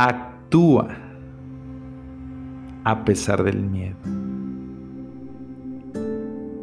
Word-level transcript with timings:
Actúa 0.00 0.86
a 2.84 3.04
pesar 3.04 3.42
del 3.42 3.60
miedo. 3.64 3.96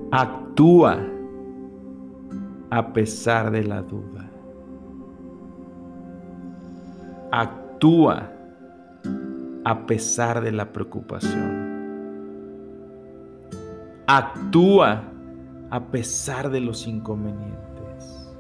Actúa 0.10 1.06
a 2.70 2.94
pesar 2.94 3.52
de 3.52 3.66
la 3.66 3.82
duda. 3.82 4.32
Actúa 7.30 8.32
a 9.66 9.86
pesar 9.86 10.40
de 10.40 10.54
la 10.54 10.72
preocupación. 10.72 11.76
Actúa 14.08 15.04
a 15.72 15.84
pesar 15.88 16.50
de 16.52 16.62
los 16.62 16.88
inconvenientes. 16.88 18.34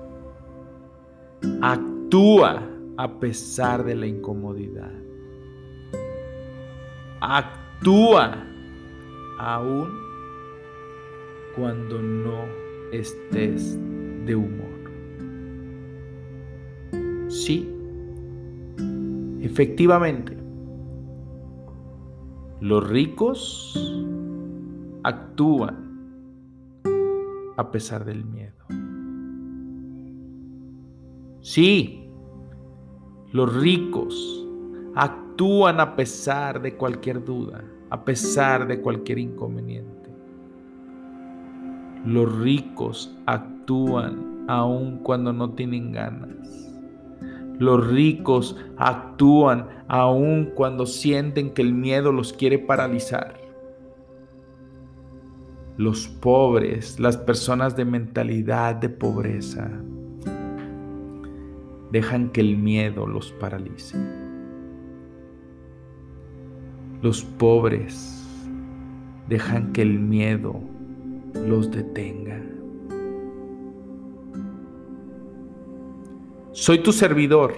Actúa 1.62 2.74
a 2.98 3.20
pesar 3.20 3.84
de 3.84 3.96
la 3.96 4.07
incomodidad. 4.07 4.91
Actúa 7.21 8.46
aún 9.40 9.90
cuando 11.55 12.02
no 12.02 12.46
estés 12.91 13.77
de 14.26 14.35
humor. 14.35 14.65
Sí, 17.29 17.70
efectivamente, 19.41 20.37
los 22.62 22.87
ricos 22.87 24.04
actúan 25.04 25.85
a 27.57 27.71
pesar 27.71 28.05
del 28.05 28.26
miedo. 28.26 28.65
Sí, 31.41 32.04
los 33.35 33.53
ricos 33.53 34.47
actúan 34.95 35.81
a 35.81 35.97
pesar 35.97 36.61
de 36.61 36.77
cualquier 36.77 37.21
duda, 37.21 37.65
a 37.89 38.05
pesar 38.05 38.65
de 38.65 38.79
cualquier 38.79 39.19
inconveniente. 39.19 40.09
Los 42.05 42.33
ricos 42.39 43.13
actúan 43.25 44.45
aun 44.47 44.99
cuando 44.99 45.33
no 45.33 45.49
tienen 45.49 45.91
ganas. 45.91 46.71
Los 47.59 47.85
ricos 47.85 48.55
actúan 48.77 49.67
aun 49.89 50.51
cuando 50.55 50.85
sienten 50.85 51.49
que 51.49 51.61
el 51.61 51.73
miedo 51.73 52.13
los 52.13 52.31
quiere 52.31 52.57
paralizar. 52.57 53.35
Los 55.75 56.07
pobres, 56.07 57.01
las 57.01 57.17
personas 57.17 57.75
de 57.75 57.83
mentalidad 57.83 58.75
de 58.75 58.87
pobreza, 58.87 59.69
dejan 61.96 62.27
que 62.27 62.41
el 62.41 62.57
miedo 62.57 63.07
los 63.07 63.32
paralice. 63.32 63.98
Los 67.02 67.24
pobres 67.24 68.22
dejan 69.30 69.72
que 69.72 69.84
el 69.84 70.00
miedo 70.02 70.59
los 71.47 71.72
detenga. 71.72 72.42
Soy 76.52 76.80
tu 76.80 76.92
servidor, 76.92 77.53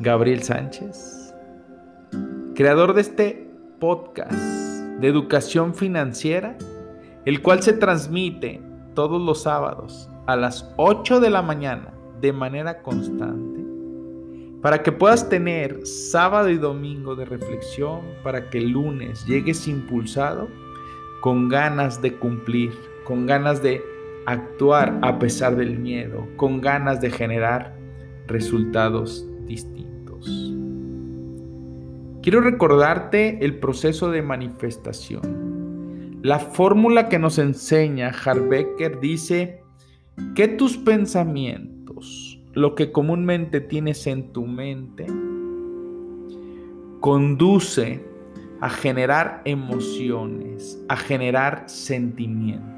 Gabriel 0.00 0.42
Sánchez, 0.42 1.34
creador 2.54 2.92
de 2.92 3.00
este 3.00 3.50
podcast 3.78 4.34
de 5.00 5.08
educación 5.08 5.74
financiera, 5.74 6.58
el 7.24 7.40
cual 7.40 7.62
se 7.62 7.72
transmite 7.72 8.60
todos 8.92 9.22
los 9.22 9.44
sábados 9.44 10.10
a 10.26 10.36
las 10.36 10.70
8 10.76 11.20
de 11.20 11.30
la 11.30 11.40
mañana 11.40 11.94
de 12.20 12.32
manera 12.32 12.82
constante 12.82 13.60
para 14.62 14.82
que 14.82 14.92
puedas 14.92 15.28
tener 15.28 15.86
sábado 15.86 16.50
y 16.50 16.58
domingo 16.58 17.16
de 17.16 17.24
reflexión, 17.24 18.00
para 18.22 18.50
que 18.50 18.58
el 18.58 18.70
lunes 18.70 19.24
llegues 19.26 19.66
impulsado 19.66 20.48
con 21.20 21.48
ganas 21.48 22.02
de 22.02 22.14
cumplir, 22.14 22.72
con 23.04 23.26
ganas 23.26 23.62
de 23.62 23.82
actuar 24.26 24.98
a 25.02 25.18
pesar 25.18 25.56
del 25.56 25.78
miedo, 25.78 26.28
con 26.36 26.60
ganas 26.60 27.00
de 27.00 27.10
generar 27.10 27.74
resultados 28.26 29.26
distintos. 29.46 30.54
Quiero 32.22 32.42
recordarte 32.42 33.42
el 33.42 33.58
proceso 33.58 34.10
de 34.10 34.20
manifestación. 34.20 36.20
La 36.22 36.38
fórmula 36.38 37.08
que 37.08 37.18
nos 37.18 37.38
enseña 37.38 38.10
Harbecker 38.10 39.00
dice 39.00 39.62
que 40.34 40.48
tus 40.48 40.76
pensamientos 40.76 41.79
lo 42.52 42.74
que 42.74 42.90
comúnmente 42.92 43.60
tienes 43.60 44.06
en 44.06 44.32
tu 44.32 44.46
mente, 44.46 45.06
conduce 47.00 48.04
a 48.60 48.68
generar 48.68 49.42
emociones, 49.44 50.82
a 50.88 50.96
generar 50.96 51.64
sentimientos. 51.66 52.70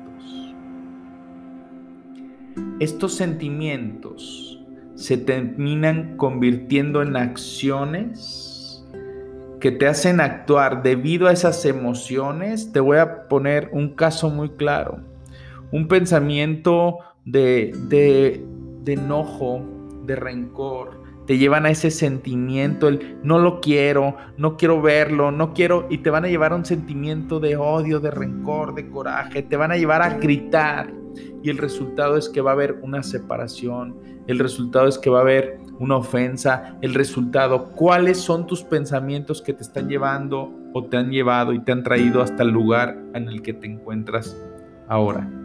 Estos 2.79 3.15
sentimientos 3.15 4.61
se 4.95 5.17
terminan 5.17 6.17
convirtiendo 6.17 7.03
en 7.03 7.17
acciones 7.17 8.85
que 9.59 9.71
te 9.71 9.87
hacen 9.87 10.21
actuar 10.21 10.83
debido 10.83 11.29
a 11.29 11.33
esas 11.33 11.65
emociones. 11.65 12.73
Te 12.73 12.81
voy 12.81 12.99
a 12.99 13.29
poner 13.29 13.71
un 13.73 13.95
caso 13.95 14.29
muy 14.29 14.51
claro. 14.51 15.01
Un 15.71 15.89
pensamiento 15.89 16.99
de, 17.25 17.73
de 17.89 18.45
de 18.85 18.95
enojo, 18.95 19.63
de 20.05 20.17
rencor, 20.17 21.03
te 21.27 21.39
llevan 21.39 21.67
a 21.67 21.71
ese 21.71 21.91
sentimiento, 21.91 22.89
el 22.89 23.19
no 23.23 23.39
lo 23.39 23.61
quiero, 23.61 24.17
no 24.37 24.57
quiero 24.57 24.83
verlo, 24.83 25.31
no 25.31 25.55
quiero, 25.55 25.87
y 25.89 25.99
te 25.99 26.11
van 26.11 26.25
a 26.25 26.29
llevar 26.29 26.53
a 26.53 26.57
un 26.57 26.65
sentimiento 26.65 27.39
de 27.39 27.57
odio, 27.57 28.01
de 28.01 28.11
rencor, 28.11 28.75
de 28.75 28.89
coraje, 28.89 29.43
te 29.43 29.57
van 29.57 29.71
a 29.71 29.77
llevar 29.77 30.03
a 30.03 30.19
gritar. 30.19 30.93
Y 31.43 31.51
el 31.51 31.59
resultado 31.59 32.17
es 32.17 32.29
que 32.29 32.41
va 32.41 32.51
a 32.51 32.55
haber 32.55 32.79
una 32.83 33.03
separación, 33.03 33.97
el 34.27 34.39
resultado 34.39 34.89
es 34.89 34.99
que 34.99 35.11
va 35.11 35.19
a 35.19 35.23
haber 35.23 35.61
una 35.79 35.97
ofensa, 35.97 36.79
el 36.81 36.95
resultado, 36.95 37.73
cuáles 37.73 38.19
son 38.19 38.47
tus 38.47 38.63
pensamientos 38.63 39.43
que 39.43 39.53
te 39.53 39.63
están 39.63 39.89
llevando 39.89 40.53
o 40.73 40.85
te 40.85 40.97
han 40.97 41.11
llevado 41.11 41.53
y 41.53 41.61
te 41.61 41.73
han 41.73 41.83
traído 41.83 42.23
hasta 42.23 42.43
el 42.43 42.51
lugar 42.51 42.97
en 43.15 43.29
el 43.29 43.43
que 43.43 43.53
te 43.53 43.67
encuentras 43.67 44.37
ahora. 44.89 45.42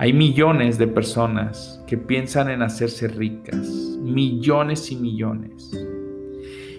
Hay 0.00 0.12
millones 0.12 0.78
de 0.78 0.86
personas 0.86 1.82
que 1.88 1.98
piensan 1.98 2.50
en 2.50 2.62
hacerse 2.62 3.08
ricas, 3.08 3.66
millones 4.00 4.92
y 4.92 4.96
millones. 4.96 5.72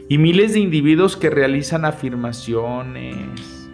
Y 0.08 0.18
miles 0.18 0.54
de 0.54 0.62
individuos 0.62 1.18
que 1.18 1.30
realizan 1.30 1.84
afirmaciones 1.84 3.70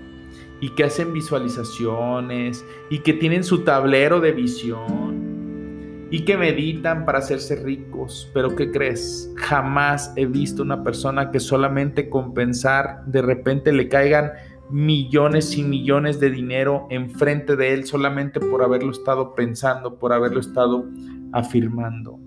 y 0.62 0.70
que 0.70 0.86
hacen 0.86 1.14
visualizaciones 1.14 2.66
y 2.90 3.00
que 3.00 3.14
tienen 3.14 3.44
su 3.44 3.64
tablero 3.64 4.20
de 4.20 4.32
visión 4.32 6.08
y 6.10 6.26
que 6.26 6.38
meditan 6.38 7.06
para 7.06 7.20
hacerse 7.20 7.56
ricos. 7.56 8.32
Pero 8.34 8.56
¿qué 8.56 8.72
crees? 8.72 9.32
Jamás 9.36 10.12
he 10.16 10.26
visto 10.26 10.64
una 10.64 10.84
persona 10.84 11.30
que 11.30 11.40
solamente 11.40 12.10
con 12.10 12.34
pensar 12.34 13.06
de 13.06 13.22
repente 13.22 13.72
le 13.72 13.90
caigan 13.90 14.32
millones 14.70 15.58
y 15.58 15.64
millones 15.64 16.20
de 16.20 16.32
dinero 16.32 16.88
enfrente 16.90 17.56
de 17.56 17.74
él 17.74 17.86
solamente 17.86 18.40
por 18.40 18.64
haberlo 18.64 18.92
estado 18.92 19.36
pensando, 19.36 20.00
por 20.00 20.14
haberlo 20.14 20.40
estado 20.40 20.86
afirmando. 21.32 22.20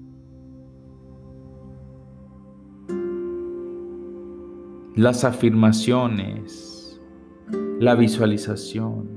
Las 4.95 5.25
afirmaciones, 5.25 7.01
la 7.79 7.95
visualización, 7.95 9.09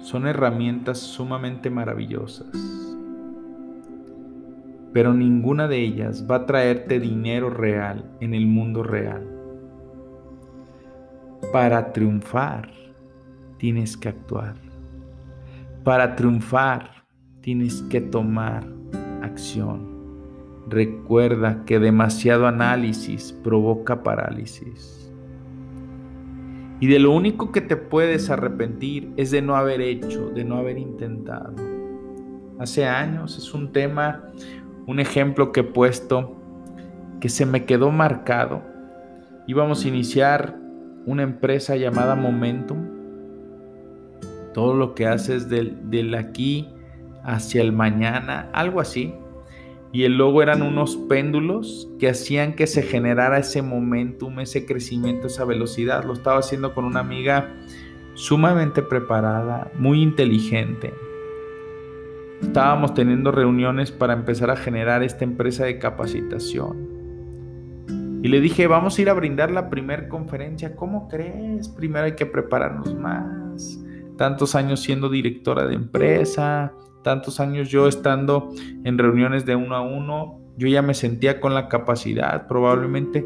son 0.00 0.26
herramientas 0.26 0.98
sumamente 0.98 1.70
maravillosas, 1.70 2.54
pero 4.92 5.14
ninguna 5.14 5.68
de 5.68 5.80
ellas 5.80 6.26
va 6.30 6.36
a 6.36 6.46
traerte 6.46 7.00
dinero 7.00 7.50
real 7.50 8.10
en 8.20 8.34
el 8.34 8.46
mundo 8.46 8.82
real. 8.82 9.35
Para 11.52 11.92
triunfar 11.92 12.70
tienes 13.58 13.96
que 13.96 14.08
actuar. 14.08 14.56
Para 15.84 16.16
triunfar 16.16 17.04
tienes 17.40 17.82
que 17.82 18.00
tomar 18.00 18.66
acción. 19.22 19.96
Recuerda 20.68 21.64
que 21.64 21.78
demasiado 21.78 22.46
análisis 22.46 23.32
provoca 23.32 24.02
parálisis. 24.02 25.12
Y 26.80 26.88
de 26.88 26.98
lo 26.98 27.12
único 27.12 27.52
que 27.52 27.60
te 27.60 27.76
puedes 27.76 28.28
arrepentir 28.30 29.12
es 29.16 29.30
de 29.30 29.40
no 29.42 29.56
haber 29.56 29.80
hecho, 29.80 30.30
de 30.30 30.44
no 30.44 30.56
haber 30.56 30.76
intentado. 30.76 31.54
Hace 32.58 32.84
años 32.86 33.38
es 33.38 33.54
un 33.54 33.72
tema, 33.72 34.24
un 34.86 34.98
ejemplo 34.98 35.52
que 35.52 35.60
he 35.60 35.64
puesto 35.64 36.36
que 37.20 37.28
se 37.28 37.46
me 37.46 37.64
quedó 37.64 37.90
marcado. 37.92 38.62
Íbamos 39.46 39.84
a 39.84 39.88
iniciar 39.88 40.58
una 41.06 41.22
empresa 41.22 41.76
llamada 41.76 42.16
Momentum. 42.16 42.84
Todo 44.52 44.74
lo 44.74 44.94
que 44.94 45.06
haces 45.06 45.48
del, 45.48 45.88
del 45.88 46.14
aquí 46.14 46.68
hacia 47.22 47.62
el 47.62 47.72
mañana, 47.72 48.50
algo 48.52 48.80
así. 48.80 49.14
Y 49.92 50.04
el 50.04 50.18
logo 50.18 50.42
eran 50.42 50.62
unos 50.62 50.96
péndulos 50.96 51.88
que 51.98 52.08
hacían 52.08 52.54
que 52.54 52.66
se 52.66 52.82
generara 52.82 53.38
ese 53.38 53.62
momentum, 53.62 54.40
ese 54.40 54.66
crecimiento, 54.66 55.28
esa 55.28 55.44
velocidad. 55.44 56.04
Lo 56.04 56.12
estaba 56.12 56.40
haciendo 56.40 56.74
con 56.74 56.84
una 56.84 57.00
amiga 57.00 57.54
sumamente 58.14 58.82
preparada, 58.82 59.70
muy 59.78 60.02
inteligente. 60.02 60.92
Estábamos 62.42 62.94
teniendo 62.94 63.30
reuniones 63.30 63.92
para 63.92 64.12
empezar 64.12 64.50
a 64.50 64.56
generar 64.56 65.02
esta 65.02 65.24
empresa 65.24 65.64
de 65.64 65.78
capacitación. 65.78 66.95
Y 68.22 68.28
le 68.28 68.40
dije, 68.40 68.66
vamos 68.66 68.98
a 68.98 69.02
ir 69.02 69.10
a 69.10 69.14
brindar 69.14 69.50
la 69.50 69.68
primera 69.70 70.08
conferencia. 70.08 70.74
¿Cómo 70.74 71.08
crees? 71.08 71.68
Primero 71.68 72.06
hay 72.06 72.14
que 72.16 72.26
prepararnos 72.26 72.94
más. 72.94 73.78
Tantos 74.16 74.54
años 74.54 74.80
siendo 74.80 75.08
directora 75.08 75.66
de 75.66 75.74
empresa, 75.74 76.72
tantos 77.02 77.38
años 77.38 77.68
yo 77.68 77.86
estando 77.86 78.50
en 78.84 78.98
reuniones 78.98 79.46
de 79.46 79.54
uno 79.54 79.76
a 79.76 79.82
uno, 79.82 80.40
yo 80.56 80.68
ya 80.68 80.82
me 80.82 80.94
sentía 80.94 81.38
con 81.38 81.54
la 81.54 81.68
capacidad, 81.68 82.46
probablemente 82.48 83.24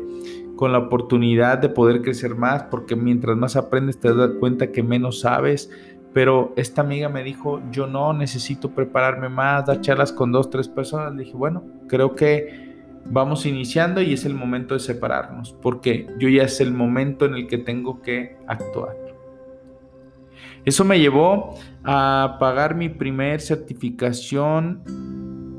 con 0.57 0.73
la 0.73 0.79
oportunidad 0.79 1.57
de 1.57 1.71
poder 1.71 2.03
crecer 2.03 2.35
más, 2.35 2.65
porque 2.65 2.95
mientras 2.95 3.37
más 3.39 3.57
aprendes 3.57 3.99
te 3.99 4.13
das 4.13 4.33
cuenta 4.39 4.73
que 4.73 4.83
menos 4.83 5.21
sabes. 5.21 5.71
Pero 6.13 6.53
esta 6.57 6.83
amiga 6.83 7.09
me 7.09 7.23
dijo, 7.23 7.63
yo 7.71 7.87
no 7.87 8.13
necesito 8.13 8.75
prepararme 8.75 9.29
más, 9.29 9.65
dar 9.65 9.81
charlas 9.81 10.13
con 10.13 10.33
dos, 10.33 10.51
tres 10.51 10.69
personas. 10.69 11.15
Le 11.15 11.25
dije, 11.25 11.37
bueno, 11.37 11.65
creo 11.89 12.15
que 12.15 12.70
vamos 13.07 13.47
iniciando 13.47 14.01
y 14.03 14.13
es 14.13 14.25
el 14.25 14.35
momento 14.35 14.75
de 14.75 14.81
separarnos, 14.81 15.53
porque 15.61 16.07
yo 16.19 16.29
ya 16.29 16.45
es 16.45 16.61
el 16.61 16.73
momento 16.73 17.25
en 17.25 17.35
el 17.35 17.47
que 17.47 17.59
tengo 17.59 18.03
que 18.03 18.37
actuar. 18.47 18.97
Eso 20.65 20.85
me 20.85 21.01
llevó 21.01 21.55
a 21.85 22.37
pagar 22.39 22.75
mi 22.75 22.89
primer 22.89 23.41
certificación 23.41 24.83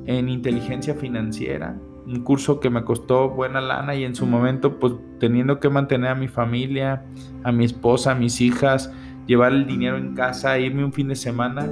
en 0.06 0.30
inteligencia 0.30 0.94
financiera, 0.94 1.76
un 2.06 2.24
curso 2.24 2.60
que 2.60 2.70
me 2.70 2.84
costó 2.84 3.30
buena 3.30 3.62
lana 3.62 3.96
y 3.96 4.04
en 4.04 4.16
su 4.16 4.26
momento 4.26 4.80
pues 4.80 4.94
teniendo 5.20 5.60
que 5.60 5.70
mantener 5.70 6.12
a 6.12 6.16
mi 6.16 6.28
familia, 6.28 7.06
a 7.44 7.52
mi 7.52 7.66
esposa, 7.66 8.12
a 8.12 8.16
mis 8.16 8.42
hijas, 8.42 8.92
llevar 9.26 9.54
el 9.54 9.66
dinero 9.66 9.98
en 9.98 10.14
casa, 10.14 10.60
irme 10.60 10.84
un 10.84 10.94
fin 10.94 11.08
de 11.08 11.16
semana, 11.16 11.70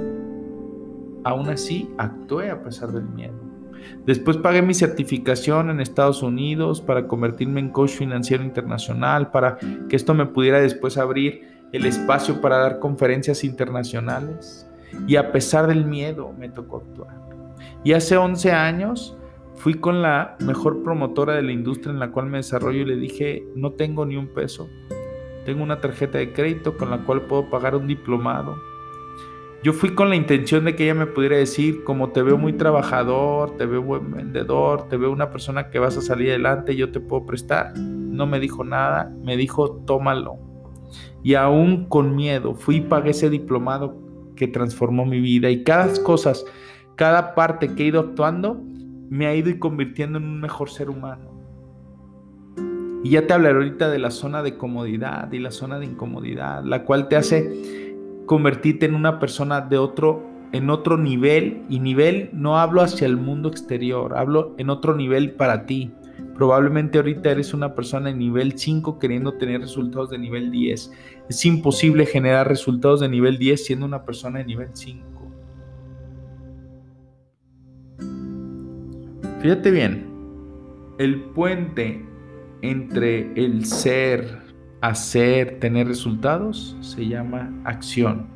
aún 1.24 1.48
así 1.48 1.88
actué 1.98 2.50
a 2.50 2.62
pesar 2.62 2.90
del 2.90 3.04
miedo. 3.04 3.39
Después 4.06 4.36
pagué 4.36 4.62
mi 4.62 4.74
certificación 4.74 5.70
en 5.70 5.80
Estados 5.80 6.22
Unidos 6.22 6.80
para 6.80 7.06
convertirme 7.06 7.60
en 7.60 7.70
coach 7.70 7.90
financiero 7.90 8.42
internacional, 8.42 9.30
para 9.30 9.58
que 9.88 9.96
esto 9.96 10.14
me 10.14 10.26
pudiera 10.26 10.60
después 10.60 10.98
abrir 10.98 11.48
el 11.72 11.86
espacio 11.86 12.40
para 12.40 12.58
dar 12.58 12.78
conferencias 12.78 13.44
internacionales 13.44 14.66
y 15.06 15.16
a 15.16 15.32
pesar 15.32 15.66
del 15.66 15.84
miedo 15.84 16.32
me 16.38 16.48
tocó 16.48 16.78
actuar. 16.78 17.20
Y 17.84 17.92
hace 17.92 18.16
11 18.16 18.52
años 18.52 19.16
fui 19.54 19.74
con 19.74 20.02
la 20.02 20.36
mejor 20.40 20.82
promotora 20.82 21.34
de 21.34 21.42
la 21.42 21.52
industria 21.52 21.92
en 21.92 22.00
la 22.00 22.10
cual 22.10 22.26
me 22.26 22.38
desarrollo 22.38 22.80
y 22.80 22.86
le 22.86 22.96
dije, 22.96 23.44
no 23.54 23.72
tengo 23.72 24.06
ni 24.06 24.16
un 24.16 24.28
peso, 24.28 24.68
tengo 25.44 25.62
una 25.62 25.80
tarjeta 25.80 26.18
de 26.18 26.32
crédito 26.32 26.76
con 26.76 26.90
la 26.90 27.04
cual 27.04 27.22
puedo 27.22 27.48
pagar 27.50 27.76
un 27.76 27.86
diplomado. 27.86 28.56
Yo 29.62 29.72
fui 29.72 29.94
con 29.94 30.08
la 30.08 30.16
intención 30.16 30.64
de 30.64 30.74
que 30.74 30.84
ella 30.84 30.94
me 30.94 31.06
pudiera 31.06 31.36
decir, 31.36 31.84
como 31.84 32.10
te 32.10 32.22
veo 32.22 32.38
muy 32.38 32.54
trabajador, 32.54 33.56
te 33.58 33.66
veo 33.66 33.82
buen 33.82 34.10
vendedor, 34.10 34.88
te 34.88 34.96
veo 34.96 35.12
una 35.12 35.30
persona 35.30 35.68
que 35.70 35.78
vas 35.78 35.96
a 35.98 36.00
salir 36.00 36.30
adelante, 36.30 36.76
yo 36.76 36.90
te 36.90 37.00
puedo 37.00 37.26
prestar. 37.26 37.76
No 37.76 38.26
me 38.26 38.40
dijo 38.40 38.64
nada, 38.64 39.12
me 39.22 39.36
dijo, 39.36 39.82
tómalo 39.86 40.50
y 41.22 41.34
aún 41.34 41.86
con 41.86 42.16
miedo 42.16 42.54
fui 42.54 42.76
y 42.76 42.80
pagué 42.80 43.10
ese 43.10 43.30
diplomado 43.30 43.96
que 44.36 44.48
transformó 44.48 45.04
mi 45.04 45.20
vida 45.20 45.50
y 45.50 45.64
cada 45.64 45.88
cosa, 46.02 46.32
cada 46.96 47.34
parte 47.34 47.74
que 47.74 47.82
he 47.82 47.86
ido 47.86 48.00
actuando 48.00 48.60
me 49.10 49.26
ha 49.26 49.34
ido 49.34 49.50
y 49.50 49.58
convirtiendo 49.58 50.18
en 50.18 50.24
un 50.24 50.40
mejor 50.40 50.70
ser 50.70 50.88
humano. 50.88 51.28
Y 53.02 53.10
ya 53.10 53.26
te 53.26 53.32
hablaré 53.32 53.56
ahorita 53.56 53.90
de 53.90 53.98
la 53.98 54.10
zona 54.10 54.42
de 54.42 54.56
comodidad 54.56 55.32
y 55.32 55.38
la 55.38 55.50
zona 55.50 55.78
de 55.78 55.86
incomodidad, 55.86 56.64
la 56.64 56.84
cual 56.84 57.08
te 57.08 57.16
hace 57.16 57.89
convertirte 58.30 58.86
en 58.86 58.94
una 58.94 59.18
persona 59.18 59.60
de 59.60 59.76
otro 59.76 60.24
en 60.52 60.70
otro 60.70 60.96
nivel 60.96 61.64
y 61.68 61.80
nivel 61.80 62.30
no 62.32 62.58
hablo 62.60 62.80
hacia 62.80 63.08
el 63.08 63.16
mundo 63.16 63.48
exterior, 63.48 64.16
hablo 64.16 64.54
en 64.56 64.70
otro 64.70 64.94
nivel 64.94 65.32
para 65.32 65.66
ti. 65.66 65.90
Probablemente 66.36 66.98
ahorita 66.98 67.32
eres 67.32 67.52
una 67.54 67.74
persona 67.74 68.10
en 68.10 68.20
nivel 68.20 68.56
5 68.56 69.00
queriendo 69.00 69.32
tener 69.32 69.60
resultados 69.60 70.10
de 70.10 70.18
nivel 70.18 70.52
10. 70.52 70.92
Es 71.28 71.44
imposible 71.44 72.06
generar 72.06 72.46
resultados 72.46 73.00
de 73.00 73.08
nivel 73.08 73.36
10 73.36 73.64
siendo 73.64 73.84
una 73.84 74.04
persona 74.04 74.38
de 74.38 74.44
nivel 74.44 74.68
5. 74.74 75.04
Fíjate 79.40 79.72
bien, 79.72 80.06
el 80.98 81.20
puente 81.20 82.06
entre 82.62 83.32
el 83.34 83.64
ser, 83.64 84.39
hacer, 84.80 85.60
tener 85.60 85.86
resultados 85.86 86.76
se 86.80 87.06
llama 87.06 87.52
acción. 87.64 88.26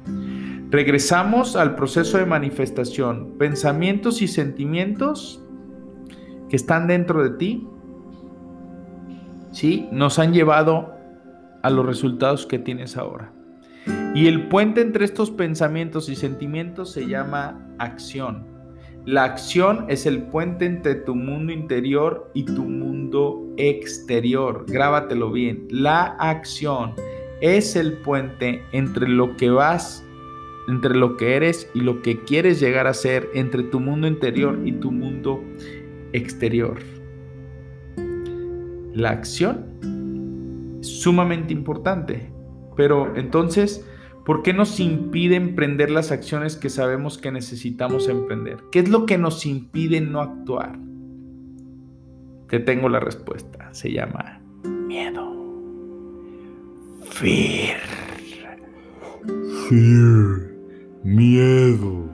Regresamos 0.70 1.56
al 1.56 1.74
proceso 1.74 2.18
de 2.18 2.26
manifestación. 2.26 3.38
Pensamientos 3.38 4.22
y 4.22 4.28
sentimientos 4.28 5.42
que 6.48 6.56
están 6.56 6.86
dentro 6.86 7.22
de 7.22 7.30
ti 7.38 7.66
¿sí? 9.52 9.88
nos 9.92 10.18
han 10.18 10.32
llevado 10.32 10.92
a 11.62 11.70
los 11.70 11.86
resultados 11.86 12.46
que 12.46 12.58
tienes 12.58 12.96
ahora. 12.96 13.32
Y 14.14 14.26
el 14.26 14.48
puente 14.48 14.80
entre 14.80 15.04
estos 15.04 15.30
pensamientos 15.30 16.08
y 16.08 16.16
sentimientos 16.16 16.92
se 16.92 17.06
llama 17.06 17.66
acción. 17.78 18.53
La 19.06 19.24
acción 19.24 19.84
es 19.88 20.06
el 20.06 20.22
puente 20.22 20.64
entre 20.64 20.94
tu 20.94 21.14
mundo 21.14 21.52
interior 21.52 22.30
y 22.32 22.44
tu 22.44 22.62
mundo 22.62 23.46
exterior. 23.58 24.64
Grábatelo 24.66 25.30
bien. 25.30 25.68
La 25.68 26.16
acción 26.18 26.94
es 27.42 27.76
el 27.76 27.98
puente 27.98 28.62
entre 28.72 29.06
lo 29.06 29.36
que 29.36 29.50
vas, 29.50 30.02
entre 30.68 30.94
lo 30.94 31.18
que 31.18 31.36
eres 31.36 31.70
y 31.74 31.80
lo 31.80 32.00
que 32.00 32.20
quieres 32.20 32.60
llegar 32.60 32.86
a 32.86 32.94
ser, 32.94 33.28
entre 33.34 33.64
tu 33.64 33.78
mundo 33.78 34.06
interior 34.06 34.58
y 34.64 34.72
tu 34.72 34.90
mundo 34.90 35.44
exterior. 36.14 36.78
La 38.94 39.10
acción 39.10 40.78
es 40.80 40.86
sumamente 40.86 41.52
importante, 41.52 42.30
pero 42.74 43.14
entonces, 43.16 43.86
¿por 44.24 44.42
qué 44.42 44.52
nos 44.52 44.80
impide 44.80 45.36
emprender 45.36 45.90
las 45.90 46.10
acciones 46.10 46.56
que 46.56 46.70
sabemos 46.70 47.18
que 47.18 47.32
necesitamos 47.32 48.08
emprender? 48.08 48.58
¿Qué 48.72 48.80
es 48.80 48.88
lo 48.88 49.06
que 49.06 49.18
nos 49.18 49.46
impide 49.46 50.00
no 50.00 50.20
actuar? 50.20 50.78
Te 52.48 52.60
tengo 52.60 52.88
la 52.88 53.00
respuesta. 53.00 53.72
Se 53.72 53.90
llama 53.92 54.40
miedo. 54.64 55.32
Fear. 57.10 57.80
Fear. 59.68 60.52
Miedo. 61.02 62.08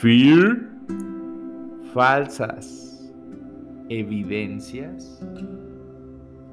Fear. 0.00 0.70
Falsas 1.94 3.12
evidencias 3.88 5.20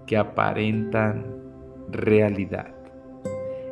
que 0.06 0.18
aparentan 0.18 1.26
realidad. 1.92 2.79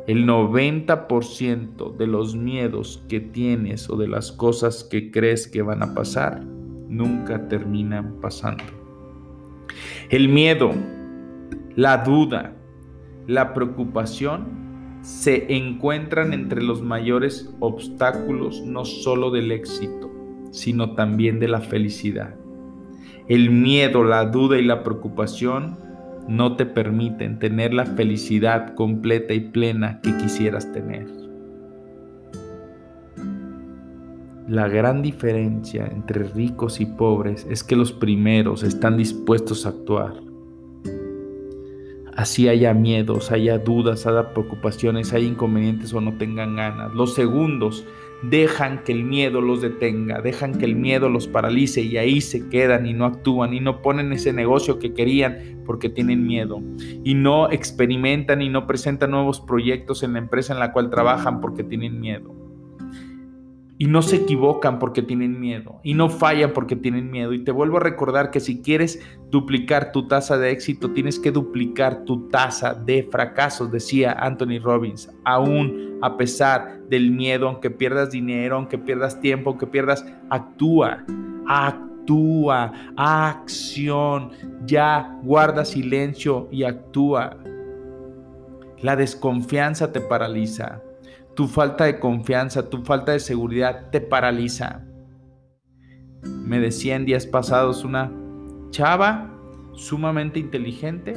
El 0.08 0.26
90% 0.26 1.94
de 1.98 2.06
los 2.06 2.34
miedos 2.34 3.04
que 3.10 3.20
tienes 3.20 3.90
o 3.90 3.96
de 3.98 4.08
las 4.08 4.32
cosas 4.32 4.82
que 4.82 5.10
crees 5.10 5.46
que 5.46 5.60
van 5.60 5.82
a 5.82 5.94
pasar 5.94 6.42
nunca 6.88 7.46
terminan 7.48 8.14
pasando. 8.18 8.64
El 10.08 10.30
miedo, 10.30 10.70
la 11.76 11.98
duda, 11.98 12.54
la 13.26 13.52
preocupación 13.52 14.98
se 15.02 15.54
encuentran 15.54 16.32
entre 16.32 16.62
los 16.62 16.80
mayores 16.80 17.54
obstáculos 17.60 18.62
no 18.62 18.86
solo 18.86 19.30
del 19.30 19.52
éxito, 19.52 20.10
sino 20.52 20.94
también 20.94 21.38
de 21.38 21.48
la 21.48 21.60
felicidad. 21.60 22.34
El 23.28 23.50
miedo, 23.50 24.04
la 24.04 24.24
duda 24.24 24.56
y 24.56 24.64
la 24.64 24.82
preocupación 24.82 25.76
no 26.28 26.56
te 26.56 26.66
permiten 26.66 27.38
tener 27.38 27.72
la 27.72 27.86
felicidad 27.86 28.74
completa 28.74 29.34
y 29.34 29.40
plena 29.40 30.00
que 30.02 30.16
quisieras 30.18 30.70
tener. 30.72 31.06
La 34.46 34.68
gran 34.68 35.02
diferencia 35.02 35.86
entre 35.86 36.24
ricos 36.24 36.80
y 36.80 36.86
pobres 36.86 37.46
es 37.50 37.64
que 37.64 37.76
los 37.76 37.92
primeros 37.92 38.62
están 38.62 38.96
dispuestos 38.96 39.66
a 39.66 39.70
actuar. 39.70 40.14
Así 42.16 42.48
haya 42.48 42.74
miedos, 42.74 43.30
haya 43.30 43.58
dudas, 43.58 44.06
haya 44.06 44.32
preocupaciones, 44.32 45.12
haya 45.12 45.26
inconvenientes 45.26 45.92
o 45.94 46.00
no 46.00 46.14
tengan 46.18 46.56
ganas. 46.56 46.94
Los 46.94 47.14
segundos 47.14 47.84
dejan 48.22 48.82
que 48.84 48.92
el 48.92 49.04
miedo 49.04 49.40
los 49.40 49.60
detenga, 49.62 50.20
dejan 50.20 50.58
que 50.58 50.64
el 50.64 50.74
miedo 50.74 51.08
los 51.08 51.28
paralice 51.28 51.82
y 51.82 51.96
ahí 51.96 52.20
se 52.20 52.48
quedan 52.48 52.86
y 52.86 52.92
no 52.92 53.04
actúan 53.04 53.54
y 53.54 53.60
no 53.60 53.80
ponen 53.80 54.12
ese 54.12 54.32
negocio 54.32 54.78
que 54.78 54.92
querían 54.92 55.62
porque 55.64 55.88
tienen 55.88 56.26
miedo 56.26 56.60
y 57.04 57.14
no 57.14 57.50
experimentan 57.50 58.42
y 58.42 58.48
no 58.48 58.66
presentan 58.66 59.12
nuevos 59.12 59.40
proyectos 59.40 60.02
en 60.02 60.14
la 60.14 60.18
empresa 60.18 60.52
en 60.52 60.58
la 60.58 60.72
cual 60.72 60.90
trabajan 60.90 61.40
porque 61.40 61.62
tienen 61.62 62.00
miedo. 62.00 62.37
Y 63.80 63.86
no 63.86 64.02
se 64.02 64.16
equivocan 64.16 64.80
porque 64.80 65.02
tienen 65.02 65.38
miedo. 65.38 65.78
Y 65.84 65.94
no 65.94 66.10
fallan 66.10 66.52
porque 66.52 66.74
tienen 66.74 67.12
miedo. 67.12 67.32
Y 67.32 67.44
te 67.44 67.52
vuelvo 67.52 67.76
a 67.76 67.80
recordar 67.80 68.32
que 68.32 68.40
si 68.40 68.60
quieres 68.60 69.00
duplicar 69.30 69.92
tu 69.92 70.08
tasa 70.08 70.36
de 70.36 70.50
éxito, 70.50 70.90
tienes 70.90 71.20
que 71.20 71.30
duplicar 71.30 72.04
tu 72.04 72.28
tasa 72.28 72.74
de 72.74 73.04
fracasos, 73.04 73.70
decía 73.70 74.12
Anthony 74.18 74.58
Robbins. 74.60 75.08
Aún 75.24 75.98
a 76.02 76.16
pesar 76.16 76.80
del 76.88 77.12
miedo, 77.12 77.48
aunque 77.48 77.70
pierdas 77.70 78.10
dinero, 78.10 78.56
aunque 78.56 78.78
pierdas 78.78 79.20
tiempo, 79.20 79.50
aunque 79.50 79.68
pierdas, 79.68 80.04
actúa. 80.28 81.04
Actúa. 81.46 82.72
Acción. 82.96 84.32
Ya 84.66 85.18
guarda 85.22 85.64
silencio 85.64 86.48
y 86.50 86.64
actúa. 86.64 87.36
La 88.80 88.96
desconfianza 88.96 89.92
te 89.92 90.00
paraliza 90.00 90.82
tu 91.38 91.46
falta 91.46 91.84
de 91.84 92.00
confianza, 92.00 92.68
tu 92.68 92.82
falta 92.82 93.12
de 93.12 93.20
seguridad 93.20 93.90
te 93.92 94.00
paraliza. 94.00 94.84
Me 96.24 96.58
decía 96.58 96.96
en 96.96 97.04
días 97.04 97.26
pasados 97.26 97.84
una 97.84 98.10
chava 98.70 99.30
sumamente 99.72 100.40
inteligente, 100.40 101.14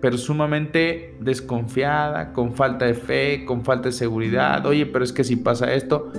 pero 0.00 0.16
sumamente 0.16 1.14
desconfiada, 1.20 2.32
con 2.32 2.54
falta 2.54 2.86
de 2.86 2.94
fe, 2.94 3.44
con 3.44 3.66
falta 3.66 3.90
de 3.90 3.92
seguridad. 3.92 4.64
Oye, 4.64 4.86
pero 4.86 5.04
es 5.04 5.12
que 5.12 5.24
si 5.24 5.36
pasa 5.36 5.74
esto, 5.74 6.10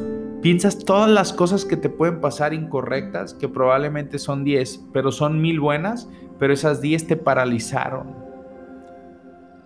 piensas 0.43 0.77
todas 0.77 1.10
las 1.10 1.34
cosas 1.34 1.65
que 1.65 1.77
te 1.77 1.89
pueden 1.89 2.22
pasar 2.22 2.53
incorrectas, 2.53 3.34
que 3.34 3.50
probablemente 3.50 4.19
son 4.19 4.43
10, 4.43 4.89
pero 4.93 5.12
son 5.12 5.41
mil 5.41 5.60
buenas, 5.60 6.07
pero 6.38 6.53
esas 6.53 6.79
10 6.79 7.07
te 7.07 7.15
paralizaron. 7.15 8.13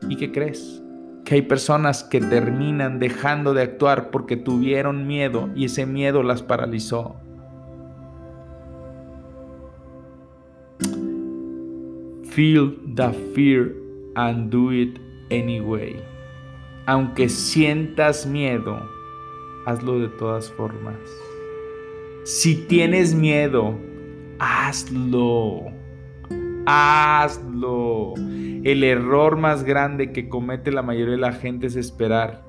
¿Y 0.08 0.16
qué 0.16 0.32
crees? 0.32 0.82
Que 1.26 1.36
hay 1.36 1.42
personas 1.44 2.04
que 2.04 2.20
terminan 2.20 3.00
dejando 3.00 3.54
de 3.54 3.64
actuar 3.64 4.12
porque 4.12 4.38
tuvieron 4.38 5.08
miedo 5.08 5.50
y 5.56 5.66
ese 5.66 5.86
miedo 5.86 6.24
las 6.24 6.44
paralizó. 6.44 7.16
Feel 12.32 12.78
the 12.96 13.12
fear 13.36 13.74
and 14.16 14.50
do 14.50 14.72
it 14.72 14.98
anyway. 15.30 16.02
Aunque 16.86 17.30
sientas 17.30 18.26
miedo, 18.26 18.82
hazlo 19.66 20.00
de 20.00 20.08
todas 20.10 20.50
formas. 20.52 20.96
Si 22.24 22.56
tienes 22.68 23.14
miedo, 23.14 23.78
hazlo 24.40 25.81
hazlo. 26.66 28.14
El 28.64 28.84
error 28.84 29.38
más 29.38 29.64
grande 29.64 30.12
que 30.12 30.30
comete 30.30 30.72
la 30.72 30.82
mayoría 30.82 31.16
de 31.16 31.22
la 31.22 31.34
gente 31.34 31.68
es 31.68 31.76
esperar 31.76 32.44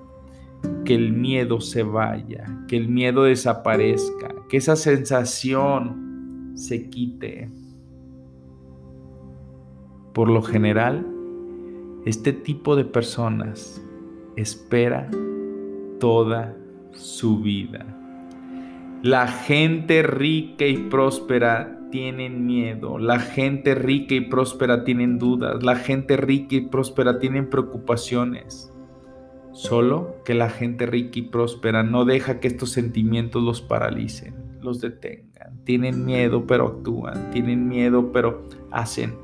que 0.85 0.95
el 0.95 1.13
miedo 1.13 1.61
se 1.61 1.83
vaya, 1.83 2.45
que 2.69 2.77
el 2.77 2.89
miedo 2.89 3.25
desaparezca, 3.25 4.35
que 4.49 4.59
esa 4.59 4.77
sensación 4.77 6.53
se 6.55 6.89
quite. 6.91 7.51
Por 10.13 10.29
lo 10.29 10.43
general, 10.43 11.07
este 12.05 12.33
tipo 12.33 12.77
de 12.77 12.85
personas 12.85 13.81
espera 14.37 15.09
toda 15.99 16.57
su 16.93 17.41
vida. 17.41 17.87
La 19.03 19.27
gente 19.27 20.03
rica 20.03 20.67
y 20.67 20.77
próspera 20.77 21.79
tienen 21.93 22.47
miedo, 22.47 22.99
la 22.99 23.21
gente 23.21 23.75
rica 23.77 24.15
y 24.15 24.23
próspera 24.23 24.83
tienen 24.83 25.19
dudas, 25.19 25.63
la 25.63 25.77
gente 25.77 26.17
rica 26.17 26.57
y 26.57 26.63
próspera 26.63 27.19
tienen 27.21 27.51
preocupaciones. 27.51 28.73
Solo 29.53 30.17
que 30.25 30.33
la 30.33 30.49
gente 30.49 30.87
rica 30.87 31.19
y 31.19 31.23
próspera 31.23 31.83
no 31.83 32.07
deja 32.07 32.41
que 32.41 32.49
estos 32.49 32.71
sentimientos 32.71 33.43
los 33.43 33.61
paralicen, 33.61 34.35
los 34.63 34.81
detengan. 34.81 35.63
Tienen 35.65 36.07
miedo 36.07 36.47
pero 36.47 36.67
actúan, 36.69 37.31
tienen 37.31 37.69
miedo 37.69 38.11
pero 38.11 38.49
hacen, 38.71 39.15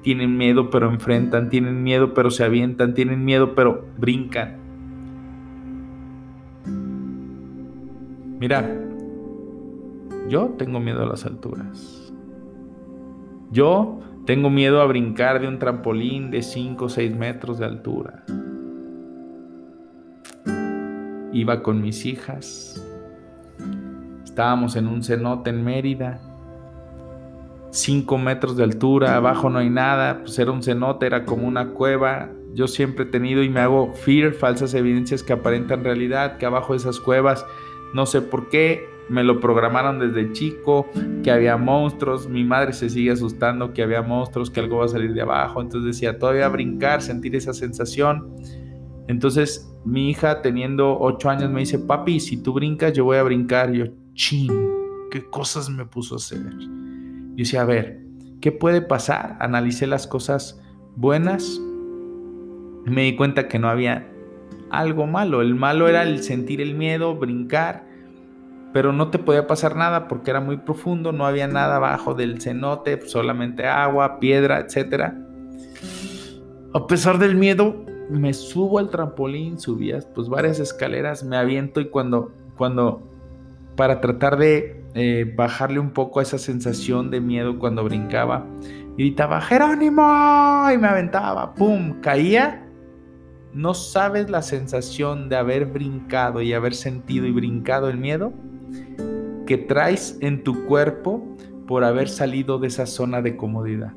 tienen 0.00 0.38
miedo 0.38 0.70
pero 0.70 0.90
enfrentan, 0.90 1.50
tienen 1.50 1.82
miedo 1.82 2.14
pero 2.14 2.30
se 2.30 2.42
avientan, 2.42 2.94
tienen 2.94 3.22
miedo 3.22 3.54
pero 3.54 3.86
brincan. 3.98 4.56
Mira, 8.40 8.66
yo 10.30 10.54
tengo 10.56 10.80
miedo 10.80 11.02
a 11.02 11.06
las 11.06 11.26
alturas. 11.26 12.03
Yo 13.54 14.00
tengo 14.26 14.50
miedo 14.50 14.80
a 14.80 14.84
brincar 14.84 15.40
de 15.40 15.46
un 15.46 15.60
trampolín 15.60 16.32
de 16.32 16.42
5 16.42 16.86
o 16.86 16.88
6 16.88 17.14
metros 17.14 17.60
de 17.60 17.64
altura. 17.64 18.24
Iba 21.32 21.62
con 21.62 21.80
mis 21.80 22.04
hijas. 22.04 22.84
Estábamos 24.24 24.74
en 24.74 24.88
un 24.88 25.04
cenote 25.04 25.50
en 25.50 25.62
Mérida. 25.62 26.20
5 27.70 28.18
metros 28.18 28.56
de 28.56 28.64
altura, 28.64 29.14
abajo 29.14 29.48
no 29.50 29.60
hay 29.60 29.70
nada, 29.70 30.18
pues 30.18 30.36
era 30.40 30.50
un 30.50 30.64
cenote, 30.64 31.06
era 31.06 31.24
como 31.24 31.46
una 31.46 31.68
cueva. 31.68 32.30
Yo 32.54 32.66
siempre 32.66 33.04
he 33.04 33.08
tenido 33.08 33.44
y 33.44 33.50
me 33.50 33.60
hago 33.60 33.92
fear, 33.92 34.32
falsas 34.32 34.74
evidencias 34.74 35.22
que 35.22 35.32
aparentan 35.32 35.84
realidad, 35.84 36.38
que 36.38 36.46
abajo 36.46 36.72
de 36.72 36.78
esas 36.78 36.98
cuevas, 36.98 37.46
no 37.94 38.04
sé 38.04 38.20
por 38.20 38.48
qué, 38.48 38.93
me 39.08 39.22
lo 39.22 39.40
programaron 39.40 39.98
desde 39.98 40.32
chico, 40.32 40.88
que 41.22 41.30
había 41.30 41.56
monstruos, 41.56 42.28
mi 42.28 42.44
madre 42.44 42.72
se 42.72 42.88
sigue 42.88 43.10
asustando 43.10 43.72
que 43.72 43.82
había 43.82 44.02
monstruos, 44.02 44.50
que 44.50 44.60
algo 44.60 44.78
va 44.78 44.86
a 44.86 44.88
salir 44.88 45.12
de 45.12 45.22
abajo, 45.22 45.60
entonces 45.60 45.94
decía, 45.94 46.18
todavía 46.18 46.48
brincar, 46.48 47.02
sentir 47.02 47.36
esa 47.36 47.52
sensación. 47.52 48.34
Entonces 49.06 49.70
mi 49.84 50.10
hija 50.10 50.40
teniendo 50.40 50.98
ocho 50.98 51.28
años 51.28 51.50
me 51.50 51.60
dice, 51.60 51.78
papi, 51.78 52.20
si 52.20 52.42
tú 52.42 52.54
brincas, 52.54 52.92
yo 52.94 53.04
voy 53.04 53.18
a 53.18 53.22
brincar. 53.22 53.70
Yo, 53.72 53.86
chin, 54.14 54.50
¿qué 55.10 55.22
cosas 55.28 55.68
me 55.68 55.84
puso 55.84 56.14
a 56.14 56.16
hacer? 56.16 56.40
Yo 56.40 57.36
decía, 57.36 57.62
a 57.62 57.66
ver, 57.66 58.00
¿qué 58.40 58.50
puede 58.52 58.80
pasar? 58.80 59.36
Analicé 59.40 59.86
las 59.86 60.06
cosas 60.06 60.60
buenas 60.96 61.60
me 62.86 63.02
di 63.02 63.16
cuenta 63.16 63.48
que 63.48 63.58
no 63.58 63.68
había 63.68 64.06
algo 64.70 65.06
malo. 65.06 65.40
El 65.42 65.54
malo 65.54 65.88
era 65.88 66.02
el 66.02 66.22
sentir 66.22 66.60
el 66.60 66.74
miedo, 66.74 67.16
brincar 67.16 67.86
pero 68.74 68.92
no 68.92 69.08
te 69.08 69.20
podía 69.20 69.46
pasar 69.46 69.76
nada 69.76 70.08
porque 70.08 70.32
era 70.32 70.40
muy 70.40 70.56
profundo, 70.56 71.12
no 71.12 71.26
había 71.26 71.46
nada 71.46 71.76
abajo 71.76 72.14
del 72.14 72.42
cenote, 72.42 73.00
solamente 73.06 73.68
agua, 73.68 74.18
piedra, 74.18 74.58
etc. 74.58 75.12
A 76.74 76.86
pesar 76.88 77.18
del 77.18 77.36
miedo, 77.36 77.86
me 78.10 78.34
subo 78.34 78.80
al 78.80 78.90
trampolín, 78.90 79.60
subías 79.60 80.06
pues 80.06 80.28
varias 80.28 80.58
escaleras, 80.58 81.22
me 81.22 81.36
aviento 81.36 81.80
y 81.80 81.88
cuando, 81.88 82.32
cuando, 82.56 83.00
para 83.76 84.00
tratar 84.00 84.38
de 84.38 84.82
eh, 84.94 85.32
bajarle 85.36 85.78
un 85.78 85.92
poco 85.92 86.18
a 86.18 86.24
esa 86.24 86.38
sensación 86.38 87.12
de 87.12 87.20
miedo 87.20 87.60
cuando 87.60 87.84
brincaba, 87.84 88.44
gritaba 88.98 89.40
Jerónimo 89.40 90.66
y 90.74 90.78
me 90.78 90.88
aventaba, 90.88 91.54
¡pum! 91.54 92.00
Caía. 92.00 92.68
No 93.52 93.72
sabes 93.72 94.30
la 94.30 94.42
sensación 94.42 95.28
de 95.28 95.36
haber 95.36 95.66
brincado 95.66 96.42
y 96.42 96.52
haber 96.52 96.74
sentido 96.74 97.24
y 97.24 97.30
brincado 97.30 97.88
el 97.88 97.98
miedo 97.98 98.32
que 99.46 99.58
traes 99.58 100.18
en 100.20 100.42
tu 100.42 100.64
cuerpo 100.66 101.36
por 101.66 101.84
haber 101.84 102.08
salido 102.08 102.58
de 102.58 102.68
esa 102.68 102.86
zona 102.86 103.22
de 103.22 103.36
comodidad. 103.36 103.92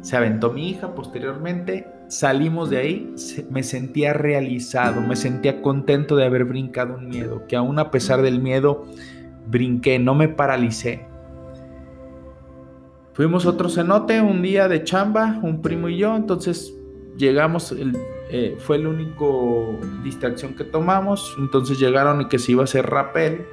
Se 0.00 0.16
aventó 0.16 0.52
mi 0.52 0.70
hija 0.70 0.94
posteriormente, 0.94 1.86
salimos 2.08 2.70
de 2.70 2.78
ahí, 2.78 3.14
me 3.50 3.62
sentía 3.62 4.12
realizado, 4.12 5.00
me 5.00 5.16
sentía 5.16 5.60
contento 5.60 6.16
de 6.16 6.24
haber 6.24 6.44
brincado 6.44 6.94
un 6.94 7.08
miedo, 7.08 7.46
que 7.46 7.56
aún 7.56 7.78
a 7.78 7.90
pesar 7.90 8.22
del 8.22 8.40
miedo, 8.40 8.84
brinqué, 9.48 9.98
no 9.98 10.14
me 10.14 10.28
paralicé. 10.28 11.06
Fuimos 13.12 13.46
otro 13.46 13.68
cenote 13.68 14.20
un 14.20 14.42
día 14.42 14.68
de 14.68 14.84
chamba, 14.84 15.40
un 15.42 15.60
primo 15.60 15.88
y 15.88 15.98
yo, 15.98 16.14
entonces 16.14 16.72
llegamos 17.16 17.72
el 17.72 17.96
eh, 18.30 18.56
fue 18.58 18.78
la 18.78 18.90
única 18.90 19.24
distracción 20.02 20.54
que 20.54 20.64
tomamos. 20.64 21.34
Entonces 21.38 21.78
llegaron 21.78 22.20
y 22.22 22.28
que 22.28 22.38
se 22.38 22.52
iba 22.52 22.62
a 22.62 22.64
hacer 22.64 22.86
rappel. 22.86 23.46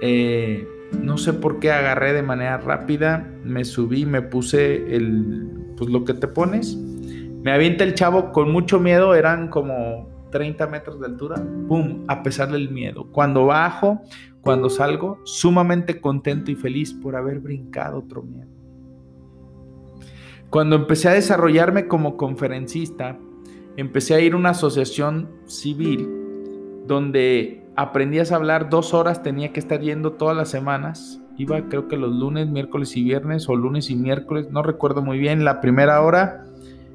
Eh, 0.00 0.68
no 1.02 1.18
sé 1.18 1.32
por 1.32 1.58
qué 1.58 1.70
agarré 1.70 2.12
de 2.12 2.22
manera 2.22 2.58
rápida, 2.58 3.30
me 3.44 3.64
subí, 3.64 4.06
me 4.06 4.22
puse 4.22 4.94
el, 4.94 5.46
pues 5.76 5.90
lo 5.90 6.04
que 6.04 6.14
te 6.14 6.28
pones. 6.28 6.76
Me 6.76 7.52
avienta 7.52 7.84
el 7.84 7.94
chavo 7.94 8.32
con 8.32 8.50
mucho 8.50 8.80
miedo, 8.80 9.14
eran 9.14 9.48
como 9.48 10.08
30 10.30 10.66
metros 10.66 11.00
de 11.00 11.06
altura, 11.06 11.36
¡pum! 11.68 12.04
A 12.08 12.22
pesar 12.22 12.50
del 12.50 12.70
miedo. 12.70 13.08
Cuando 13.12 13.46
bajo, 13.46 14.02
cuando 14.40 14.70
salgo, 14.70 15.20
sumamente 15.24 16.00
contento 16.00 16.50
y 16.50 16.54
feliz 16.54 16.92
por 16.94 17.16
haber 17.16 17.40
brincado 17.40 17.98
otro 17.98 18.22
miedo. 18.22 18.48
Cuando 20.50 20.76
empecé 20.76 21.08
a 21.08 21.12
desarrollarme 21.12 21.86
como 21.86 22.16
conferencista, 22.16 23.18
empecé 23.78 24.16
a 24.16 24.20
ir 24.20 24.32
a 24.32 24.36
una 24.36 24.50
asociación 24.50 25.30
civil 25.46 26.08
donde 26.88 27.64
aprendías 27.76 28.32
a 28.32 28.36
hablar 28.36 28.70
dos 28.70 28.92
horas, 28.92 29.22
tenía 29.22 29.52
que 29.52 29.60
estar 29.60 29.80
yendo 29.80 30.14
todas 30.14 30.36
las 30.36 30.48
semanas. 30.48 31.20
Iba 31.36 31.68
creo 31.68 31.86
que 31.86 31.96
los 31.96 32.12
lunes, 32.12 32.48
miércoles 32.48 32.96
y 32.96 33.04
viernes 33.04 33.48
o 33.48 33.54
lunes 33.54 33.88
y 33.88 33.94
miércoles, 33.94 34.48
no 34.50 34.64
recuerdo 34.64 35.00
muy 35.00 35.18
bien. 35.18 35.44
La 35.44 35.60
primera 35.60 36.02
hora 36.02 36.44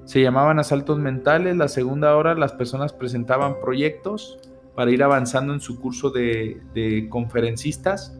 se 0.03 0.21
llamaban 0.21 0.59
asaltos 0.59 0.99
mentales, 0.99 1.55
la 1.55 1.69
segunda 1.69 2.17
hora 2.17 2.35
las 2.35 2.51
personas 2.51 2.91
presentaban 2.91 3.61
proyectos 3.61 4.37
para 4.75 4.91
ir 4.91 5.03
avanzando 5.03 5.53
en 5.53 5.61
su 5.61 5.79
curso 5.79 6.09
de, 6.09 6.59
de 6.73 7.07
conferencistas 7.07 8.19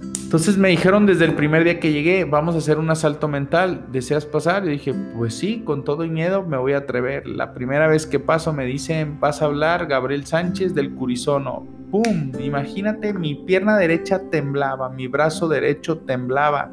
entonces 0.00 0.58
me 0.58 0.68
dijeron 0.68 1.06
desde 1.06 1.24
el 1.24 1.34
primer 1.34 1.62
día 1.64 1.78
que 1.78 1.92
llegué, 1.92 2.24
vamos 2.24 2.56
a 2.56 2.58
hacer 2.58 2.78
un 2.78 2.90
asalto 2.90 3.28
mental, 3.28 3.86
¿deseas 3.92 4.26
pasar? 4.26 4.66
Y 4.66 4.70
dije, 4.70 4.92
pues 5.16 5.34
sí, 5.34 5.62
con 5.64 5.84
todo 5.84 6.04
y 6.04 6.10
miedo 6.10 6.42
me 6.42 6.56
voy 6.56 6.72
a 6.72 6.78
atrever. 6.78 7.28
La 7.28 7.54
primera 7.54 7.86
vez 7.86 8.06
que 8.06 8.18
paso 8.18 8.52
me 8.52 8.66
dicen, 8.66 9.20
vas 9.20 9.40
a 9.40 9.44
hablar 9.44 9.86
Gabriel 9.86 10.26
Sánchez 10.26 10.74
del 10.74 10.94
Curizono. 10.94 11.66
¡Pum! 11.90 12.32
Imagínate, 12.40 13.14
mi 13.14 13.36
pierna 13.36 13.78
derecha 13.78 14.28
temblaba, 14.28 14.90
mi 14.90 15.06
brazo 15.06 15.48
derecho 15.48 15.98
temblaba. 15.98 16.72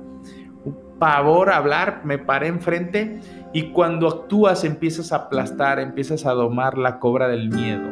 Pavor 0.98 1.52
hablar, 1.52 2.02
me 2.04 2.18
paré 2.18 2.48
enfrente 2.48 3.22
y 3.54 3.72
cuando 3.72 4.08
actúas 4.08 4.64
empiezas 4.64 5.14
a 5.14 5.18
aplastar, 5.18 5.80
empiezas 5.80 6.26
a 6.26 6.32
domar 6.32 6.78
la 6.78 7.00
cobra 7.00 7.28
del 7.28 7.50
miedo. 7.50 7.88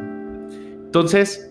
Entonces, 0.86 1.51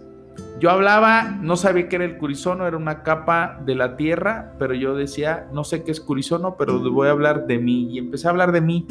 yo 0.61 0.71
hablaba, 0.71 1.39
no 1.41 1.57
sabía 1.57 1.89
qué 1.89 1.97
era 1.97 2.05
el 2.05 2.19
curizono, 2.19 2.67
era 2.67 2.77
una 2.77 3.03
capa 3.03 3.59
de 3.65 3.75
la 3.75 3.97
tierra, 3.97 4.53
pero 4.59 4.75
yo 4.75 4.95
decía, 4.95 5.49
no 5.55 5.65
sé 5.65 5.83
qué 5.85 5.91
es 5.91 6.03
curizono, 6.03 6.57
pero 6.59 6.79
voy 6.93 7.09
a 7.09 7.13
hablar 7.13 7.47
de 7.47 7.59
mí. 7.59 7.89
Y 7.91 7.99
empecé 7.99 8.27
a 8.27 8.31
hablar 8.31 8.53
de 8.53 8.61
mí. 8.61 8.87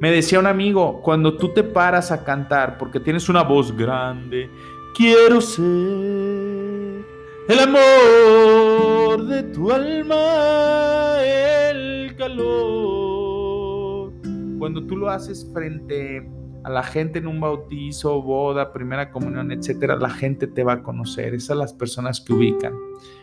Me 0.00 0.10
decía 0.10 0.38
un 0.38 0.46
amigo, 0.46 1.02
cuando 1.02 1.36
tú 1.36 1.52
te 1.52 1.62
paras 1.62 2.10
a 2.10 2.24
cantar, 2.24 2.78
porque 2.78 2.98
tienes 2.98 3.28
una 3.28 3.42
voz 3.42 3.76
grande, 3.76 4.48
quiero 4.96 5.42
ser 5.42 5.62
el 5.62 7.58
amor 7.58 9.26
de 9.26 9.42
tu 9.52 9.70
alma, 9.70 11.22
el 11.22 12.16
calor. 12.16 14.12
Cuando 14.58 14.82
tú 14.86 14.96
lo 14.96 15.10
haces 15.10 15.46
frente 15.52 16.26
a 16.62 16.70
la 16.70 16.82
gente 16.82 17.18
en 17.18 17.26
un 17.26 17.40
bautizo, 17.40 18.20
boda, 18.22 18.72
primera 18.72 19.10
comunión, 19.10 19.50
etcétera, 19.50 19.96
la 19.96 20.10
gente 20.10 20.46
te 20.46 20.62
va 20.62 20.74
a 20.74 20.82
conocer. 20.82 21.34
Esas 21.34 21.48
son 21.48 21.58
las 21.58 21.72
personas 21.72 22.20
que 22.20 22.32
ubican. 22.32 22.74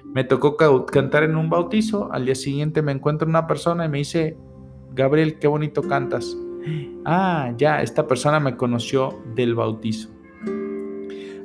Me 0.05 0.23
tocó 0.23 0.55
cantar 0.85 1.23
en 1.23 1.35
un 1.35 1.49
bautizo, 1.49 2.11
al 2.11 2.25
día 2.25 2.35
siguiente 2.35 2.81
me 2.81 2.91
encuentro 2.91 3.27
una 3.27 3.45
persona 3.45 3.85
y 3.85 3.89
me 3.89 3.99
dice, 3.99 4.37
Gabriel, 4.93 5.37
qué 5.39 5.47
bonito 5.47 5.81
cantas. 5.83 6.35
Ah, 7.05 7.53
ya, 7.57 7.81
esta 7.81 8.07
persona 8.07 8.39
me 8.39 8.57
conoció 8.57 9.21
del 9.35 9.55
bautizo. 9.55 10.09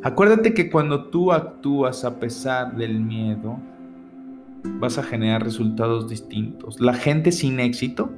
Acuérdate 0.03 0.53
que 0.55 0.71
cuando 0.71 1.11
tú 1.11 1.33
actúas 1.33 2.05
a 2.05 2.19
pesar 2.19 2.77
del 2.77 2.99
miedo, 3.01 3.59
vas 4.65 4.99
a 4.99 5.03
generar 5.03 5.45
resultados 5.45 6.09
distintos. 6.09 6.81
La 6.81 6.95
gente 6.95 7.31
sin 7.31 7.61
éxito 7.61 8.11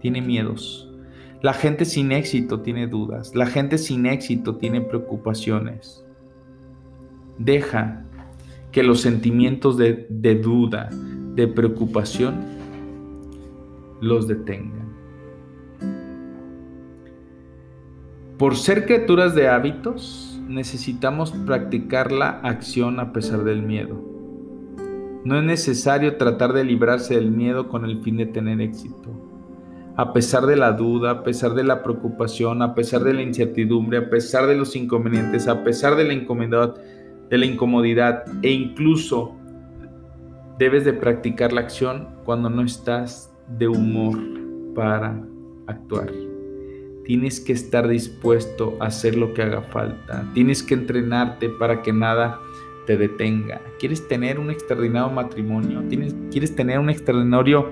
tiene 0.00 0.22
miedos. 0.22 0.91
La 1.42 1.52
gente 1.52 1.84
sin 1.86 2.12
éxito 2.12 2.60
tiene 2.60 2.86
dudas, 2.86 3.34
la 3.34 3.46
gente 3.46 3.76
sin 3.76 4.06
éxito 4.06 4.58
tiene 4.58 4.80
preocupaciones. 4.80 6.06
Deja 7.36 8.04
que 8.70 8.84
los 8.84 9.00
sentimientos 9.00 9.76
de, 9.76 10.06
duda, 10.40 10.88
de 11.34 11.48
preocupación, 11.48 12.44
los 14.00 14.28
detengan. 14.28 14.92
Por 18.38 18.54
ser 18.54 18.86
criaturas 18.86 19.34
de 19.34 19.48
hábitos, 19.48 20.40
necesitamos 20.46 21.32
practicar 21.32 22.12
la 22.12 22.38
acción 22.44 23.00
a 23.00 23.12
pesar 23.12 23.42
del 23.42 23.62
miedo. 23.62 24.00
No 25.24 25.38
es 25.38 25.44
necesario 25.44 26.18
tratar 26.18 26.52
de 26.52 26.62
librarse 26.62 27.16
del 27.16 27.32
miedo 27.32 27.68
con 27.68 27.84
el 27.84 28.00
fin 28.00 28.16
de 28.16 28.26
tener 28.26 28.60
éxito 28.60 29.11
a 29.96 30.12
pesar 30.12 30.46
de 30.46 30.56
la 30.56 30.72
duda, 30.72 31.10
a 31.10 31.22
pesar 31.22 31.54
de 31.54 31.64
la 31.64 31.82
preocupación, 31.82 32.62
a 32.62 32.74
pesar 32.74 33.04
de 33.04 33.14
la 33.14 33.22
incertidumbre, 33.22 33.98
a 33.98 34.10
pesar 34.10 34.46
de 34.46 34.56
los 34.56 34.74
inconvenientes, 34.74 35.48
a 35.48 35.62
pesar 35.64 35.96
de 35.96 36.04
la 36.04 36.14
incomodidad, 36.14 36.74
de 37.28 37.38
la 37.38 37.46
incomodidad 37.46 38.24
e 38.42 38.50
incluso 38.50 39.36
debes 40.58 40.84
de 40.84 40.92
practicar 40.92 41.52
la 41.52 41.62
acción 41.62 42.08
cuando 42.24 42.48
no 42.48 42.62
estás 42.62 43.32
de 43.58 43.68
humor 43.68 44.18
para 44.74 45.22
actuar. 45.66 46.10
Tienes 47.04 47.40
que 47.40 47.52
estar 47.52 47.88
dispuesto 47.88 48.76
a 48.80 48.86
hacer 48.86 49.16
lo 49.16 49.34
que 49.34 49.42
haga 49.42 49.62
falta. 49.62 50.24
Tienes 50.34 50.62
que 50.62 50.74
entrenarte 50.74 51.48
para 51.48 51.82
que 51.82 51.92
nada 51.92 52.38
te 52.86 52.96
detenga. 52.96 53.60
¿Quieres 53.78 54.06
tener 54.06 54.38
un 54.38 54.50
extraordinario 54.50 55.10
matrimonio? 55.10 55.82
¿Tienes, 55.88 56.14
¿Quieres 56.30 56.54
tener 56.54 56.78
un 56.78 56.90
extraordinario 56.90 57.70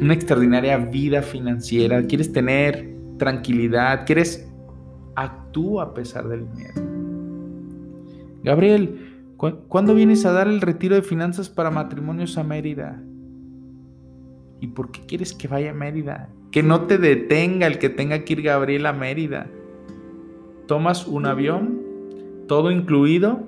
una 0.00 0.14
extraordinaria 0.14 0.76
vida 0.78 1.22
financiera, 1.22 2.02
quieres 2.06 2.32
tener 2.32 2.92
tranquilidad, 3.18 4.04
quieres 4.06 4.48
actúa 5.14 5.84
a 5.84 5.94
pesar 5.94 6.28
del 6.28 6.46
miedo. 6.48 6.80
Gabriel, 8.42 9.34
¿cuándo 9.68 9.94
vienes 9.94 10.24
a 10.26 10.32
dar 10.32 10.48
el 10.48 10.60
retiro 10.60 10.94
de 10.94 11.02
finanzas 11.02 11.48
para 11.48 11.70
matrimonios 11.70 12.38
a 12.38 12.42
Mérida? 12.42 13.00
¿Y 14.60 14.68
por 14.68 14.90
qué 14.90 15.00
quieres 15.06 15.32
que 15.32 15.48
vaya 15.48 15.70
a 15.70 15.74
Mérida? 15.74 16.28
Que 16.50 16.62
no 16.62 16.82
te 16.82 16.98
detenga 16.98 17.66
el 17.66 17.78
que 17.78 17.88
tenga 17.88 18.24
que 18.24 18.32
ir 18.34 18.42
Gabriel 18.42 18.86
a 18.86 18.92
Mérida. 18.92 19.48
Tomas 20.66 21.06
un 21.06 21.26
avión, 21.26 21.80
todo 22.48 22.70
incluido, 22.70 23.44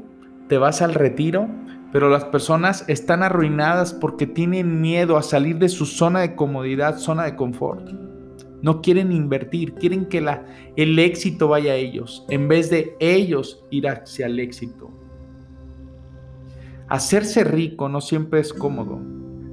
te 0.48 0.58
vas 0.58 0.82
al 0.82 0.94
retiro 0.94 1.48
pero 1.94 2.10
las 2.10 2.24
personas 2.24 2.84
están 2.88 3.22
arruinadas 3.22 3.94
porque 3.94 4.26
tienen 4.26 4.80
miedo 4.80 5.16
a 5.16 5.22
salir 5.22 5.60
de 5.60 5.68
su 5.68 5.86
zona 5.86 6.22
de 6.22 6.34
comodidad, 6.34 6.98
zona 6.98 7.22
de 7.22 7.36
confort. 7.36 7.88
No 8.62 8.82
quieren 8.82 9.12
invertir, 9.12 9.74
quieren 9.74 10.06
que 10.06 10.18
el 10.74 10.98
éxito 10.98 11.46
vaya 11.46 11.74
a 11.74 11.76
ellos, 11.76 12.26
en 12.30 12.48
vez 12.48 12.68
de 12.68 12.96
ellos 12.98 13.64
ir 13.70 13.86
hacia 13.86 14.26
el 14.26 14.40
éxito. 14.40 14.90
Hacerse 16.88 17.44
rico 17.44 17.88
no 17.88 18.00
siempre 18.00 18.40
es 18.40 18.52
cómodo. 18.52 18.98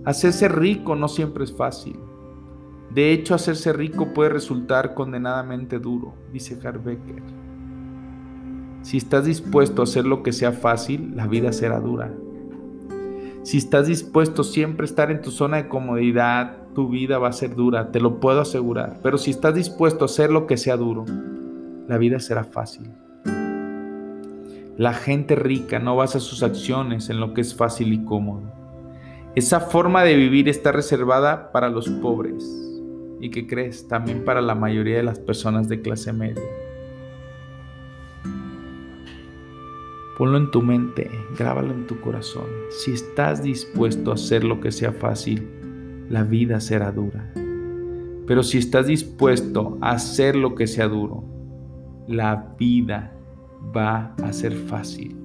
Hacerse 0.06 0.48
rico 0.48 0.96
no 0.96 1.10
siempre 1.10 1.44
es 1.44 1.56
fácil. 1.56 2.00
De 2.90 3.12
hecho, 3.12 3.36
hacerse 3.36 3.72
rico 3.72 4.16
puede 4.16 4.32
resultar 4.32 4.96
condenadamente 4.96 5.78
duro, 5.78 6.16
dice 6.34 6.58
Harbecker. 6.68 7.22
Si 8.82 8.98
estás 8.98 9.26
dispuesto 9.26 9.84
a 9.84 9.86
hacer 9.86 10.08
lo 10.08 10.24
que 10.24 10.34
sea 10.34 10.54
fácil, 10.54 11.16
la 11.16 11.28
vida 11.28 11.54
será 11.54 11.80
dura. 11.80 12.12
Si 13.44 13.58
estás 13.58 13.88
dispuesto 13.88 14.44
siempre 14.44 14.84
a 14.84 14.86
estar 14.86 15.10
en 15.10 15.22
tu 15.22 15.32
zona 15.32 15.58
de 15.58 15.68
comodidad, 15.68 16.58
tu 16.76 16.90
vida 16.90 17.18
va 17.18 17.30
a 17.30 17.34
ser 17.34 17.56
dura, 17.56 17.92
te 17.92 18.00
lo 18.00 18.20
puedo 18.20 18.40
asegurar. 18.40 19.00
Pero 19.02 19.18
si 19.18 19.32
estás 19.32 19.56
dispuesto 19.56 20.04
a 20.04 20.06
hacer 20.06 20.32
lo 20.32 20.46
que 20.46 20.58
sea 20.58 20.78
duro, 20.78 21.06
la 21.88 21.98
vida 21.98 22.20
será 22.20 22.44
fácil. 22.44 22.92
La 24.78 24.94
gente 24.94 25.36
rica 25.36 25.80
no 25.80 25.96
basa 25.96 26.20
sus 26.20 26.44
acciones 26.44 27.10
en 27.10 27.20
lo 27.20 27.34
que 27.34 27.42
es 27.42 27.56
fácil 27.56 27.94
y 27.94 28.06
cómodo. 28.06 28.44
Esa 29.34 29.60
forma 29.60 30.04
de 30.04 30.16
vivir 30.16 30.48
está 30.48 30.72
reservada 30.72 31.52
para 31.52 31.70
los 31.70 31.90
pobres 31.90 32.46
y 33.20 33.32
que 33.32 33.48
crees 33.48 33.88
también 33.88 34.24
para 34.24 34.42
la 34.42 34.54
mayoría 34.54 34.98
de 34.98 35.04
las 35.04 35.20
personas 35.20 35.68
de 35.68 35.82
clase 35.82 36.14
media. 36.14 36.44
Ponlo 40.22 40.38
en 40.38 40.52
tu 40.52 40.62
mente, 40.62 41.10
grábalo 41.36 41.74
en 41.74 41.88
tu 41.88 42.00
corazón. 42.00 42.46
Si 42.70 42.92
estás 42.92 43.42
dispuesto 43.42 44.12
a 44.12 44.14
hacer 44.14 44.44
lo 44.44 44.60
que 44.60 44.72
sea 44.72 44.92
fácil, 44.92 45.50
la 46.12 46.24
vida 46.24 46.60
será 46.60 46.92
dura. 46.92 47.34
Pero 48.28 48.44
si 48.44 48.60
estás 48.60 48.86
dispuesto 48.86 49.80
a 49.82 49.94
hacer 49.94 50.36
lo 50.36 50.54
que 50.54 50.68
sea 50.68 50.88
duro, 50.88 51.24
la 52.08 52.54
vida 52.60 53.18
va 53.76 54.14
a 54.22 54.32
ser 54.32 54.54
fácil. 54.54 55.18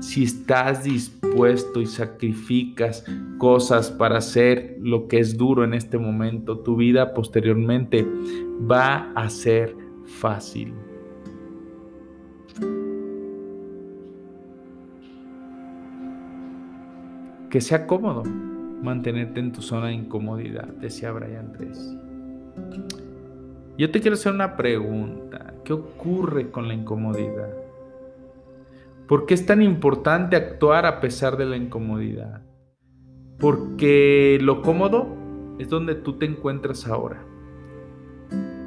Si 0.00 0.24
estás 0.24 0.84
dispuesto 0.84 1.82
y 1.82 1.86
sacrificas 1.86 3.04
cosas 3.36 3.90
para 3.90 4.16
hacer 4.16 4.78
lo 4.80 5.08
que 5.08 5.18
es 5.18 5.36
duro 5.36 5.62
en 5.62 5.74
este 5.74 5.98
momento, 5.98 6.60
tu 6.60 6.74
vida 6.76 7.12
posteriormente 7.12 8.08
va 8.66 9.12
a 9.14 9.28
ser 9.28 9.76
fácil. 10.06 10.72
Que 17.56 17.62
sea 17.62 17.86
cómodo 17.86 18.22
mantenerte 18.82 19.40
en 19.40 19.50
tu 19.50 19.62
zona 19.62 19.86
de 19.86 19.94
incomodidad, 19.94 20.66
decía 20.66 21.10
Brian 21.10 21.52
Tracy. 21.52 21.98
Yo 23.78 23.90
te 23.90 24.02
quiero 24.02 24.12
hacer 24.12 24.34
una 24.34 24.58
pregunta. 24.58 25.54
¿Qué 25.64 25.72
ocurre 25.72 26.50
con 26.50 26.68
la 26.68 26.74
incomodidad? 26.74 27.56
¿Por 29.08 29.24
qué 29.24 29.32
es 29.32 29.46
tan 29.46 29.62
importante 29.62 30.36
actuar 30.36 30.84
a 30.84 31.00
pesar 31.00 31.38
de 31.38 31.46
la 31.46 31.56
incomodidad? 31.56 32.42
Porque 33.38 34.38
lo 34.42 34.60
cómodo 34.60 35.06
es 35.58 35.70
donde 35.70 35.94
tú 35.94 36.18
te 36.18 36.26
encuentras 36.26 36.86
ahora. 36.86 37.24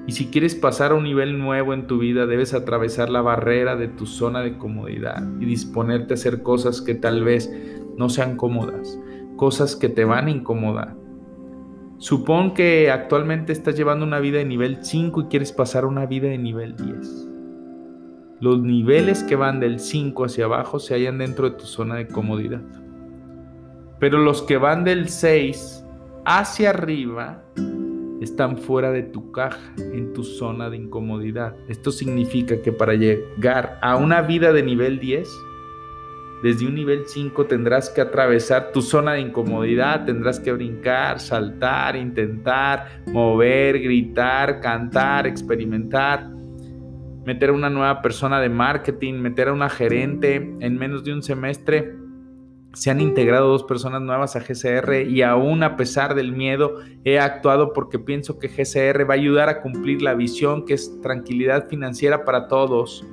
Y 0.08 0.14
si 0.14 0.32
quieres 0.32 0.56
pasar 0.56 0.94
a 0.94 0.96
un 0.96 1.04
nivel 1.04 1.38
nuevo 1.38 1.76
en 1.76 1.86
tu 1.86 2.00
vida, 2.00 2.26
debes 2.26 2.56
atravesar 2.56 3.12
la 3.12 3.22
barrera 3.22 3.76
de 3.76 3.88
tu 3.88 4.08
zona 4.08 4.42
de 4.42 4.58
comodidad 4.58 5.22
y 5.40 5.46
disponerte 5.46 6.14
a 6.14 6.16
hacer 6.16 6.42
cosas 6.42 6.82
que 6.82 6.96
tal 6.96 7.24
vez 7.24 7.54
no 8.00 8.08
sean 8.08 8.38
cómodas, 8.38 8.98
cosas 9.36 9.76
que 9.76 9.90
te 9.90 10.06
van 10.06 10.28
a 10.28 10.32
incomodar. 10.32 10.96
Supón 11.98 12.54
que 12.54 12.90
actualmente 12.90 13.52
estás 13.52 13.76
llevando 13.76 14.06
una 14.06 14.22
vida 14.22 14.38
de 14.38 14.46
nivel 14.46 14.86
5 14.86 15.20
y 15.20 15.26
quieres 15.26 15.52
pasar 15.52 15.84
una 15.84 16.06
vida 16.06 16.30
de 16.30 16.38
nivel 16.38 16.78
10. 16.78 17.28
Los 18.40 18.62
niveles 18.62 19.22
que 19.24 19.36
van 19.36 19.60
del 19.60 19.82
5 19.82 20.24
hacia 20.24 20.46
abajo 20.46 20.80
se 20.80 20.94
hallan 20.94 21.18
dentro 21.18 21.50
de 21.50 21.58
tu 21.58 21.66
zona 21.66 21.96
de 21.96 22.08
comodidad. 22.08 22.62
Pero 24.00 24.20
los 24.20 24.44
que 24.44 24.56
van 24.56 24.86
del 24.86 25.10
6 25.10 25.86
hacia 26.24 26.70
arriba 26.70 27.44
están 28.22 28.58
fuera 28.58 28.92
de 28.92 29.04
tu 29.04 29.34
caja, 29.34 29.74
en 29.78 30.14
tu 30.14 30.24
zona 30.24 30.70
de 30.70 30.78
incomodidad. 30.78 31.54
Esto 31.68 31.92
significa 31.92 32.62
que 32.62 32.72
para 32.72 32.94
llegar 32.94 33.78
a 33.82 33.98
una 33.98 34.22
vida 34.22 34.54
de 34.54 34.64
nivel 34.64 35.00
10, 35.00 35.28
desde 36.42 36.66
un 36.66 36.76
nivel 36.76 37.04
5 37.06 37.48
tendrás 37.48 37.90
que 37.90 38.00
atravesar 38.00 38.72
tu 38.72 38.82
zona 38.82 39.14
de 39.14 39.22
incomodidad, 39.22 40.06
tendrás 40.06 40.40
que 40.40 40.54
brincar, 40.54 41.20
saltar, 41.20 41.98
intentar, 41.98 43.02
mover, 43.08 43.80
gritar, 43.82 44.62
cantar, 44.62 45.28
experimentar, 45.28 46.30
meter 47.26 47.50
a 47.50 47.54
una 47.54 47.70
nueva 47.70 48.02
persona 48.02 48.40
de 48.40 48.48
marketing, 48.48 49.16
meter 49.16 49.50
a 49.50 49.54
una 49.54 49.70
gerente. 49.70 50.36
En 50.62 50.78
menos 50.78 51.04
de 51.04 51.14
un 51.14 51.24
semestre. 51.24 51.96
Se 52.74 52.92
han 52.92 53.02
integrado 53.02 53.50
dos 53.50 53.64
personas 53.64 54.02
nuevas 54.02 54.36
a 54.36 54.42
GCR 54.42 55.10
y 55.10 55.24
aún 55.24 55.64
a 55.64 55.76
pesar 55.76 56.14
del 56.14 56.32
miedo 56.32 56.76
he 57.04 57.20
actuado 57.20 57.74
porque 57.74 57.98
pienso 57.98 58.38
que 58.38 58.48
GCR 58.48 59.10
va 59.10 59.16
a 59.16 59.18
ayudar 59.18 59.50
a 59.50 59.62
cumplir 59.62 60.04
la 60.04 60.14
visión 60.14 60.66
que 60.66 60.76
es 60.76 61.02
tranquilidad 61.02 61.68
financiera 61.68 62.24
para 62.26 62.48
todos 62.48 63.04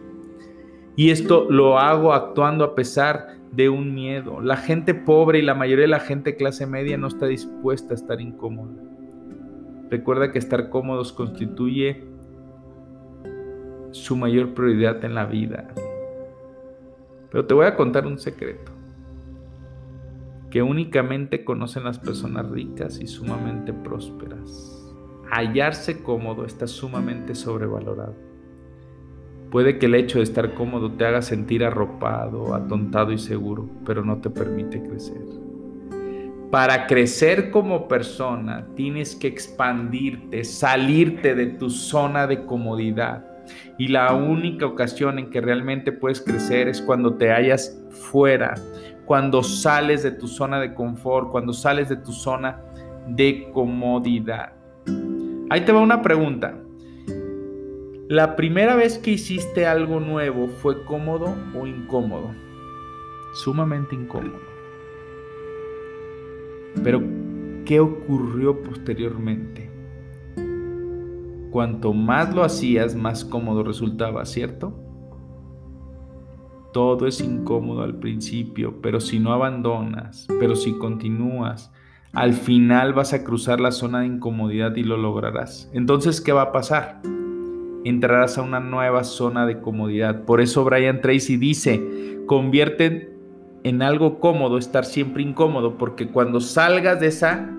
y 0.96 1.10
esto 1.10 1.46
lo 1.50 1.78
hago 1.78 2.14
actuando 2.14 2.64
a 2.64 2.74
pesar 2.74 3.36
de 3.52 3.68
un 3.68 3.94
miedo. 3.94 4.40
La 4.40 4.56
gente 4.56 4.94
pobre 4.94 5.38
y 5.38 5.42
la 5.42 5.54
mayoría 5.54 5.82
de 5.82 5.88
la 5.88 6.00
gente 6.00 6.36
clase 6.36 6.66
media 6.66 6.96
no 6.96 7.06
está 7.06 7.26
dispuesta 7.26 7.92
a 7.92 7.96
estar 7.96 8.20
incómoda. 8.20 8.82
Recuerda 9.90 10.32
que 10.32 10.38
estar 10.38 10.70
cómodos 10.70 11.12
constituye 11.12 12.02
su 13.92 14.16
mayor 14.16 14.54
prioridad 14.54 15.04
en 15.04 15.14
la 15.14 15.26
vida. 15.26 15.68
Pero 17.30 17.46
te 17.46 17.54
voy 17.54 17.66
a 17.66 17.76
contar 17.76 18.06
un 18.06 18.18
secreto 18.18 18.72
que 20.50 20.62
únicamente 20.62 21.44
conocen 21.44 21.84
las 21.84 21.98
personas 21.98 22.48
ricas 22.50 23.00
y 23.00 23.06
sumamente 23.06 23.72
prósperas. 23.72 24.94
Hallarse 25.30 26.02
cómodo 26.02 26.46
está 26.46 26.66
sumamente 26.66 27.34
sobrevalorado. 27.34 28.25
Puede 29.56 29.78
que 29.78 29.86
el 29.86 29.94
hecho 29.94 30.18
de 30.18 30.24
estar 30.24 30.52
cómodo 30.52 30.92
te 30.92 31.06
haga 31.06 31.22
sentir 31.22 31.64
arropado, 31.64 32.54
atontado 32.54 33.10
y 33.10 33.16
seguro, 33.16 33.66
pero 33.86 34.04
no 34.04 34.18
te 34.18 34.28
permite 34.28 34.82
crecer. 34.82 35.22
Para 36.50 36.86
crecer 36.86 37.50
como 37.50 37.88
persona 37.88 38.66
tienes 38.76 39.16
que 39.16 39.28
expandirte, 39.28 40.44
salirte 40.44 41.34
de 41.34 41.46
tu 41.46 41.70
zona 41.70 42.26
de 42.26 42.44
comodidad. 42.44 43.24
Y 43.78 43.88
la 43.88 44.12
única 44.12 44.66
ocasión 44.66 45.18
en 45.18 45.30
que 45.30 45.40
realmente 45.40 45.90
puedes 45.90 46.20
crecer 46.20 46.68
es 46.68 46.82
cuando 46.82 47.14
te 47.14 47.30
hallas 47.30 47.82
fuera, 48.10 48.56
cuando 49.06 49.42
sales 49.42 50.02
de 50.02 50.10
tu 50.10 50.28
zona 50.28 50.60
de 50.60 50.74
confort, 50.74 51.30
cuando 51.30 51.54
sales 51.54 51.88
de 51.88 51.96
tu 51.96 52.12
zona 52.12 52.60
de 53.08 53.48
comodidad. 53.54 54.52
Ahí 55.48 55.62
te 55.62 55.72
va 55.72 55.80
una 55.80 56.02
pregunta. 56.02 56.58
La 58.08 58.36
primera 58.36 58.76
vez 58.76 58.98
que 58.98 59.10
hiciste 59.10 59.66
algo 59.66 59.98
nuevo 59.98 60.46
fue 60.46 60.84
cómodo 60.84 61.34
o 61.58 61.66
incómodo. 61.66 62.30
Sumamente 63.34 63.96
incómodo. 63.96 64.38
Pero, 66.84 67.02
¿qué 67.64 67.80
ocurrió 67.80 68.62
posteriormente? 68.62 69.68
Cuanto 71.50 71.92
más 71.92 72.32
lo 72.32 72.44
hacías, 72.44 72.94
más 72.94 73.24
cómodo 73.24 73.64
resultaba, 73.64 74.24
¿cierto? 74.24 74.72
Todo 76.72 77.08
es 77.08 77.20
incómodo 77.20 77.82
al 77.82 77.98
principio, 77.98 78.80
pero 78.82 79.00
si 79.00 79.18
no 79.18 79.32
abandonas, 79.32 80.28
pero 80.38 80.54
si 80.54 80.78
continúas, 80.78 81.72
al 82.12 82.34
final 82.34 82.92
vas 82.92 83.12
a 83.14 83.24
cruzar 83.24 83.60
la 83.60 83.72
zona 83.72 84.02
de 84.02 84.06
incomodidad 84.06 84.76
y 84.76 84.84
lo 84.84 84.96
lograrás. 84.96 85.68
Entonces, 85.74 86.20
¿qué 86.20 86.30
va 86.30 86.42
a 86.42 86.52
pasar? 86.52 87.00
Entrarás 87.88 88.38
a 88.38 88.42
una 88.42 88.60
nueva 88.60 89.04
zona 89.04 89.46
de 89.46 89.60
comodidad. 89.60 90.24
Por 90.24 90.40
eso 90.40 90.64
Brian 90.64 91.00
Tracy 91.00 91.36
dice, 91.36 91.80
convierten 92.26 93.10
en 93.64 93.82
algo 93.82 94.20
cómodo 94.20 94.58
estar 94.58 94.84
siempre 94.84 95.22
incómodo, 95.22 95.76
porque 95.76 96.08
cuando 96.08 96.40
salgas 96.40 97.00
de 97.00 97.08
esa 97.08 97.50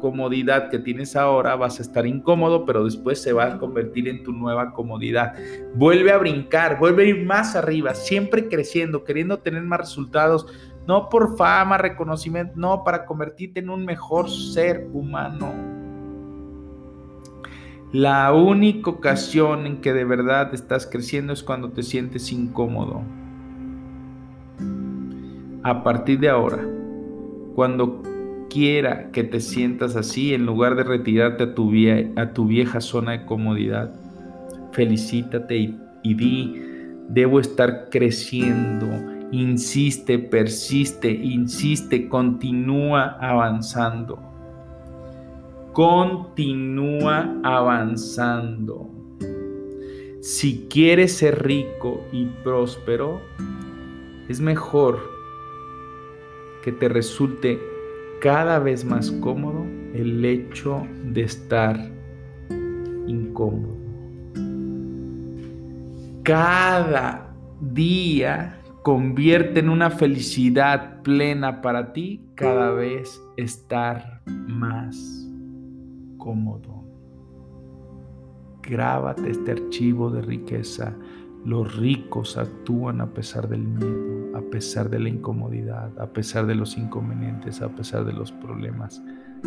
comodidad 0.00 0.70
que 0.70 0.78
tienes 0.78 1.16
ahora 1.16 1.56
vas 1.56 1.78
a 1.78 1.82
estar 1.82 2.06
incómodo, 2.06 2.64
pero 2.64 2.84
después 2.84 3.20
se 3.20 3.32
va 3.32 3.46
a 3.46 3.58
convertir 3.58 4.08
en 4.08 4.22
tu 4.22 4.32
nueva 4.32 4.72
comodidad. 4.72 5.34
Vuelve 5.74 6.12
a 6.12 6.18
brincar, 6.18 6.78
vuelve 6.78 7.04
a 7.04 7.06
ir 7.08 7.24
más 7.24 7.56
arriba, 7.56 7.94
siempre 7.94 8.48
creciendo, 8.48 9.04
queriendo 9.04 9.38
tener 9.38 9.62
más 9.62 9.80
resultados, 9.80 10.46
no 10.86 11.08
por 11.08 11.36
fama, 11.36 11.78
reconocimiento, 11.78 12.52
no, 12.56 12.84
para 12.84 13.04
convertirte 13.04 13.60
en 13.60 13.70
un 13.70 13.84
mejor 13.84 14.30
ser 14.30 14.88
humano. 14.92 15.75
La 17.92 18.32
única 18.32 18.90
ocasión 18.90 19.64
en 19.64 19.80
que 19.80 19.92
de 19.92 20.04
verdad 20.04 20.52
estás 20.52 20.86
creciendo 20.86 21.32
es 21.32 21.44
cuando 21.44 21.70
te 21.70 21.84
sientes 21.84 22.32
incómodo. 22.32 23.02
A 25.62 25.84
partir 25.84 26.18
de 26.18 26.28
ahora, 26.28 26.66
cuando 27.54 28.02
quiera 28.50 29.12
que 29.12 29.22
te 29.22 29.38
sientas 29.38 29.94
así, 29.94 30.34
en 30.34 30.46
lugar 30.46 30.74
de 30.74 30.82
retirarte 30.82 31.44
a 31.44 31.54
tu, 31.54 31.70
vieja 31.70 32.80
zona 32.80 33.12
de 33.12 33.24
comodidad, 33.24 33.94
felicítate 34.72 35.56
y, 35.56 35.80
y 36.02 36.14
di, 36.14 36.62
debo 37.08 37.38
estar 37.38 37.88
creciendo. 37.88 38.88
Insiste, 39.30 40.18
persiste, 40.18 41.08
insiste, 41.10 42.08
continúa 42.08 43.16
avanzando 43.20 44.25
continúa 45.76 47.38
avanzando. 47.42 48.88
Si 50.22 50.66
quieres 50.70 51.12
ser 51.18 51.44
rico 51.44 52.02
y 52.12 52.24
próspero, 52.42 53.20
es 54.26 54.40
mejor 54.40 54.98
que 56.64 56.72
te 56.72 56.88
resulte 56.88 57.60
cada 58.22 58.58
vez 58.58 58.86
más 58.86 59.10
cómodo 59.20 59.66
el 59.92 60.24
hecho 60.24 60.86
de 61.12 61.24
estar 61.24 61.78
incómodo. 63.06 63.76
Cada 66.22 67.36
día 67.60 68.62
convierte 68.82 69.60
en 69.60 69.68
una 69.68 69.90
felicidad 69.90 71.02
plena 71.02 71.60
para 71.60 71.92
ti 71.92 72.22
cada 72.34 72.70
vez 72.70 73.20
estar 73.36 74.22
más 74.24 75.25
Grábate 78.62 79.30
este 79.30 79.52
archivo 79.52 80.10
de 80.10 80.22
riqueza. 80.22 80.94
Los 81.44 81.76
ricos 81.76 82.36
actúan 82.36 83.00
a 83.00 83.06
pesar 83.06 83.48
del 83.48 83.62
miedo, 83.62 84.36
a 84.36 84.40
pesar 84.50 84.90
de 84.90 84.98
la 84.98 85.08
incomodidad, 85.08 85.96
a 86.00 86.06
pesar 86.06 86.46
de 86.46 86.56
los 86.56 86.76
inconvenientes, 86.76 87.62
a 87.62 87.68
pesar 87.68 88.04
de 88.04 88.12
los 88.12 88.32
problemas, 88.32 89.00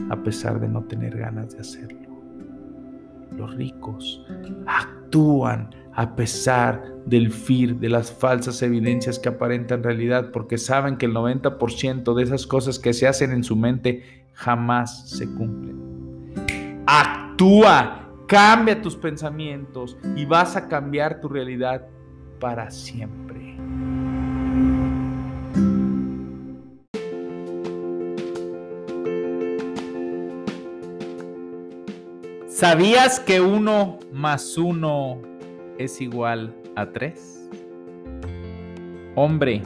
a 0.09 0.15
pesar 0.23 0.61
de 0.61 0.69
no 0.69 0.83
tener 0.85 1.17
ganas 1.17 1.53
de 1.53 1.59
hacerlo. 1.59 2.09
Los 3.35 3.55
ricos 3.55 4.25
actúan 4.65 5.69
a 5.93 6.15
pesar 6.15 6.81
del 7.05 7.31
FIR, 7.31 7.77
de 7.79 7.89
las 7.89 8.11
falsas 8.11 8.61
evidencias 8.61 9.19
que 9.19 9.27
aparentan 9.27 9.83
realidad, 9.83 10.31
porque 10.31 10.57
saben 10.57 10.95
que 10.95 11.07
el 11.07 11.13
90% 11.13 12.15
de 12.15 12.23
esas 12.23 12.47
cosas 12.47 12.79
que 12.79 12.93
se 12.93 13.07
hacen 13.07 13.31
en 13.31 13.43
su 13.43 13.57
mente 13.57 14.03
jamás 14.33 15.09
se 15.09 15.27
cumplen. 15.27 15.78
Actúa, 16.91 18.09
cambia 18.25 18.81
tus 18.81 18.95
pensamientos 18.95 19.95
y 20.15 20.25
vas 20.25 20.55
a 20.55 20.67
cambiar 20.67 21.21
tu 21.21 21.29
realidad 21.29 21.87
para 22.39 22.71
siempre. 22.71 23.55
¿Sabías 32.47 33.19
que 33.19 33.39
uno 33.39 33.99
más 34.11 34.57
uno 34.57 35.21
es 35.77 36.01
igual 36.01 36.55
a 36.75 36.87
tres? 36.87 37.47
Hombre, 39.13 39.61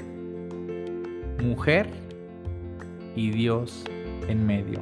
mujer 1.42 1.90
y 3.16 3.30
Dios 3.30 3.86
en 4.28 4.46
medio. 4.46 4.82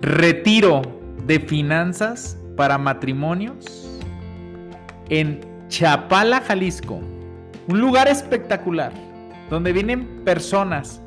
Retiro 0.00 0.97
de 1.26 1.40
finanzas 1.40 2.38
para 2.56 2.78
matrimonios 2.78 4.00
en 5.08 5.40
Chapala, 5.68 6.40
Jalisco. 6.40 7.00
Un 7.68 7.80
lugar 7.80 8.08
espectacular 8.08 8.92
donde 9.50 9.72
vienen 9.72 10.24
personas 10.24 11.00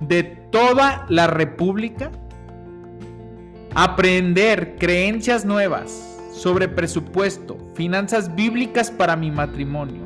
de 0.00 0.24
toda 0.24 1.06
la 1.08 1.26
República 1.26 2.10
aprender 3.74 4.76
creencias 4.78 5.44
nuevas 5.44 6.06
sobre 6.32 6.68
presupuesto, 6.68 7.56
finanzas 7.74 8.34
bíblicas 8.34 8.90
para 8.90 9.14
mi 9.14 9.30
matrimonio, 9.30 10.02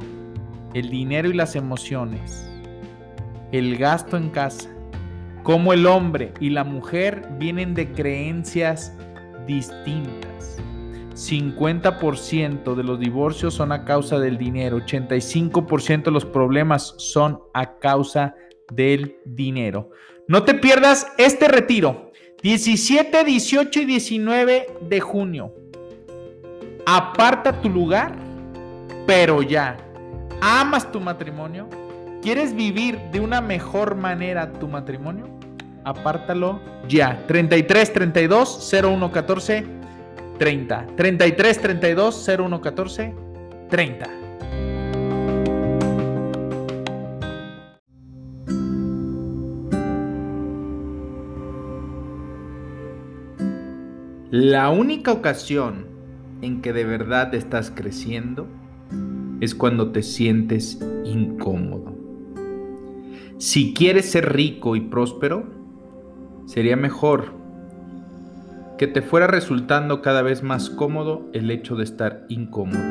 el 0.74 0.90
dinero 0.90 1.28
y 1.28 1.32
las 1.32 1.56
emociones, 1.56 2.46
el 3.52 3.78
gasto 3.78 4.16
en 4.16 4.30
casa, 4.30 4.68
cómo 5.42 5.72
el 5.72 5.86
hombre 5.86 6.34
y 6.40 6.50
la 6.50 6.64
mujer 6.64 7.28
vienen 7.38 7.74
de 7.74 7.92
creencias 7.92 8.92
distintas. 9.46 10.58
50% 11.14 12.74
de 12.74 12.82
los 12.82 12.98
divorcios 12.98 13.54
son 13.54 13.70
a 13.72 13.84
causa 13.84 14.18
del 14.18 14.36
dinero, 14.36 14.78
85% 14.78 16.04
de 16.04 16.10
los 16.10 16.24
problemas 16.24 16.94
son 16.98 17.40
a 17.52 17.78
causa 17.78 18.34
del 18.72 19.16
dinero. 19.24 19.90
No 20.26 20.42
te 20.42 20.54
pierdas 20.54 21.06
este 21.18 21.48
retiro 21.48 22.12
17, 22.44 23.24
18 23.24 23.80
y 23.80 23.84
19 23.86 24.66
de 24.82 25.00
junio. 25.00 25.54
Aparta 26.84 27.58
tu 27.62 27.70
lugar, 27.70 28.14
pero 29.06 29.40
ya. 29.40 29.78
¿Amas 30.42 30.92
tu 30.92 31.00
matrimonio? 31.00 31.70
¿Quieres 32.20 32.54
vivir 32.54 32.98
de 33.12 33.20
una 33.20 33.40
mejor 33.40 33.94
manera 33.94 34.52
tu 34.52 34.68
matrimonio? 34.68 35.26
Apártalo 35.84 36.60
ya. 36.88 37.24
33 37.26 37.92
32 37.92 38.72
01 38.82 39.12
14 39.12 39.64
30. 40.38 40.86
33 40.96 41.60
32 41.60 42.28
01 42.38 42.60
14 42.60 43.14
30. 43.70 44.24
La 54.30 54.68
única 54.70 55.12
ocasión 55.12 55.86
en 56.42 56.60
que 56.60 56.72
de 56.72 56.84
verdad 56.84 57.32
estás 57.36 57.70
creciendo 57.70 58.48
es 59.40 59.54
cuando 59.54 59.92
te 59.92 60.02
sientes 60.02 60.80
incómodo. 61.04 61.94
Si 63.38 63.74
quieres 63.74 64.10
ser 64.10 64.32
rico 64.32 64.74
y 64.74 64.80
próspero, 64.80 65.63
sería 66.46 66.76
mejor 66.76 67.32
que 68.78 68.86
te 68.86 69.02
fuera 69.02 69.26
resultando 69.26 70.02
cada 70.02 70.22
vez 70.22 70.42
más 70.42 70.70
cómodo 70.70 71.28
el 71.32 71.50
hecho 71.50 71.76
de 71.76 71.84
estar 71.84 72.24
incómodo. 72.28 72.82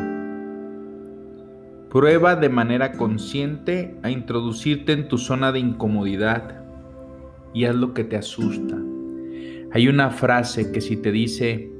Prueba 1.89 2.35
de 2.35 2.49
manera 2.49 2.93
consciente 2.93 3.97
a 4.01 4.09
introducirte 4.09 4.93
en 4.93 5.07
tu 5.07 5.17
zona 5.17 5.51
de 5.51 5.59
incomodidad 5.59 6.63
y 7.53 7.65
haz 7.65 7.75
lo 7.75 7.93
que 7.93 8.03
te 8.03 8.17
asusta 8.17 8.77
hay 9.73 9.87
una 9.87 10.11
frase 10.11 10.71
que 10.71 10.81
si 10.81 10.97
te 10.97 11.11
dice 11.11 11.71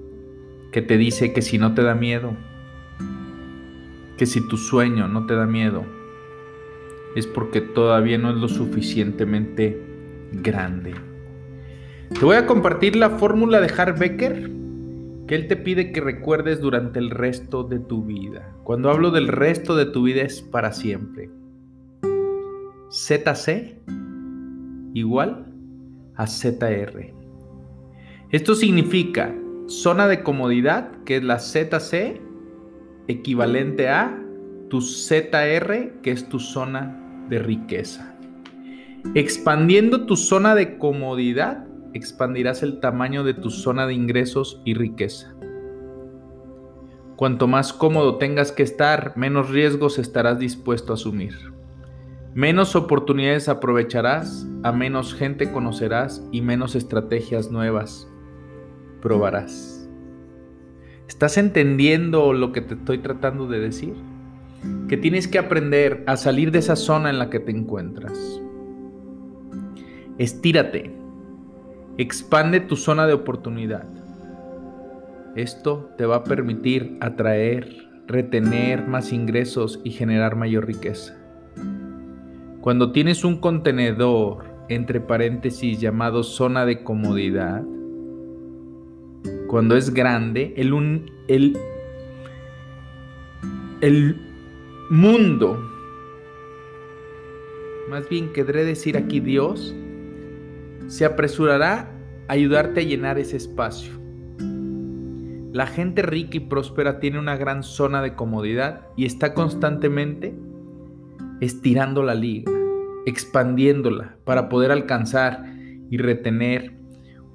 que 0.72 0.82
te 0.82 0.98
dice 0.98 1.32
que 1.32 1.44
si 1.44 1.60
no 1.60 1.76
te 1.76 1.84
da 1.84 1.94
miedo, 1.94 2.36
que 4.18 4.26
si 4.26 4.48
tu 4.48 4.58
sueño 4.58 5.08
no 5.08 5.28
te 5.28 5.36
da 5.36 5.46
miedo, 5.46 5.86
es 7.16 7.28
porque 7.28 7.62
todavía 7.62 8.18
no 8.18 8.32
es 8.32 8.38
lo 8.38 8.48
suficientemente 8.48 9.80
grande. 10.32 10.96
Te 12.14 12.26
voy 12.26 12.36
a 12.36 12.46
compartir 12.46 12.96
la 12.96 13.10
fórmula 13.10 13.60
de 13.60 13.92
Becker 13.98 14.50
que 15.28 15.36
él 15.36 15.48
te 15.48 15.56
pide 15.56 15.92
que 15.92 16.02
recuerdes 16.02 16.62
durante 16.62 17.00
el 17.00 17.10
resto 17.10 17.64
de 17.64 17.80
tu 17.80 18.04
vida. 18.04 18.54
Cuando 18.64 18.90
hablo 18.90 19.12
del 19.12 19.28
resto 19.28 19.76
de 19.76 19.86
tu 19.86 20.04
vida 20.04 20.22
es 20.22 20.42
para 20.42 20.72
siempre. 20.72 21.30
ZC 22.92 23.78
igual 24.94 25.46
a 26.16 26.28
ZR. 26.28 27.14
Esto 28.30 28.56
significa 28.56 29.34
zona 29.68 30.08
de 30.08 30.24
comodidad, 30.24 30.92
que 31.06 31.18
es 31.18 31.24
la 31.24 31.40
ZC, 31.40 32.22
equivalente 33.08 33.90
a 33.90 34.20
tu 34.70 34.82
ZR, 34.82 36.02
que 36.02 36.12
es 36.12 36.30
tu 36.30 36.40
zona 36.40 37.26
de 37.30 37.40
riqueza. 37.40 38.16
Expandiendo 39.16 40.06
tu 40.06 40.16
zona 40.16 40.56
de 40.56 40.78
comodidad, 40.78 41.68
expandirás 41.94 42.64
el 42.64 42.80
tamaño 42.80 43.24
de 43.24 43.34
tu 43.34 43.50
zona 43.50 43.88
de 43.88 43.94
ingresos 43.94 44.62
y 44.66 44.74
riqueza. 44.74 45.34
Cuanto 47.16 47.48
más 47.48 47.74
cómodo 47.74 48.18
tengas 48.18 48.52
que 48.52 48.64
estar, 48.64 49.14
menos 49.16 49.50
riesgos 49.50 50.00
estarás 50.00 50.40
dispuesto 50.40 50.94
a 50.94 50.96
asumir. 50.96 51.54
Menos 52.34 52.76
oportunidades 52.76 53.48
aprovecharás, 53.48 54.48
a 54.64 54.72
menos 54.72 55.14
gente 55.14 55.52
conocerás 55.52 56.28
y 56.32 56.42
menos 56.42 56.76
estrategias 56.76 57.52
nuevas 57.52 58.08
probarás. 59.02 59.88
¿Estás 61.08 61.38
entendiendo 61.38 62.34
lo 62.34 62.52
que 62.54 62.62
te 62.62 62.74
estoy 62.74 63.00
tratando 63.00 63.48
de 63.48 63.60
decir? 63.60 63.94
Que 64.88 64.98
tienes 64.98 65.28
que 65.28 65.38
aprender 65.38 66.04
a 66.08 66.18
salir 66.18 66.52
de 66.52 66.60
esa 66.60 66.76
zona 66.76 67.10
en 67.10 67.20
la 67.20 67.30
que 67.30 67.40
te 67.40 67.52
encuentras. 67.52 68.42
Estírate. 70.18 71.03
Expande 71.98 72.60
tu 72.60 72.76
zona 72.76 73.06
de 73.06 73.14
oportunidad. 73.14 73.86
Esto 75.36 75.92
te 75.96 76.08
va 76.08 76.18
a 76.18 76.24
permitir 76.24 76.98
atraer, 77.02 77.88
retener 78.08 78.88
más 78.88 79.14
ingresos 79.14 79.80
y 79.84 79.92
generar 79.92 80.36
mayor 80.36 80.66
riqueza. 80.66 81.16
Cuando 82.62 82.92
tienes 82.92 83.24
un 83.24 83.40
contenedor, 83.40 84.46
entre 84.70 85.02
paréntesis, 85.02 85.80
llamado 85.80 86.24
zona 86.24 86.66
de 86.66 86.84
comodidad, 86.84 87.64
cuando 89.48 89.76
es 89.76 89.94
grande, 89.94 90.56
el, 90.58 90.74
el, 91.28 91.58
el 93.82 94.16
mundo, 94.90 95.60
más 97.92 98.10
bien 98.10 98.34
querré 98.34 98.66
decir 98.66 98.98
aquí 98.98 99.20
Dios, 99.20 99.76
se 100.88 101.06
apresurará 101.06 101.92
a 102.28 102.34
ayudarte 102.34 102.82
a 102.82 102.84
llenar 102.84 103.20
ese 103.20 103.38
espacio. 103.38 103.94
La 105.52 105.68
gente 105.68 106.02
rica 106.02 106.38
y 106.38 106.40
próspera 106.40 107.00
tiene 107.00 107.20
una 107.20 107.38
gran 107.38 107.62
zona 107.64 108.02
de 108.02 108.16
comodidad 108.16 108.88
y 108.96 109.06
está 109.06 109.34
constantemente 109.34 110.34
estirando 111.42 112.02
la 112.02 112.16
liga, 112.16 112.52
expandiéndola 113.06 114.18
para 114.24 114.50
poder 114.50 114.72
alcanzar 114.72 115.46
y 115.90 115.98
retener 115.98 116.74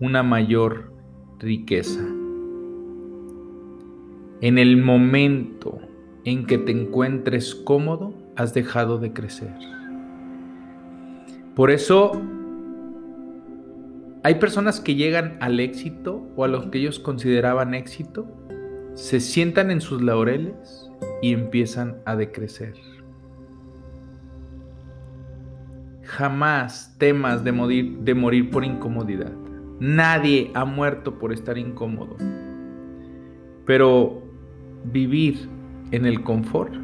una 0.01 0.23
mayor 0.23 0.93
riqueza. 1.39 2.01
En 4.41 4.59
el 4.59 4.77
momento 4.77 5.79
en 6.25 6.47
que 6.47 6.59
te 6.59 6.73
encuentres 6.73 7.55
cómodo, 7.55 8.15
has 8.37 8.55
dejado 8.55 8.99
de 8.99 9.13
crecer. 9.13 9.55
Por 11.55 11.71
eso 11.71 12.21
hay 14.25 14.35
personas 14.37 14.81
que 14.81 14.95
llegan 14.95 15.39
al 15.41 15.61
éxito 15.61 16.27
o 16.35 16.45
a 16.45 16.49
lo 16.49 16.71
que 16.71 16.79
ellos 16.79 16.99
consideraban 16.99 17.75
éxito, 17.75 18.27
se 18.95 19.21
sientan 19.21 19.71
en 19.71 19.81
sus 19.81 20.03
laureles 20.03 20.91
y 21.23 21.33
empiezan 21.33 21.99
a 22.05 22.17
decrecer. 22.17 22.75
Jamás 26.03 26.97
temas 26.99 27.45
de 27.45 27.53
morir, 27.53 27.99
de 27.99 28.15
morir 28.15 28.51
por 28.51 28.65
incomodidad. 28.65 29.33
Nadie 29.79 30.51
ha 30.55 30.65
muerto 30.65 31.19
por 31.19 31.33
estar 31.33 31.57
incómodo. 31.57 32.17
Pero 33.67 34.23
vivir 34.85 35.49
en 35.93 36.07
el 36.07 36.23
confort 36.25 36.75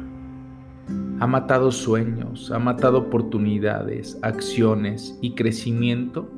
ha 1.19 1.27
matado 1.27 1.71
sueños, 1.71 2.51
ha 2.51 2.59
matado 2.59 2.99
oportunidades, 2.99 4.17
acciones 4.21 5.17
y 5.21 5.33
crecimiento 5.33 6.29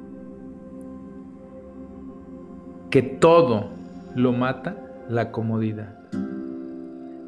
que 2.97 3.03
todo 3.03 3.69
lo 4.15 4.33
mata 4.33 4.75
la 5.07 5.31
comodidad. 5.31 5.99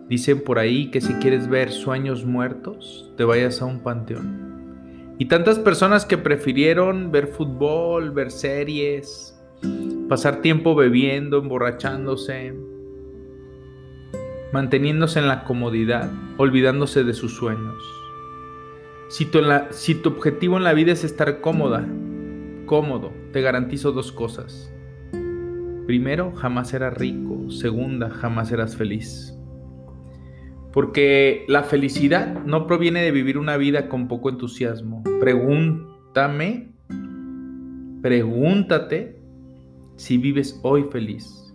Dicen 0.07 0.43
por 0.43 0.57
ahí 0.57 0.89
que 0.89 0.99
si 0.99 1.13
quieres 1.13 1.47
ver 1.47 1.71
sueños 1.71 2.25
muertos, 2.25 3.13
te 3.17 3.23
vayas 3.23 3.61
a 3.61 3.65
un 3.65 3.81
panteón. 3.81 5.13
Y 5.19 5.25
tantas 5.25 5.59
personas 5.59 6.07
que 6.07 6.17
prefirieron 6.17 7.11
ver 7.11 7.27
fútbol, 7.27 8.09
ver 8.09 8.31
series, 8.31 9.39
pasar 10.09 10.41
tiempo 10.41 10.73
bebiendo, 10.73 11.37
emborrachándose, 11.37 12.55
manteniéndose 14.51 15.19
en 15.19 15.27
la 15.27 15.43
comodidad, 15.43 16.09
olvidándose 16.37 17.03
de 17.03 17.13
sus 17.13 17.35
sueños. 17.35 17.83
Si 19.09 19.23
tu, 19.25 19.41
si 19.69 19.93
tu 19.93 20.09
objetivo 20.09 20.57
en 20.57 20.63
la 20.63 20.73
vida 20.73 20.93
es 20.93 21.03
estar 21.03 21.41
cómoda, 21.41 21.87
cómodo, 22.65 23.11
te 23.33 23.41
garantizo 23.43 23.91
dos 23.91 24.11
cosas. 24.11 24.73
Primero, 25.89 26.33
jamás 26.35 26.69
serás 26.69 26.93
rico. 26.93 27.49
Segunda, 27.49 28.11
jamás 28.11 28.49
serás 28.49 28.75
feliz. 28.75 29.35
Porque 30.71 31.45
la 31.47 31.63
felicidad 31.63 32.43
no 32.45 32.67
proviene 32.67 33.01
de 33.01 33.09
vivir 33.09 33.39
una 33.39 33.57
vida 33.57 33.89
con 33.89 34.07
poco 34.07 34.29
entusiasmo. 34.29 35.01
Pregúntame, 35.19 36.73
pregúntate 38.03 39.19
si 39.95 40.19
vives 40.19 40.59
hoy 40.61 40.85
feliz. 40.91 41.51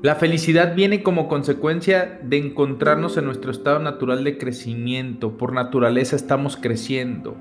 La 0.00 0.14
felicidad 0.14 0.76
viene 0.76 1.02
como 1.02 1.26
consecuencia 1.26 2.20
de 2.22 2.38
encontrarnos 2.38 3.16
en 3.16 3.24
nuestro 3.24 3.50
estado 3.50 3.80
natural 3.80 4.22
de 4.22 4.38
crecimiento. 4.38 5.36
Por 5.36 5.52
naturaleza 5.52 6.14
estamos 6.14 6.56
creciendo. 6.56 7.36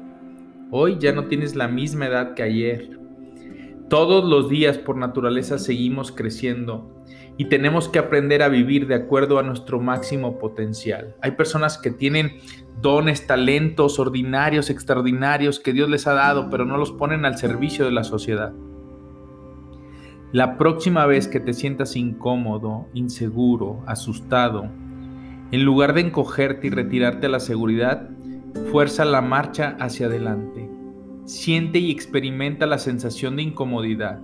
Hoy 0.71 0.97
ya 0.99 1.11
no 1.11 1.25
tienes 1.25 1.55
la 1.55 1.67
misma 1.67 2.07
edad 2.07 2.33
que 2.33 2.41
ayer. 2.41 2.98
Todos 3.89 4.23
los 4.23 4.49
días 4.49 4.77
por 4.77 4.97
naturaleza 4.97 5.57
seguimos 5.57 6.11
creciendo 6.11 7.03
y 7.37 7.45
tenemos 7.45 7.89
que 7.89 7.97
aprender 7.97 8.43
a 8.43 8.47
vivir 8.47 8.85
de 8.85 8.93
acuerdo 8.93 9.39
a 9.39 9.43
nuestro 9.43 9.79
máximo 9.79 10.37
potencial. 10.37 11.15
Hay 11.21 11.31
personas 11.31 11.79
que 11.79 11.89
tienen 11.89 12.37
dones, 12.83 13.25
talentos 13.25 13.97
ordinarios, 13.97 14.69
extraordinarios 14.69 15.59
que 15.59 15.73
Dios 15.73 15.89
les 15.89 16.05
ha 16.05 16.13
dado, 16.13 16.51
pero 16.51 16.65
no 16.65 16.77
los 16.77 16.91
ponen 16.91 17.25
al 17.25 17.39
servicio 17.39 17.83
de 17.83 17.91
la 17.91 18.03
sociedad. 18.03 18.53
La 20.33 20.59
próxima 20.59 21.07
vez 21.07 21.27
que 21.27 21.39
te 21.39 21.53
sientas 21.53 21.95
incómodo, 21.95 22.85
inseguro, 22.93 23.81
asustado, 23.87 24.69
en 25.51 25.65
lugar 25.65 25.95
de 25.95 26.01
encogerte 26.01 26.67
y 26.67 26.69
retirarte 26.69 27.25
a 27.25 27.29
la 27.29 27.39
seguridad, 27.39 28.07
fuerza 28.71 29.03
la 29.03 29.21
marcha 29.21 29.75
hacia 29.79 30.05
adelante. 30.05 30.68
Siente 31.29 31.77
y 31.77 31.91
experimenta 31.91 32.65
la 32.65 32.79
sensación 32.79 33.35
de 33.35 33.43
incomodidad, 33.43 34.19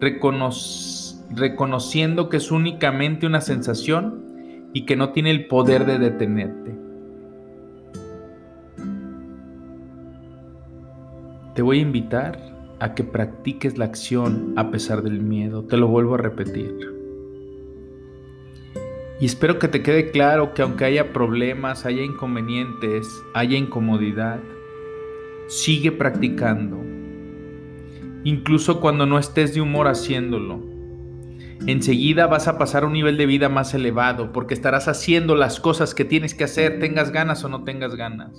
reconociendo 0.00 2.30
que 2.30 2.38
es 2.38 2.50
únicamente 2.50 3.26
una 3.26 3.42
sensación 3.42 4.70
y 4.72 4.86
que 4.86 4.96
no 4.96 5.10
tiene 5.10 5.30
el 5.30 5.46
poder 5.46 5.84
de 5.84 5.98
detenerte. 5.98 6.74
Te 11.54 11.60
voy 11.60 11.80
a 11.80 11.82
invitar 11.82 12.40
a 12.80 12.94
que 12.94 13.04
practiques 13.04 13.76
la 13.76 13.84
acción 13.84 14.54
a 14.56 14.70
pesar 14.70 15.02
del 15.02 15.20
miedo. 15.20 15.64
Te 15.64 15.76
lo 15.76 15.88
vuelvo 15.88 16.14
a 16.14 16.18
repetir. 16.18 16.74
Y 19.20 19.26
espero 19.26 19.58
que 19.58 19.68
te 19.68 19.82
quede 19.82 20.12
claro 20.12 20.54
que 20.54 20.62
aunque 20.62 20.86
haya 20.86 21.12
problemas, 21.12 21.84
haya 21.84 22.02
inconvenientes, 22.02 23.06
haya 23.34 23.58
incomodidad, 23.58 24.40
sigue 25.48 25.90
practicando. 25.90 26.78
Incluso 28.24 28.80
cuando 28.80 29.06
no 29.06 29.18
estés 29.18 29.54
de 29.54 29.60
humor 29.60 29.88
haciéndolo. 29.88 30.60
Enseguida 31.66 32.26
vas 32.26 32.46
a 32.46 32.56
pasar 32.56 32.84
a 32.84 32.86
un 32.86 32.92
nivel 32.92 33.16
de 33.16 33.26
vida 33.26 33.48
más 33.48 33.74
elevado 33.74 34.32
porque 34.32 34.54
estarás 34.54 34.86
haciendo 34.86 35.34
las 35.34 35.58
cosas 35.58 35.94
que 35.94 36.04
tienes 36.04 36.34
que 36.34 36.44
hacer, 36.44 36.78
tengas 36.78 37.10
ganas 37.10 37.42
o 37.44 37.48
no 37.48 37.64
tengas 37.64 37.96
ganas. 37.96 38.38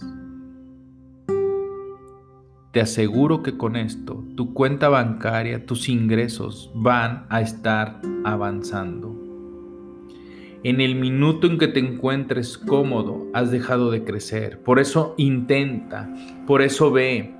Te 2.71 2.81
aseguro 2.81 3.41
que 3.41 3.57
con 3.57 3.75
esto 3.75 4.23
tu 4.37 4.53
cuenta 4.53 4.89
bancaria, 4.89 5.65
tus 5.65 5.89
ingresos 5.89 6.71
van 6.75 7.25
a 7.29 7.41
estar 7.41 7.99
avanzando. 8.23 9.28
En 10.63 10.81
el 10.81 10.95
minuto 10.95 11.47
en 11.47 11.57
que 11.57 11.69
te 11.69 11.79
encuentres 11.79 12.57
cómodo, 12.57 13.27
has 13.33 13.49
dejado 13.49 13.91
de 13.91 14.03
crecer. 14.03 14.59
Por 14.61 14.79
eso 14.79 15.15
intenta, 15.17 16.13
por 16.45 16.61
eso 16.61 16.91
ve, 16.91 17.33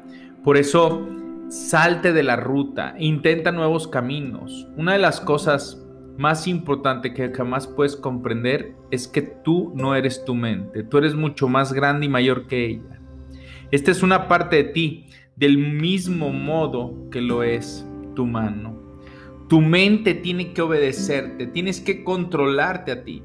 por 0.44 0.56
eso 0.56 1.06
salte 1.50 2.14
de 2.14 2.24
la 2.24 2.38
ruta, 2.38 2.96
intenta 2.98 3.52
nuevos 3.52 3.90
caminos. 3.90 4.70
Una 4.78 4.94
de 4.94 5.00
las 5.00 5.20
cosas 5.20 5.86
más 6.18 6.48
importantes 6.48 7.14
que 7.14 7.34
jamás 7.34 7.68
puedes 7.68 7.98
comprender 7.98 8.74
es 8.90 9.08
que 9.08 9.22
tú 9.22 9.74
no 9.76 9.96
eres 9.96 10.24
tu 10.24 10.34
mente, 10.34 10.84
tú 10.84 10.98
eres 10.98 11.14
mucho 11.14 11.50
más 11.50 11.74
grande 11.74 12.06
y 12.06 12.10
mayor 12.10 12.48
que 12.48 12.68
ella. 12.68 13.02
Esta 13.72 13.92
es 13.92 14.02
una 14.02 14.30
parte 14.30 14.56
de 14.56 14.64
ti 14.66 15.08
del 15.36 15.58
mismo 15.58 16.30
modo 16.30 17.10
que 17.12 17.20
lo 17.20 17.44
es 17.44 17.86
tu 18.16 18.26
mano. 18.26 18.79
Tu 19.50 19.62
mente 19.62 20.14
tiene 20.14 20.54
que 20.54 20.62
obedecerte, 20.62 21.48
tienes 21.48 21.82
que 21.82 22.04
controlarte 22.04 22.92
a 22.92 23.04
ti. 23.04 23.24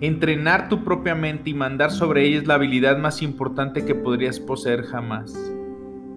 Entrenar 0.00 0.68
tu 0.68 0.82
propia 0.82 1.14
mente 1.14 1.50
y 1.50 1.54
mandar 1.54 1.92
sobre 1.92 2.26
ella 2.26 2.38
es 2.38 2.46
la 2.48 2.54
habilidad 2.54 2.98
más 2.98 3.22
importante 3.22 3.84
que 3.84 3.94
podrías 3.94 4.40
poseer 4.40 4.82
jamás, 4.82 5.32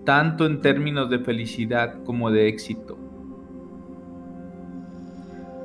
tanto 0.05 0.47
en 0.47 0.61
términos 0.61 1.11
de 1.11 1.19
felicidad 1.19 2.03
como 2.03 2.31
de 2.31 2.47
éxito. 2.47 2.97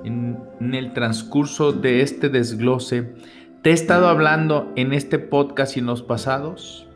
En, 0.04 0.36
en, 0.60 0.74
el 0.74 0.92
transcurso 0.92 1.72
de 1.72 2.02
este 2.02 2.28
desglose, 2.28 3.14
te 3.62 3.70
he 3.70 3.72
estado 3.72 4.08
hablando 4.08 4.70
en 4.76 4.92
este 4.92 5.18
podcast 5.18 5.78
y 5.78 5.80
en 5.80 5.86
los 5.86 6.02
pasados 6.02 6.86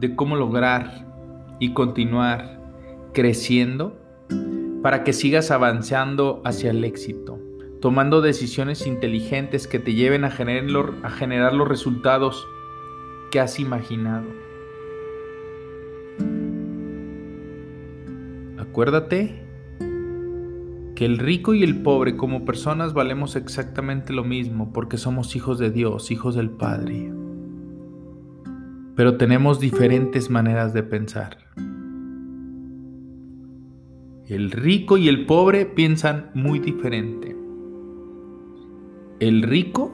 de 0.00 0.16
cómo 0.16 0.34
lograr 0.34 1.06
y 1.60 1.74
continuar 1.74 2.58
creciendo 3.12 3.99
para 4.82 5.04
que 5.04 5.12
sigas 5.12 5.50
avanzando 5.50 6.42
hacia 6.44 6.70
el 6.70 6.84
éxito, 6.84 7.38
tomando 7.80 8.20
decisiones 8.20 8.86
inteligentes 8.86 9.66
que 9.66 9.78
te 9.78 9.94
lleven 9.94 10.24
a 10.24 10.30
generar, 10.30 11.52
los 11.54 11.68
resultados 11.68 12.46
que 13.30 13.40
has 13.40 13.60
imaginado. 13.60 14.26
Acuérdate 18.58 19.44
que 20.94 21.04
el 21.04 21.18
rico 21.18 21.54
y 21.54 21.62
el 21.62 21.82
pobre 21.82 22.16
como 22.16 22.44
personas 22.44 22.92
valemos 22.92 23.36
exactamente 23.36 24.12
lo 24.12 24.24
mismo 24.24 24.72
porque 24.72 24.98
somos 24.98 25.34
hijos 25.34 25.58
de 25.58 25.70
Dios, 25.70 26.10
hijos 26.10 26.34
del 26.34 26.50
Padre 26.50 27.10
pero 29.00 29.16
tenemos 29.16 29.60
diferentes 29.60 30.28
maneras 30.28 30.74
de 30.74 30.82
pensar. 30.82 31.38
El 34.30 34.52
rico 34.52 34.96
y 34.96 35.08
el 35.08 35.26
pobre 35.26 35.66
piensan 35.66 36.30
muy 36.34 36.60
diferente. 36.60 37.36
El 39.18 39.42
rico 39.42 39.92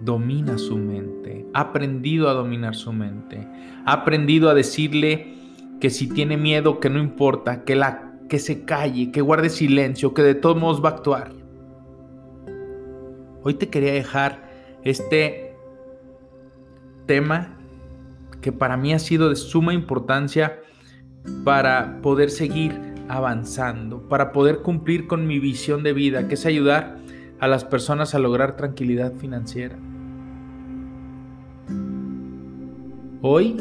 domina 0.00 0.56
su 0.56 0.78
mente, 0.78 1.44
ha 1.52 1.62
aprendido 1.62 2.28
a 2.28 2.32
dominar 2.32 2.76
su 2.76 2.92
mente, 2.92 3.44
ha 3.84 3.92
aprendido 3.92 4.48
a 4.48 4.54
decirle 4.54 5.34
que 5.80 5.90
si 5.90 6.08
tiene 6.08 6.36
miedo, 6.36 6.78
que 6.78 6.90
no 6.90 7.00
importa, 7.00 7.64
que, 7.64 7.74
la, 7.74 8.20
que 8.28 8.38
se 8.38 8.64
calle, 8.64 9.10
que 9.10 9.20
guarde 9.20 9.50
silencio, 9.50 10.14
que 10.14 10.22
de 10.22 10.36
todos 10.36 10.56
modos 10.56 10.80
va 10.84 10.90
a 10.90 10.92
actuar. 10.92 11.32
Hoy 13.42 13.54
te 13.54 13.68
quería 13.68 13.92
dejar 13.92 14.48
este 14.84 15.56
tema 17.06 17.58
que 18.40 18.52
para 18.52 18.76
mí 18.76 18.92
ha 18.92 19.00
sido 19.00 19.28
de 19.28 19.34
suma 19.34 19.74
importancia 19.74 20.60
para 21.42 22.00
poder 22.00 22.30
seguir 22.30 22.94
avanzando, 23.08 24.08
para 24.08 24.32
poder 24.32 24.58
cumplir 24.58 25.06
con 25.06 25.26
mi 25.26 25.38
visión 25.38 25.82
de 25.82 25.92
vida, 25.92 26.28
que 26.28 26.34
es 26.34 26.46
ayudar 26.46 26.98
a 27.38 27.48
las 27.48 27.64
personas 27.64 28.14
a 28.14 28.18
lograr 28.18 28.56
tranquilidad 28.56 29.14
financiera. 29.14 29.76
Hoy, 33.22 33.56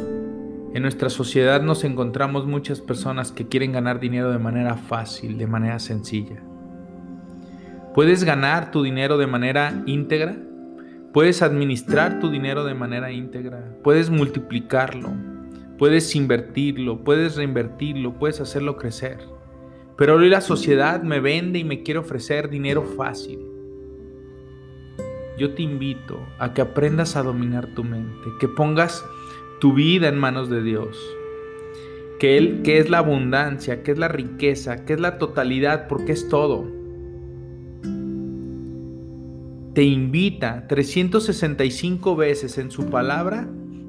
en 0.73 0.81
nuestra 0.81 1.10
sociedad 1.10 1.62
nos 1.62 1.84
encontramos 1.84 2.45
muchas 2.45 2.81
personas 2.81 3.31
que 3.31 3.47
quieren 3.47 3.71
ganar 3.71 3.99
dinero 3.99 4.31
de 4.31 4.39
manera 4.39 4.75
fácil, 4.75 5.38
de 5.38 5.47
manera 5.47 5.80
sencilla. 5.80 6.41
¿Puedes 7.93 8.26
ganar 8.26 8.72
tu 8.72 8.84
dinero 8.84 9.17
de 9.17 9.26
manera 9.26 9.84
íntegra? 9.86 10.36
Puedes 11.13 11.41
administrar 11.41 12.19
tu 12.19 12.30
dinero 12.30 12.65
de 12.65 12.74
manera 12.74 13.09
íntegra, 13.09 13.63
puedes 13.86 14.09
multiplicarlo, 14.09 15.13
puedes 15.78 16.13
invertirlo, 16.13 17.05
puedes 17.05 17.38
reinvertirlo, 17.38 18.19
puedes 18.19 18.41
hacerlo 18.41 18.76
crecer. 18.76 19.34
Pero 19.97 20.15
hoy 20.15 20.29
la 20.29 20.41
sociedad 20.41 21.01
me 21.01 21.19
vende 21.19 21.59
y 21.59 21.63
me 21.63 21.83
quiere 21.83 21.99
ofrecer 21.99 22.49
dinero 22.49 22.83
fácil. 22.83 23.39
Yo 25.37 25.53
te 25.53 25.63
invito 25.63 26.19
a 26.39 26.53
que 26.53 26.61
aprendas 26.61 27.15
a 27.15 27.23
dominar 27.23 27.67
tu 27.75 27.83
mente, 27.83 28.29
que 28.39 28.47
pongas 28.47 29.05
tu 29.59 29.73
vida 29.73 30.07
en 30.07 30.17
manos 30.17 30.49
de 30.49 30.63
Dios. 30.63 30.97
Que 32.19 32.37
Él, 32.37 32.61
que 32.63 32.77
es 32.79 32.89
la 32.89 32.99
abundancia, 32.99 33.83
que 33.83 33.91
es 33.91 33.97
la 33.97 34.07
riqueza, 34.07 34.85
que 34.85 34.93
es 34.93 34.99
la 34.99 35.17
totalidad, 35.17 35.87
porque 35.87 36.13
es 36.13 36.29
todo 36.29 36.75
te 39.75 39.83
invita 39.83 40.67
365 40.67 42.15
veces 42.15 42.57
en 42.57 42.71
su 42.71 42.89
palabra 42.89 43.45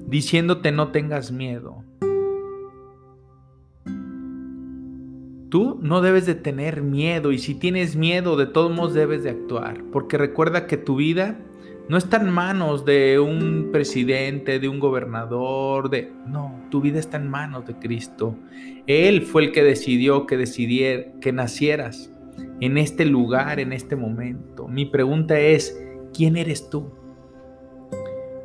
diciéndote 0.08 0.72
no 0.72 0.90
tengas 0.90 1.30
miedo. 1.30 1.85
Tú 5.56 5.78
no 5.80 6.02
debes 6.02 6.26
de 6.26 6.34
tener 6.34 6.82
miedo 6.82 7.32
y 7.32 7.38
si 7.38 7.54
tienes 7.54 7.96
miedo, 7.96 8.36
de 8.36 8.44
todos 8.44 8.70
modos 8.70 8.92
debes 8.92 9.22
de 9.22 9.30
actuar, 9.30 9.82
porque 9.90 10.18
recuerda 10.18 10.66
que 10.66 10.76
tu 10.76 10.96
vida 10.96 11.38
no 11.88 11.96
está 11.96 12.18
en 12.18 12.28
manos 12.28 12.84
de 12.84 13.18
un 13.18 13.70
presidente, 13.72 14.58
de 14.58 14.68
un 14.68 14.78
gobernador, 14.78 15.88
de 15.88 16.12
no, 16.26 16.62
tu 16.70 16.82
vida 16.82 16.98
está 16.98 17.16
en 17.16 17.30
manos 17.30 17.64
de 17.64 17.74
Cristo. 17.78 18.36
Él 18.86 19.22
fue 19.22 19.44
el 19.44 19.52
que 19.52 19.64
decidió 19.64 20.26
que 20.26 20.36
decidiera 20.36 21.10
que 21.22 21.32
nacieras 21.32 22.12
en 22.60 22.76
este 22.76 23.06
lugar, 23.06 23.58
en 23.58 23.72
este 23.72 23.96
momento. 23.96 24.68
Mi 24.68 24.84
pregunta 24.84 25.40
es, 25.40 25.82
¿quién 26.12 26.36
eres 26.36 26.68
tú? 26.68 26.92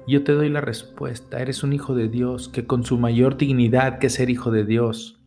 Yo 0.07 0.23
te 0.23 0.31
doy 0.31 0.47
la 0.47 0.61
respuesta, 0.61 1.41
eres 1.41 1.61
un 1.61 1.73
hijo 1.73 1.93
de 1.93 2.07
Dios 2.07 2.47
que 2.47 2.65
con 2.65 2.85
su 2.85 2.97
mayor 2.97 3.35
dignidad 3.35 3.99
que 3.99 4.09
ser 4.09 4.29
hijo 4.29 4.49
de 4.49 4.63
Dios, 4.63 5.20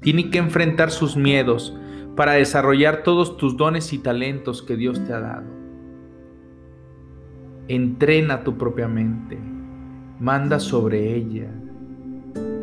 tiene 0.00 0.30
que 0.30 0.38
enfrentar 0.38 0.90
sus 0.90 1.16
miedos 1.16 1.76
para 2.16 2.32
desarrollar 2.32 3.02
todos 3.02 3.36
tus 3.36 3.56
dones 3.56 3.92
y 3.92 3.98
talentos 3.98 4.62
que 4.62 4.76
Dios 4.76 5.02
te 5.04 5.12
ha 5.12 5.20
dado. 5.20 5.46
Entrena 7.68 8.42
tu 8.42 8.58
propia 8.58 8.88
mente, 8.88 9.38
manda 10.18 10.58
sobre 10.58 11.14
ella. 11.14 11.50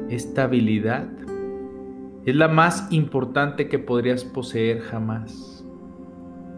Esta 0.10 0.44
habilidad 0.44 1.08
es 2.26 2.36
la 2.36 2.50
más 2.50 2.88
importante 2.92 3.70
que 3.70 3.80
podrías 3.80 4.26
poseer 4.26 4.82
jamás, 4.82 5.66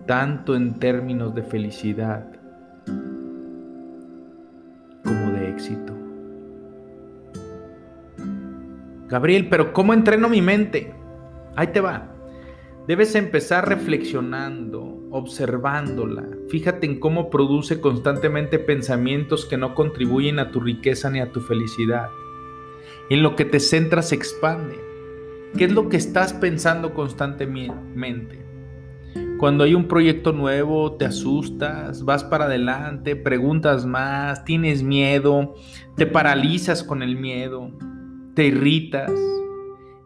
tanto 0.07 0.55
en 0.55 0.79
términos 0.79 1.35
de 1.35 1.43
felicidad 1.43 2.31
como 5.03 5.31
de 5.31 5.49
éxito. 5.49 5.98
Gabriel, 9.09 9.49
pero 9.49 9.73
¿cómo 9.73 9.93
entreno 9.93 10.29
mi 10.29 10.41
mente? 10.41 10.93
Ahí 11.55 11.67
te 11.67 11.81
va. 11.81 12.13
Debes 12.87 13.15
empezar 13.15 13.67
reflexionando, 13.67 14.99
observándola. 15.09 16.27
Fíjate 16.49 16.85
en 16.85 16.99
cómo 16.99 17.31
produce 17.31 17.81
constantemente 17.81 18.59
pensamientos 18.59 19.45
que 19.45 19.57
no 19.57 19.73
contribuyen 19.73 20.37
a 20.37 20.51
tu 20.51 20.59
riqueza 20.59 21.09
ni 21.09 21.19
a 21.19 21.31
tu 21.31 21.41
felicidad. 21.41 22.09
En 23.09 23.23
lo 23.23 23.35
que 23.35 23.45
te 23.45 23.59
centras 23.59 24.09
se 24.09 24.15
expande. 24.15 24.79
¿Qué 25.57 25.65
es 25.65 25.71
lo 25.71 25.89
que 25.89 25.97
estás 25.97 26.33
pensando 26.33 26.93
constantemente? 26.93 28.45
Cuando 29.39 29.63
hay 29.63 29.73
un 29.73 29.87
proyecto 29.87 30.33
nuevo, 30.33 30.93
te 30.93 31.05
asustas, 31.05 32.03
vas 32.05 32.23
para 32.23 32.45
adelante, 32.45 33.15
preguntas 33.15 33.87
más, 33.87 34.45
tienes 34.45 34.83
miedo, 34.83 35.55
te 35.95 36.05
paralizas 36.05 36.83
con 36.83 37.01
el 37.01 37.15
miedo 37.15 37.71
te 38.39 38.47
irritas, 38.47 39.11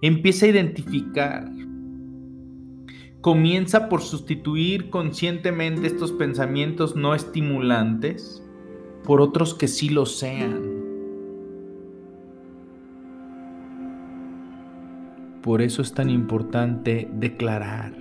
empieza 0.02 0.48
a 0.48 0.50
identificar. 0.50 1.52
Comienza 3.22 3.90
por 3.90 4.02
sustituir 4.02 4.90
conscientemente 4.90 5.86
estos 5.86 6.12
pensamientos 6.12 6.96
no 6.96 7.14
estimulantes 7.14 8.44
por 9.04 9.22
otros 9.22 9.54
que 9.54 9.68
sí 9.68 9.90
lo 9.90 10.08
sean. 10.08 10.64
Por 15.44 15.62
eso 15.62 15.84
es 15.84 15.94
tan 15.94 16.10
importante 16.10 17.08
declarar, 17.14 17.94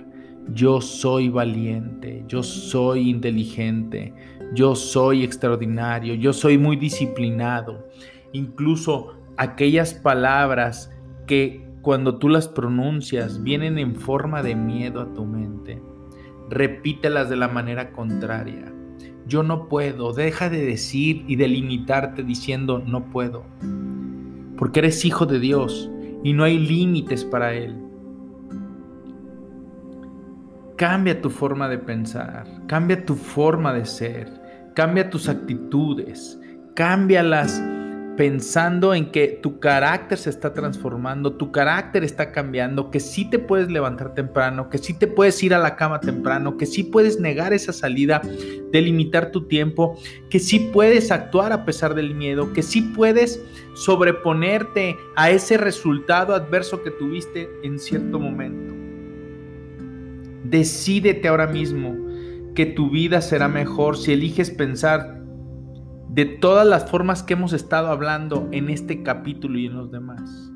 yo 0.51 0.81
soy 0.81 1.29
valiente, 1.29 2.25
yo 2.27 2.41
soy 2.41 3.07
inteligente, 3.11 4.15
yo 4.55 4.73
soy 4.73 5.23
extraordinario, 5.23 6.15
yo 6.15 6.33
soy 6.33 6.57
muy 6.57 6.75
disciplinado. 6.75 7.87
Incluso 8.31 9.22
aquellas 9.37 9.93
palabras 9.93 10.91
que 11.27 11.65
cuando 11.81 12.17
tú 12.17 12.29
las 12.29 12.47
pronuncias 12.47 13.43
vienen 13.43 13.77
en 13.77 13.95
forma 13.95 14.41
de 14.41 14.55
miedo 14.55 15.01
a 15.01 15.13
tu 15.13 15.25
mente, 15.25 15.81
repítelas 16.49 17.29
de 17.29 17.35
la 17.35 17.47
manera 17.47 17.91
contraria. 17.91 18.71
Yo 19.27 19.43
no 19.43 19.67
puedo, 19.67 20.13
deja 20.13 20.49
de 20.49 20.65
decir 20.65 21.23
y 21.27 21.35
de 21.35 21.47
limitarte 21.47 22.23
diciendo 22.23 22.83
no 22.85 23.05
puedo, 23.09 23.43
porque 24.57 24.79
eres 24.79 25.03
hijo 25.05 25.25
de 25.25 25.39
Dios 25.39 25.89
y 26.23 26.33
no 26.33 26.43
hay 26.43 26.57
límites 26.57 27.25
para 27.25 27.53
Él. 27.53 27.77
Cambia 30.75 31.21
tu 31.21 31.29
forma 31.29 31.69
de 31.69 31.77
pensar, 31.77 32.47
cambia 32.67 33.05
tu 33.05 33.15
forma 33.15 33.73
de 33.73 33.85
ser, 33.85 34.71
cambia 34.73 35.09
tus 35.09 35.29
actitudes, 35.29 36.39
cámbialas 36.75 37.61
pensando 38.15 38.93
en 38.93 39.11
que 39.11 39.39
tu 39.41 39.59
carácter 39.59 40.17
se 40.17 40.29
está 40.29 40.53
transformando, 40.53 41.33
tu 41.33 41.51
carácter 41.51 42.03
está 42.03 42.31
cambiando, 42.31 42.91
que 42.91 42.99
sí 42.99 43.27
te 43.29 43.39
puedes 43.39 43.69
levantar 43.71 44.13
temprano, 44.13 44.69
que 44.69 44.77
sí 44.77 44.93
te 44.93 45.07
puedes 45.07 45.41
ir 45.41 45.53
a 45.53 45.59
la 45.59 45.75
cama 45.75 45.99
temprano, 45.99 46.57
que 46.57 46.65
sí 46.65 46.83
puedes 46.83 47.19
negar 47.19 47.53
esa 47.53 47.73
salida, 47.73 48.21
delimitar 48.71 49.31
tu 49.31 49.47
tiempo, 49.47 49.99
que 50.29 50.39
sí 50.39 50.59
puedes 50.71 51.11
actuar 51.11 51.51
a 51.53 51.65
pesar 51.65 51.95
del 51.95 52.13
miedo, 52.13 52.53
que 52.53 52.61
sí 52.61 52.81
puedes 52.81 53.43
sobreponerte 53.73 54.95
a 55.15 55.31
ese 55.31 55.57
resultado 55.57 56.35
adverso 56.35 56.83
que 56.83 56.91
tuviste 56.91 57.49
en 57.63 57.79
cierto 57.79 58.19
momento. 58.19 58.73
Decídete 60.43 61.27
ahora 61.27 61.47
mismo 61.47 61.95
que 62.53 62.67
tu 62.67 62.91
vida 62.91 63.21
será 63.21 63.47
mejor 63.47 63.97
si 63.97 64.13
eliges 64.13 64.51
pensar 64.51 65.22
de 66.13 66.25
todas 66.25 66.67
las 66.67 66.91
formas 66.91 67.23
que 67.23 67.33
hemos 67.33 67.53
estado 67.53 67.87
hablando 67.87 68.47
en 68.51 68.69
este 68.69 69.01
capítulo 69.01 69.57
y 69.57 69.65
en 69.65 69.75
los 69.75 69.91
demás. 69.91 70.51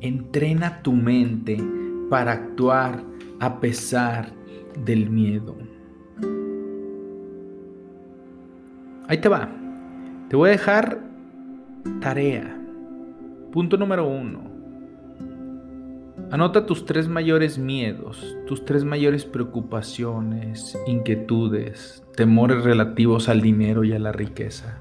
Entrena 0.00 0.82
tu 0.82 0.94
mente 0.94 1.62
para 2.08 2.32
actuar 2.32 3.04
a 3.40 3.60
pesar 3.60 4.32
del 4.86 5.10
miedo. 5.10 5.54
Ahí 9.06 9.18
te 9.18 9.28
va. 9.28 9.50
Te 10.30 10.36
voy 10.36 10.48
a 10.48 10.52
dejar 10.52 10.98
tarea. 12.00 12.58
Punto 13.52 13.76
número 13.76 14.08
uno. 14.08 14.51
Anota 16.32 16.64
tus 16.64 16.86
tres 16.86 17.08
mayores 17.08 17.58
miedos, 17.58 18.38
tus 18.46 18.64
tres 18.64 18.84
mayores 18.84 19.26
preocupaciones, 19.26 20.78
inquietudes, 20.86 22.02
temores 22.16 22.64
relativos 22.64 23.28
al 23.28 23.42
dinero 23.42 23.84
y 23.84 23.92
a 23.92 23.98
la 23.98 24.12
riqueza. 24.12 24.80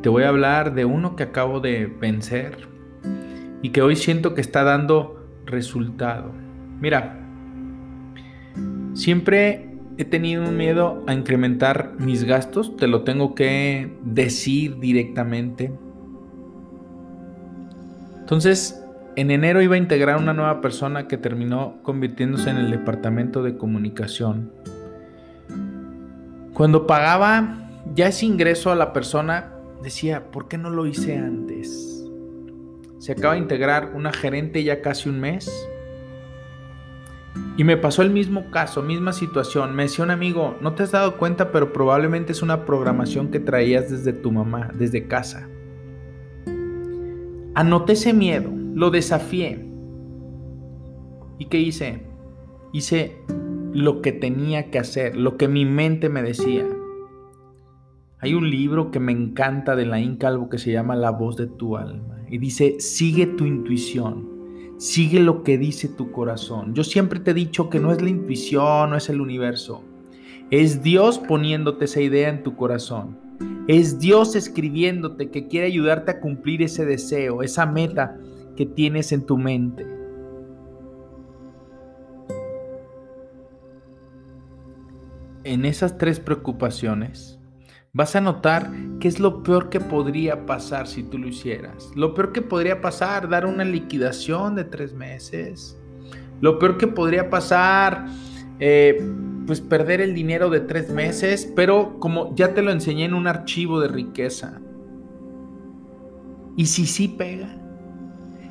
Te 0.00 0.08
voy 0.08 0.22
a 0.22 0.30
hablar 0.30 0.74
de 0.74 0.86
uno 0.86 1.16
que 1.16 1.24
acabo 1.24 1.60
de 1.60 1.84
vencer 1.84 2.66
y 3.60 3.72
que 3.72 3.82
hoy 3.82 3.96
siento 3.96 4.32
que 4.32 4.40
está 4.40 4.64
dando 4.64 5.28
resultado. 5.44 6.32
Mira, 6.80 7.28
siempre 8.94 9.68
he 9.98 10.06
tenido 10.06 10.48
un 10.48 10.56
miedo 10.56 11.04
a 11.06 11.12
incrementar 11.12 11.92
mis 11.98 12.24
gastos, 12.24 12.74
te 12.78 12.86
lo 12.86 13.02
tengo 13.02 13.34
que 13.34 13.98
decir 14.02 14.78
directamente 14.78 15.70
entonces, 18.24 18.82
en 19.16 19.30
enero 19.30 19.60
iba 19.60 19.74
a 19.74 19.78
integrar 19.78 20.16
una 20.16 20.32
nueva 20.32 20.62
persona 20.62 21.08
que 21.08 21.18
terminó 21.18 21.82
convirtiéndose 21.82 22.48
en 22.48 22.56
el 22.56 22.70
departamento 22.70 23.42
de 23.42 23.58
comunicación. 23.58 24.50
Cuando 26.54 26.86
pagaba 26.86 27.68
ya 27.94 28.08
ese 28.08 28.24
ingreso 28.24 28.72
a 28.72 28.76
la 28.76 28.94
persona, 28.94 29.52
decía, 29.82 30.30
¿por 30.30 30.48
qué 30.48 30.56
no 30.56 30.70
lo 30.70 30.86
hice 30.86 31.18
antes? 31.18 32.02
Se 32.98 33.12
acaba 33.12 33.34
de 33.34 33.40
integrar 33.40 33.92
una 33.94 34.10
gerente 34.10 34.64
ya 34.64 34.80
casi 34.80 35.10
un 35.10 35.20
mes. 35.20 35.52
Y 37.58 37.64
me 37.64 37.76
pasó 37.76 38.00
el 38.00 38.08
mismo 38.08 38.50
caso, 38.50 38.80
misma 38.80 39.12
situación. 39.12 39.76
Me 39.76 39.82
decía 39.82 40.02
un 40.02 40.12
amigo, 40.12 40.56
no 40.62 40.72
te 40.72 40.82
has 40.82 40.92
dado 40.92 41.18
cuenta, 41.18 41.52
pero 41.52 41.74
probablemente 41.74 42.32
es 42.32 42.40
una 42.40 42.64
programación 42.64 43.30
que 43.30 43.38
traías 43.38 43.90
desde 43.90 44.14
tu 44.14 44.32
mamá, 44.32 44.70
desde 44.72 45.06
casa. 45.06 45.46
Anoté 47.54 47.92
ese 47.92 48.12
miedo, 48.12 48.50
lo 48.74 48.90
desafié. 48.90 49.64
¿Y 51.38 51.46
qué 51.46 51.60
hice? 51.60 52.02
Hice 52.72 53.16
lo 53.72 54.02
que 54.02 54.12
tenía 54.12 54.70
que 54.70 54.78
hacer, 54.80 55.16
lo 55.16 55.36
que 55.36 55.46
mi 55.46 55.64
mente 55.64 56.08
me 56.08 56.22
decía. 56.22 56.66
Hay 58.18 58.34
un 58.34 58.50
libro 58.50 58.90
que 58.90 59.00
me 59.00 59.12
encanta 59.12 59.76
de 59.76 59.86
la 59.86 60.00
Calvo 60.18 60.48
que 60.48 60.58
se 60.58 60.72
llama 60.72 60.96
La 60.96 61.10
voz 61.10 61.36
de 61.36 61.46
tu 61.46 61.76
alma 61.76 62.24
y 62.28 62.38
dice, 62.38 62.80
sigue 62.80 63.26
tu 63.26 63.44
intuición, 63.44 64.74
sigue 64.78 65.20
lo 65.20 65.42
que 65.42 65.58
dice 65.58 65.88
tu 65.88 66.10
corazón. 66.10 66.74
Yo 66.74 66.82
siempre 66.82 67.20
te 67.20 67.32
he 67.32 67.34
dicho 67.34 67.70
que 67.70 67.78
no 67.78 67.92
es 67.92 68.02
la 68.02 68.08
intuición, 68.08 68.90
no 68.90 68.96
es 68.96 69.08
el 69.08 69.20
universo, 69.20 69.84
es 70.50 70.82
Dios 70.82 71.18
poniéndote 71.18 71.84
esa 71.84 72.00
idea 72.00 72.28
en 72.28 72.42
tu 72.42 72.56
corazón. 72.56 73.23
Es 73.66 73.98
Dios 73.98 74.36
escribiéndote 74.36 75.30
que 75.30 75.48
quiere 75.48 75.66
ayudarte 75.66 76.10
a 76.10 76.20
cumplir 76.20 76.62
ese 76.62 76.84
deseo, 76.84 77.42
esa 77.42 77.64
meta 77.64 78.18
que 78.56 78.66
tienes 78.66 79.12
en 79.12 79.24
tu 79.24 79.38
mente. 79.38 79.86
En 85.44 85.64
esas 85.64 85.98
tres 85.98 86.20
preocupaciones, 86.20 87.38
vas 87.92 88.16
a 88.16 88.20
notar 88.20 88.70
qué 89.00 89.08
es 89.08 89.20
lo 89.20 89.42
peor 89.42 89.70
que 89.70 89.80
podría 89.80 90.46
pasar 90.46 90.86
si 90.86 91.02
tú 91.02 91.18
lo 91.18 91.28
hicieras. 91.28 91.90
Lo 91.94 92.12
peor 92.14 92.32
que 92.32 92.42
podría 92.42 92.80
pasar, 92.80 93.28
dar 93.28 93.46
una 93.46 93.64
liquidación 93.64 94.54
de 94.54 94.64
tres 94.64 94.94
meses. 94.94 95.78
Lo 96.40 96.58
peor 96.58 96.76
que 96.76 96.86
podría 96.86 97.30
pasar, 97.30 98.06
eh, 98.58 98.98
pues 99.46 99.60
perder 99.60 100.00
el 100.00 100.14
dinero 100.14 100.50
de 100.50 100.60
tres 100.60 100.90
meses, 100.90 101.50
pero 101.54 101.98
como 101.98 102.34
ya 102.34 102.54
te 102.54 102.62
lo 102.62 102.70
enseñé 102.70 103.04
en 103.04 103.14
un 103.14 103.26
archivo 103.26 103.80
de 103.80 103.88
riqueza. 103.88 104.60
¿Y 106.56 106.66
si 106.66 106.86
sí 106.86 107.08
pega? 107.08 107.56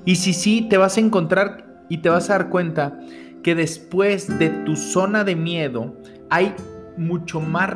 ¿Y 0.05 0.15
si 0.15 0.33
sí 0.33 0.67
te 0.69 0.77
vas 0.77 0.97
a 0.97 1.01
encontrar 1.01 1.85
y 1.89 1.99
te 1.99 2.09
vas 2.09 2.29
a 2.29 2.33
dar 2.33 2.49
cuenta 2.49 2.99
que 3.43 3.55
después 3.55 4.39
de 4.39 4.49
tu 4.49 4.75
zona 4.75 5.23
de 5.23 5.35
miedo 5.35 5.95
hay 6.29 6.53
mucho 6.97 7.39
más 7.39 7.69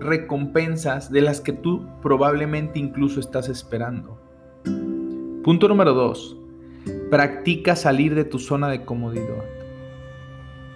recompensas 0.00 1.10
de 1.10 1.20
las 1.20 1.40
que 1.40 1.52
tú 1.52 1.86
probablemente 2.02 2.78
incluso 2.78 3.20
estás 3.20 3.48
esperando. 3.48 4.20
Punto 5.42 5.68
número 5.68 5.92
dos. 5.92 6.36
Practica 7.10 7.76
salir 7.76 8.14
de 8.14 8.24
tu 8.24 8.38
zona 8.38 8.68
de 8.68 8.84
comodidad. 8.84 9.44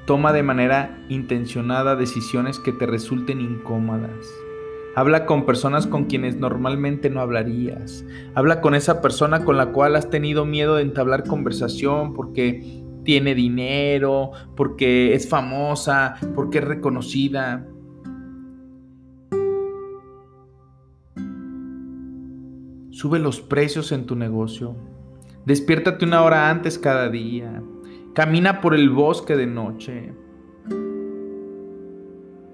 Toma 0.06 0.34
de 0.34 0.42
manera 0.42 0.98
intencionada 1.08 1.96
decisiones 1.96 2.58
que 2.58 2.72
te 2.72 2.84
resulten 2.84 3.40
incómodas. 3.40 4.26
Habla 4.94 5.24
con 5.24 5.46
personas 5.46 5.86
con 5.86 6.04
quienes 6.04 6.36
normalmente 6.36 7.08
no 7.08 7.20
hablarías. 7.20 8.04
Habla 8.34 8.60
con 8.60 8.74
esa 8.74 9.00
persona 9.00 9.44
con 9.44 9.56
la 9.56 9.72
cual 9.72 9.96
has 9.96 10.10
tenido 10.10 10.44
miedo 10.44 10.76
de 10.76 10.82
entablar 10.82 11.24
conversación 11.24 12.12
porque 12.12 12.84
tiene 13.02 13.34
dinero, 13.34 14.32
porque 14.54 15.14
es 15.14 15.28
famosa, 15.28 16.16
porque 16.34 16.58
es 16.58 16.64
reconocida. 16.64 17.66
Sube 22.90 23.18
los 23.18 23.40
precios 23.40 23.90
en 23.90 24.04
tu 24.04 24.16
negocio. 24.16 24.76
Despiértate 25.46 26.04
una 26.04 26.22
hora 26.22 26.50
antes 26.50 26.78
cada 26.78 27.08
día. 27.08 27.62
Camina 28.14 28.60
por 28.60 28.76
el 28.76 28.90
bosque 28.90 29.34
de 29.34 29.48
noche. 29.48 30.12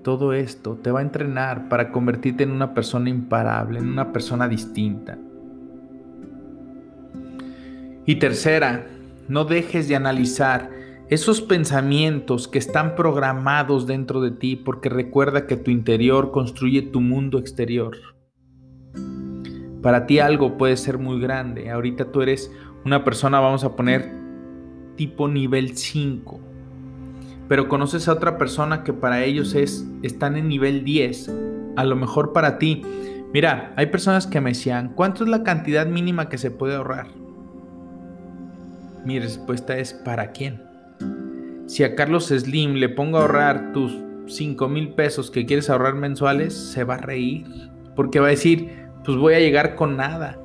Todo 0.03 0.33
esto 0.33 0.77
te 0.77 0.91
va 0.91 1.01
a 1.01 1.03
entrenar 1.03 1.69
para 1.69 1.93
convertirte 1.93 2.45
en 2.45 2.51
una 2.51 2.73
persona 2.73 3.11
imparable, 3.11 3.79
en 3.79 3.87
una 3.87 4.11
persona 4.11 4.49
distinta. 4.49 5.19
Y 8.07 8.15
tercera, 8.17 8.87
no 9.29 9.45
dejes 9.45 9.87
de 9.87 9.97
analizar 9.97 10.71
esos 11.11 11.43
pensamientos 11.43 12.49
que 12.49 12.59
están 12.59 12.95
programados 12.95 13.87
dentro 13.87 14.23
de 14.23 14.31
ti 14.31 14.57
porque 14.57 14.89
recuerda 14.89 15.47
que 15.47 15.59
tu 15.59 15.71
interior 15.71 16.31
construye 16.31 16.81
tu 16.81 17.03
mundo 17.03 17.39
exterior. 17.39 17.99
Para 19.83 20.07
ti 20.07 20.21
algo 20.21 20.57
puede 20.57 20.79
ser 20.79 20.97
muy 20.97 21.21
grande. 21.21 21.71
Ahorita 21.71 22.07
tú 22.07 22.23
eres 22.23 22.51
una 22.87 23.05
persona, 23.05 23.41
vamos 23.41 23.63
a 23.63 23.77
poner 23.77 24.20
tipo 24.97 25.29
nivel 25.29 25.77
5. 25.77 26.41
Pero 27.49 27.69
conoces 27.69 28.09
a 28.09 28.13
otra 28.13 28.39
persona 28.39 28.85
que 28.85 28.93
para 28.93 29.25
ellos 29.25 29.55
es 29.55 29.87
están 30.03 30.37
en 30.37 30.49
nivel 30.49 30.85
10. 30.85 31.31
A 31.77 31.85
lo 31.85 31.97
mejor 31.97 32.33
para 32.33 32.59
ti. 32.59 32.83
Mira, 33.33 33.73
hay 33.77 33.87
personas 33.87 34.27
que 34.27 34.41
me 34.41 34.51
decían, 34.51 34.93
¿cuánto 34.95 35.25
es 35.25 35.31
la 35.31 35.43
cantidad 35.43 35.87
mínima 35.87 36.29
que 36.29 36.39
se 36.39 36.51
puede 36.51 36.77
ahorrar? 36.77 37.09
Mi 39.05 39.19
respuesta 39.19 39.79
es 39.79 39.95
¿para 39.95 40.33
quién? 40.33 40.63
Si 41.67 41.85
a 41.85 41.95
Carlos 41.95 42.27
Slim 42.27 42.75
le 42.75 42.89
pongo 42.89 43.19
a 43.19 43.23
ahorrar 43.23 43.73
tus 43.73 43.97
5 44.27 44.69
mil 44.69 44.95
pesos 44.95 45.31
que 45.31 45.47
quieres 45.47 45.71
ahorrar 45.71 45.95
mensuales, 45.95 46.55
se 46.55 46.85
va 46.85 46.95
a 46.95 46.99
reír. 46.99 47.47
Porque 47.95 48.19
va 48.19 48.27
a 48.27 48.31
decir, 48.31 48.89
pues 49.05 49.17
voy 49.17 49.35
a 49.35 49.41
llegar 49.41 49.77
con 49.77 49.97
nada. 49.97 50.40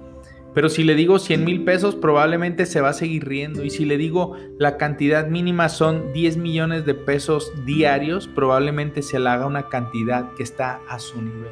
Pero 0.56 0.70
si 0.70 0.86
le 0.86 0.96
digo 0.96 1.20
100 1.20 1.44
mil 1.44 1.66
pesos, 1.66 1.96
probablemente 1.96 2.66
se 2.66 2.80
va 2.80 2.90
a 2.90 2.94
seguir 2.94 3.28
riendo. 3.28 3.64
Y 3.66 3.70
si 3.70 3.84
le 3.84 3.98
digo 3.98 4.38
la 4.58 4.78
cantidad 4.78 5.28
mínima 5.28 5.68
son 5.68 6.14
10 6.14 6.38
millones 6.38 6.86
de 6.86 6.94
pesos 6.94 7.52
diarios, 7.66 8.30
probablemente 8.30 9.02
se 9.02 9.20
le 9.20 9.30
haga 9.30 9.46
una 9.46 9.68
cantidad 9.68 10.34
que 10.34 10.44
está 10.44 10.80
a 10.88 10.98
su 10.98 11.22
nivel. 11.22 11.52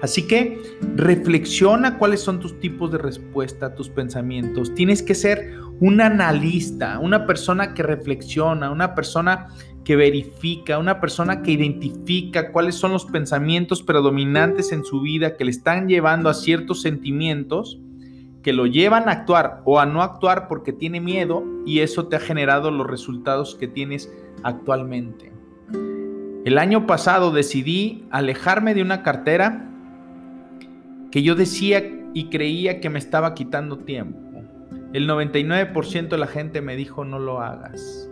Así 0.00 0.28
que 0.28 0.62
reflexiona 0.94 1.98
cuáles 1.98 2.20
son 2.20 2.38
tus 2.38 2.60
tipos 2.60 2.92
de 2.92 2.98
respuesta, 2.98 3.74
tus 3.74 3.88
pensamientos. 3.88 4.72
Tienes 4.74 5.02
que 5.02 5.16
ser 5.16 5.58
un 5.80 6.00
analista, 6.00 7.00
una 7.00 7.26
persona 7.26 7.74
que 7.74 7.82
reflexiona, 7.82 8.70
una 8.70 8.94
persona 8.94 9.48
que 9.84 9.96
verifica, 9.96 10.78
una 10.78 11.00
persona 11.00 11.42
que 11.42 11.50
identifica 11.50 12.52
cuáles 12.52 12.76
son 12.76 12.92
los 12.92 13.06
pensamientos 13.06 13.82
predominantes 13.82 14.70
en 14.70 14.84
su 14.84 15.00
vida 15.00 15.36
que 15.36 15.44
le 15.44 15.50
están 15.50 15.88
llevando 15.88 16.28
a 16.28 16.34
ciertos 16.34 16.80
sentimientos 16.82 17.80
que 18.44 18.52
lo 18.52 18.66
llevan 18.66 19.08
a 19.08 19.12
actuar 19.12 19.62
o 19.64 19.80
a 19.80 19.86
no 19.86 20.02
actuar 20.02 20.46
porque 20.48 20.72
tiene 20.72 21.00
miedo 21.00 21.42
y 21.66 21.80
eso 21.80 22.06
te 22.06 22.16
ha 22.16 22.20
generado 22.20 22.70
los 22.70 22.86
resultados 22.86 23.56
que 23.56 23.66
tienes 23.66 24.12
actualmente. 24.42 25.32
El 26.44 26.58
año 26.58 26.86
pasado 26.86 27.32
decidí 27.32 28.04
alejarme 28.10 28.74
de 28.74 28.82
una 28.82 29.02
cartera 29.02 29.66
que 31.10 31.22
yo 31.22 31.34
decía 31.34 31.82
y 32.12 32.28
creía 32.28 32.80
que 32.80 32.90
me 32.90 32.98
estaba 32.98 33.34
quitando 33.34 33.78
tiempo. 33.78 34.42
El 34.92 35.08
99% 35.08 36.08
de 36.08 36.18
la 36.18 36.26
gente 36.26 36.60
me 36.60 36.76
dijo 36.76 37.02
no 37.02 37.18
lo 37.18 37.40
hagas. 37.40 38.10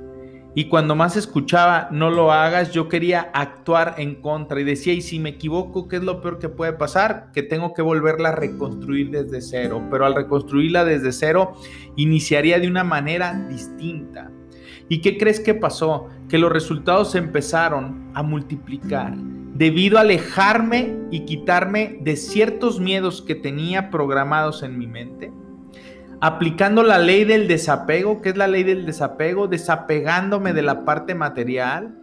Y 0.54 0.66
cuando 0.66 0.94
más 0.94 1.16
escuchaba, 1.16 1.88
no 1.90 2.10
lo 2.10 2.30
hagas, 2.30 2.72
yo 2.72 2.88
quería 2.88 3.30
actuar 3.32 3.94
en 3.96 4.16
contra 4.16 4.60
y 4.60 4.64
decía, 4.64 4.92
y 4.92 5.00
si 5.00 5.18
me 5.18 5.30
equivoco, 5.30 5.88
¿qué 5.88 5.96
es 5.96 6.02
lo 6.02 6.20
peor 6.20 6.38
que 6.38 6.50
puede 6.50 6.74
pasar? 6.74 7.30
Que 7.32 7.42
tengo 7.42 7.72
que 7.72 7.80
volverla 7.80 8.30
a 8.30 8.34
reconstruir 8.34 9.10
desde 9.10 9.40
cero. 9.40 9.82
Pero 9.90 10.04
al 10.04 10.14
reconstruirla 10.14 10.84
desde 10.84 11.12
cero, 11.12 11.54
iniciaría 11.96 12.58
de 12.58 12.68
una 12.68 12.84
manera 12.84 13.32
distinta. 13.48 14.30
¿Y 14.90 15.00
qué 15.00 15.16
crees 15.16 15.40
que 15.40 15.54
pasó? 15.54 16.08
Que 16.28 16.36
los 16.36 16.52
resultados 16.52 17.14
empezaron 17.14 18.10
a 18.12 18.22
multiplicar 18.22 19.14
debido 19.54 19.96
a 19.96 20.02
alejarme 20.02 20.96
y 21.10 21.20
quitarme 21.20 21.98
de 22.02 22.16
ciertos 22.16 22.78
miedos 22.78 23.22
que 23.22 23.34
tenía 23.34 23.90
programados 23.90 24.62
en 24.62 24.78
mi 24.78 24.86
mente 24.86 25.30
aplicando 26.22 26.84
la 26.84 26.98
ley 26.98 27.24
del 27.24 27.48
desapego, 27.48 28.22
que 28.22 28.28
es 28.28 28.36
la 28.36 28.46
ley 28.46 28.62
del 28.62 28.86
desapego, 28.86 29.48
desapegándome 29.48 30.52
de 30.52 30.62
la 30.62 30.84
parte 30.84 31.16
material, 31.16 31.98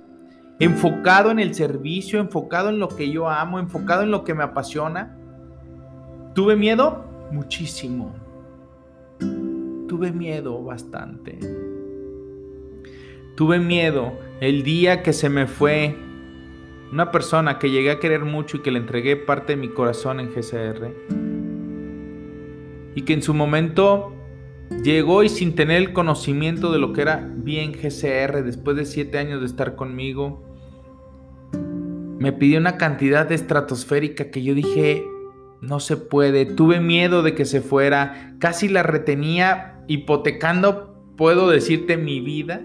enfocado 0.60 1.32
en 1.32 1.40
el 1.40 1.56
servicio, 1.56 2.20
enfocado 2.20 2.68
en 2.68 2.80
lo 2.80 2.90
que 2.90 3.10
yo 3.12 3.30
amo, 3.30 3.60
enfocado 3.60 4.04
en 4.04 4.12
lo 4.12 4.26
que 4.26 4.34
me 4.34 4.44
apasiona. 4.44 5.18
¿Tuve 6.36 6.58
miedo? 6.58 7.06
Muchísimo. 7.32 8.14
Tuve 9.88 10.12
miedo 10.12 10.62
bastante. 10.66 11.40
Tuve 13.38 13.60
miedo 13.60 14.12
el 14.42 14.64
día 14.64 15.02
que 15.02 15.14
se 15.14 15.30
me 15.30 15.48
fue 15.48 15.96
una 16.92 17.10
persona 17.10 17.58
que 17.58 17.72
llegué 17.72 17.92
a 17.92 18.00
querer 18.02 18.26
mucho 18.26 18.58
y 18.58 18.60
que 18.64 18.72
le 18.72 18.80
entregué 18.80 19.16
parte 19.16 19.56
de 19.56 19.62
mi 19.62 19.70
corazón 19.70 20.20
en 20.20 20.30
GCR 20.30 21.29
y 23.00 23.04
que 23.04 23.14
en 23.14 23.22
su 23.22 23.34
momento 23.34 24.14
llegó 24.84 25.24
y 25.24 25.30
sin 25.30 25.56
tener 25.56 25.78
el 25.78 25.94
conocimiento 25.94 26.70
de 26.70 26.80
lo 26.80 26.92
que 26.92 27.02
era 27.02 27.32
bien 27.34 27.72
GCR, 27.72 28.44
después 28.44 28.76
de 28.76 28.84
siete 28.84 29.18
años 29.18 29.40
de 29.40 29.46
estar 29.46 29.78
conmigo, 29.78 30.44
me 32.20 32.34
pidió 32.34 32.60
una 32.60 32.76
cantidad 32.76 33.32
estratosférica 33.32 34.32
que 34.32 34.44
yo 34.44 34.54
dije, 34.54 35.06
no 35.62 35.80
se 35.80 35.96
puede, 35.96 36.46
tuve 36.46 36.82
miedo 36.82 37.24
de 37.24 37.36
que 37.36 37.46
se 37.46 37.62
fuera, 37.62 38.36
casi 38.38 38.68
la 38.68 38.84
retenía 38.84 39.82
hipotecando, 39.88 41.02
puedo 41.16 41.50
decirte, 41.50 41.96
mi 41.96 42.20
vida 42.20 42.62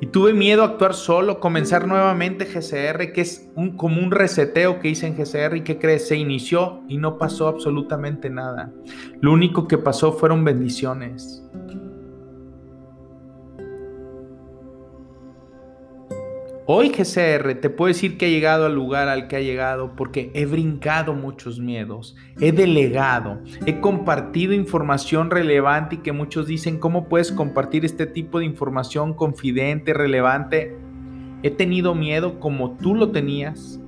y 0.00 0.06
tuve 0.06 0.32
miedo 0.32 0.62
a 0.62 0.66
actuar 0.66 0.94
solo, 0.94 1.40
comenzar 1.40 1.86
nuevamente 1.88 2.44
GCR, 2.44 3.12
que 3.12 3.22
es 3.22 3.48
un, 3.54 3.76
como 3.76 4.02
un 4.02 4.10
reseteo 4.10 4.78
que 4.80 4.88
hice 4.88 5.06
en 5.06 5.16
GCR 5.16 5.56
y 5.56 5.62
que 5.62 5.78
crees, 5.78 6.08
se 6.08 6.16
inició 6.16 6.82
y 6.88 6.98
no 6.98 7.18
pasó 7.18 7.48
absolutamente 7.48 8.28
nada. 8.28 8.72
Lo 9.20 9.32
único 9.32 9.66
que 9.66 9.78
pasó 9.78 10.12
fueron 10.12 10.44
bendiciones. 10.44 11.42
Hoy 16.68 16.88
GCR 16.88 17.60
te 17.60 17.70
puedo 17.70 17.86
decir 17.86 18.18
que 18.18 18.26
he 18.26 18.30
llegado 18.30 18.66
al 18.66 18.74
lugar 18.74 19.08
al 19.08 19.28
que 19.28 19.36
ha 19.36 19.40
llegado 19.40 19.94
porque 19.94 20.32
he 20.34 20.46
brincado 20.46 21.14
muchos 21.14 21.60
miedos, 21.60 22.16
he 22.40 22.50
delegado, 22.50 23.38
he 23.66 23.78
compartido 23.78 24.52
información 24.52 25.30
relevante 25.30 25.94
y 25.94 25.98
que 25.98 26.10
muchos 26.10 26.48
dicen, 26.48 26.80
¿cómo 26.80 27.08
puedes 27.08 27.30
compartir 27.30 27.84
este 27.84 28.04
tipo 28.04 28.40
de 28.40 28.46
información 28.46 29.14
confidente, 29.14 29.94
relevante? 29.94 30.76
He 31.44 31.52
tenido 31.52 31.94
miedo 31.94 32.40
como 32.40 32.72
tú 32.72 32.96
lo 32.96 33.12
tenías, 33.12 33.80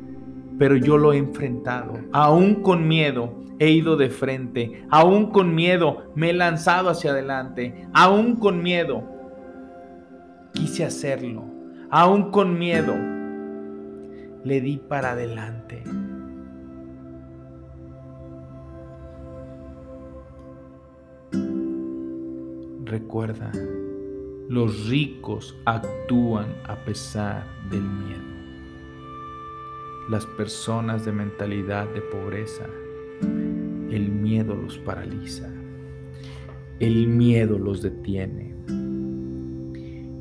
pero 0.57 0.77
yo 0.77 0.99
lo 0.99 1.13
he 1.13 1.17
enfrentado. 1.17 1.95
Aún 2.13 2.63
con 2.63 2.87
miedo 2.87 3.41
he 3.59 3.71
ido 3.71 3.97
de 3.97 4.09
frente, 4.09 4.85
aún 4.89 5.33
con 5.33 5.53
miedo 5.53 6.13
me 6.15 6.31
he 6.31 6.33
lanzado 6.33 6.91
hacia 6.91 7.11
adelante, 7.11 7.89
aún 7.93 8.37
con 8.37 8.63
miedo 8.63 9.03
quise 10.53 10.85
hacerlo 10.85 11.58
aún 11.91 12.31
con 12.31 12.59
miedo, 12.59 12.95
le 14.45 14.61
di 14.61 14.77
para 14.77 15.13
adelante. 15.13 15.83
Recuerda, 22.85 23.53
los 24.49 24.89
ricos 24.89 25.57
actúan 25.67 26.47
a 26.65 26.77
pesar 26.85 27.45
del 27.71 27.83
miedo. 27.83 28.23
Las 30.11 30.25
personas 30.25 31.05
de 31.05 31.13
mentalidad 31.13 31.87
de 31.93 32.01
pobreza, 32.01 32.65
el 33.21 34.11
miedo 34.11 34.55
los 34.55 34.79
paraliza, 34.79 35.51
el 36.81 37.09
miedo 37.09 37.59
los 37.59 37.83
detiene. 37.83 38.55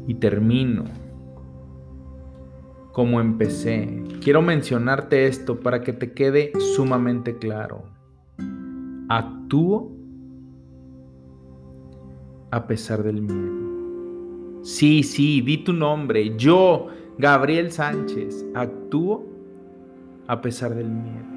Y 0.08 0.14
termino 0.16 0.86
como 2.98 3.22
empecé. 3.22 4.04
Quiero 4.24 4.42
mencionarte 4.42 5.28
esto 5.28 5.60
para 5.60 5.82
que 5.84 5.94
te 5.94 6.14
quede 6.14 6.52
sumamente 6.76 7.38
claro. 7.38 7.84
Actúo 9.08 9.92
a 12.50 12.66
pesar 12.66 13.04
del 13.04 13.22
miedo. 13.22 14.64
Sí, 14.64 15.04
sí, 15.04 15.42
di 15.42 15.60
tu 15.60 15.74
nombre. 15.74 16.36
Yo, 16.38 16.88
Gabriel 17.20 17.72
Sánchez, 17.72 18.44
actúo 18.56 19.24
a 20.26 20.42
pesar 20.42 20.74
del 20.74 20.90
miedo. 20.90 21.28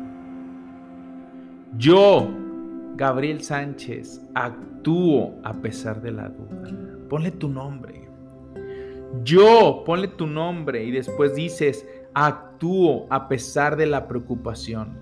Yo, 1.76 2.26
Gabriel 2.96 3.42
Sánchez, 3.42 4.26
actúo 4.34 5.34
a 5.44 5.52
pesar 5.52 6.00
de 6.00 6.10
la 6.10 6.30
duda. 6.30 6.96
Ponle 7.10 7.30
tu 7.32 7.50
nombre. 7.50 7.99
Yo, 9.24 9.82
ponle 9.84 10.08
tu 10.08 10.26
nombre 10.26 10.84
y 10.84 10.90
después 10.90 11.34
dices, 11.34 11.86
actúo 12.14 13.06
a 13.10 13.28
pesar 13.28 13.76
de 13.76 13.86
la 13.86 14.06
preocupación. 14.06 14.98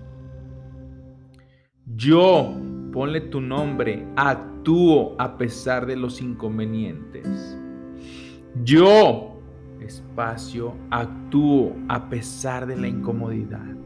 Yo, 1.95 2.53
ponle 2.91 3.21
tu 3.21 3.41
nombre, 3.41 4.05
actúo 4.15 5.15
a 5.19 5.37
pesar 5.37 5.85
de 5.85 5.95
los 5.95 6.21
inconvenientes. 6.21 7.57
Yo, 8.63 9.39
espacio, 9.81 10.75
actúo 10.89 11.75
a 11.87 12.09
pesar 12.09 12.65
de 12.65 12.75
la 12.75 12.87
incomodidad 12.87 13.79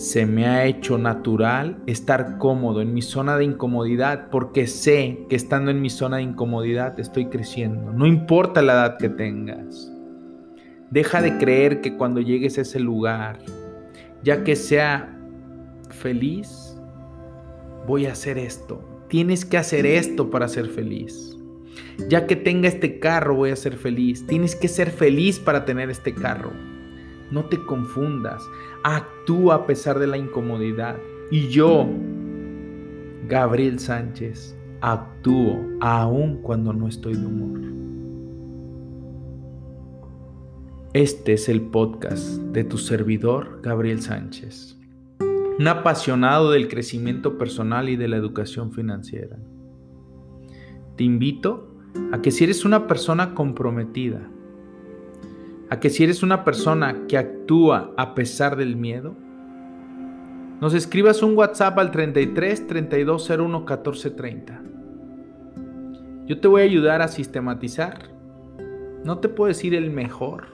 se 0.00 0.24
me 0.24 0.46
ha 0.46 0.64
hecho 0.64 0.96
natural 0.96 1.76
estar 1.86 2.38
cómodo 2.38 2.80
en 2.80 2.94
mi 2.94 3.02
zona 3.02 3.36
de 3.36 3.44
incomodidad 3.44 4.30
porque 4.30 4.66
sé 4.66 5.26
que 5.28 5.36
estando 5.36 5.70
en 5.70 5.82
mi 5.82 5.90
zona 5.90 6.16
de 6.16 6.22
incomodidad 6.22 6.98
estoy 6.98 7.26
creciendo. 7.26 7.92
No 7.92 8.06
importa 8.06 8.62
la 8.62 8.72
edad 8.72 8.96
que 8.96 9.10
tengas. 9.10 9.92
Deja 10.90 11.20
de 11.20 11.36
creer 11.36 11.82
que 11.82 11.98
cuando 11.98 12.22
llegues 12.22 12.56
a 12.56 12.62
ese 12.62 12.80
lugar, 12.80 13.40
ya 14.22 14.42
que 14.42 14.56
sea 14.56 15.20
feliz, 15.90 16.80
voy 17.86 18.06
a 18.06 18.12
hacer 18.12 18.38
esto. 18.38 18.82
Tienes 19.08 19.44
que 19.44 19.58
hacer 19.58 19.84
esto 19.84 20.30
para 20.30 20.48
ser 20.48 20.68
feliz. 20.68 21.36
Ya 22.08 22.26
que 22.26 22.36
tenga 22.36 22.68
este 22.68 23.00
carro, 23.00 23.36
voy 23.36 23.50
a 23.50 23.56
ser 23.56 23.76
feliz. 23.76 24.26
Tienes 24.26 24.56
que 24.56 24.68
ser 24.68 24.92
feliz 24.92 25.38
para 25.38 25.66
tener 25.66 25.90
este 25.90 26.14
carro. 26.14 26.69
No 27.30 27.44
te 27.44 27.64
confundas. 27.64 28.42
Actúa 28.82 29.54
a 29.54 29.66
pesar 29.66 29.98
de 29.98 30.06
la 30.06 30.18
incomodidad. 30.18 30.96
Y 31.30 31.48
yo, 31.48 31.86
Gabriel 33.28 33.78
Sánchez, 33.78 34.56
actúo 34.80 35.60
aún 35.80 36.42
cuando 36.42 36.72
no 36.72 36.88
estoy 36.88 37.14
de 37.14 37.26
humor. 37.26 37.60
Este 40.92 41.34
es 41.34 41.48
el 41.48 41.60
podcast 41.60 42.40
de 42.52 42.64
tu 42.64 42.76
servidor, 42.76 43.60
Gabriel 43.62 44.02
Sánchez, 44.02 44.76
un 45.20 45.68
apasionado 45.68 46.50
del 46.50 46.66
crecimiento 46.66 47.38
personal 47.38 47.88
y 47.88 47.94
de 47.94 48.08
la 48.08 48.16
educación 48.16 48.72
financiera. 48.72 49.38
Te 50.96 51.04
invito 51.04 51.76
a 52.10 52.20
que 52.20 52.32
si 52.32 52.42
eres 52.42 52.64
una 52.64 52.88
persona 52.88 53.34
comprometida, 53.36 54.28
a 55.70 55.78
que 55.78 55.88
si 55.88 56.04
eres 56.04 56.22
una 56.22 56.44
persona 56.44 57.06
que 57.06 57.16
actúa 57.16 57.92
a 57.96 58.14
pesar 58.14 58.56
del 58.56 58.76
miedo, 58.76 59.14
nos 60.60 60.74
escribas 60.74 61.22
un 61.22 61.36
WhatsApp 61.36 61.78
al 61.78 61.90
33 61.90 62.66
3201 62.66 63.58
1430. 63.60 64.62
Yo 66.26 66.40
te 66.40 66.48
voy 66.48 66.62
a 66.62 66.64
ayudar 66.64 67.02
a 67.02 67.08
sistematizar. 67.08 68.10
No 69.04 69.18
te 69.18 69.28
puedo 69.28 69.48
decir 69.48 69.74
el 69.74 69.90
mejor, 69.90 70.48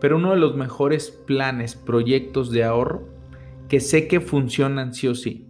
pero 0.00 0.16
uno 0.16 0.30
de 0.30 0.38
los 0.38 0.56
mejores 0.56 1.10
planes, 1.10 1.74
proyectos 1.74 2.50
de 2.50 2.64
ahorro 2.64 3.08
que 3.68 3.80
sé 3.80 4.06
que 4.06 4.20
funcionan 4.20 4.94
sí 4.94 5.08
o 5.08 5.14
sí. 5.14 5.46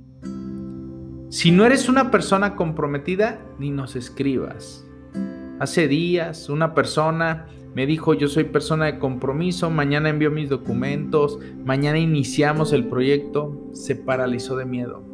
Si 1.28 1.50
no 1.50 1.66
eres 1.66 1.88
una 1.88 2.11
persona 2.11 2.57
comprometida, 2.57 3.40
ni 3.59 3.70
nos 3.70 3.96
escribas. 3.96 4.86
Hace 5.59 5.88
días 5.88 6.48
una 6.48 6.74
persona 6.74 7.46
me 7.77 7.85
dijo, 7.85 8.14
yo 8.14 8.27
soy 8.29 8.45
persona 8.45 8.87
de 8.87 8.99
compromiso, 8.99 9.68
mañana 9.68 10.09
envío 10.09 10.31
mis 10.31 10.49
documentos, 10.49 11.39
mañana 11.62 11.99
iniciamos 11.99 12.72
el 12.72 12.87
proyecto, 12.87 13.68
se 13.74 13.95
paralizó 13.95 14.57
de 14.57 14.64
miedo. 14.64 15.05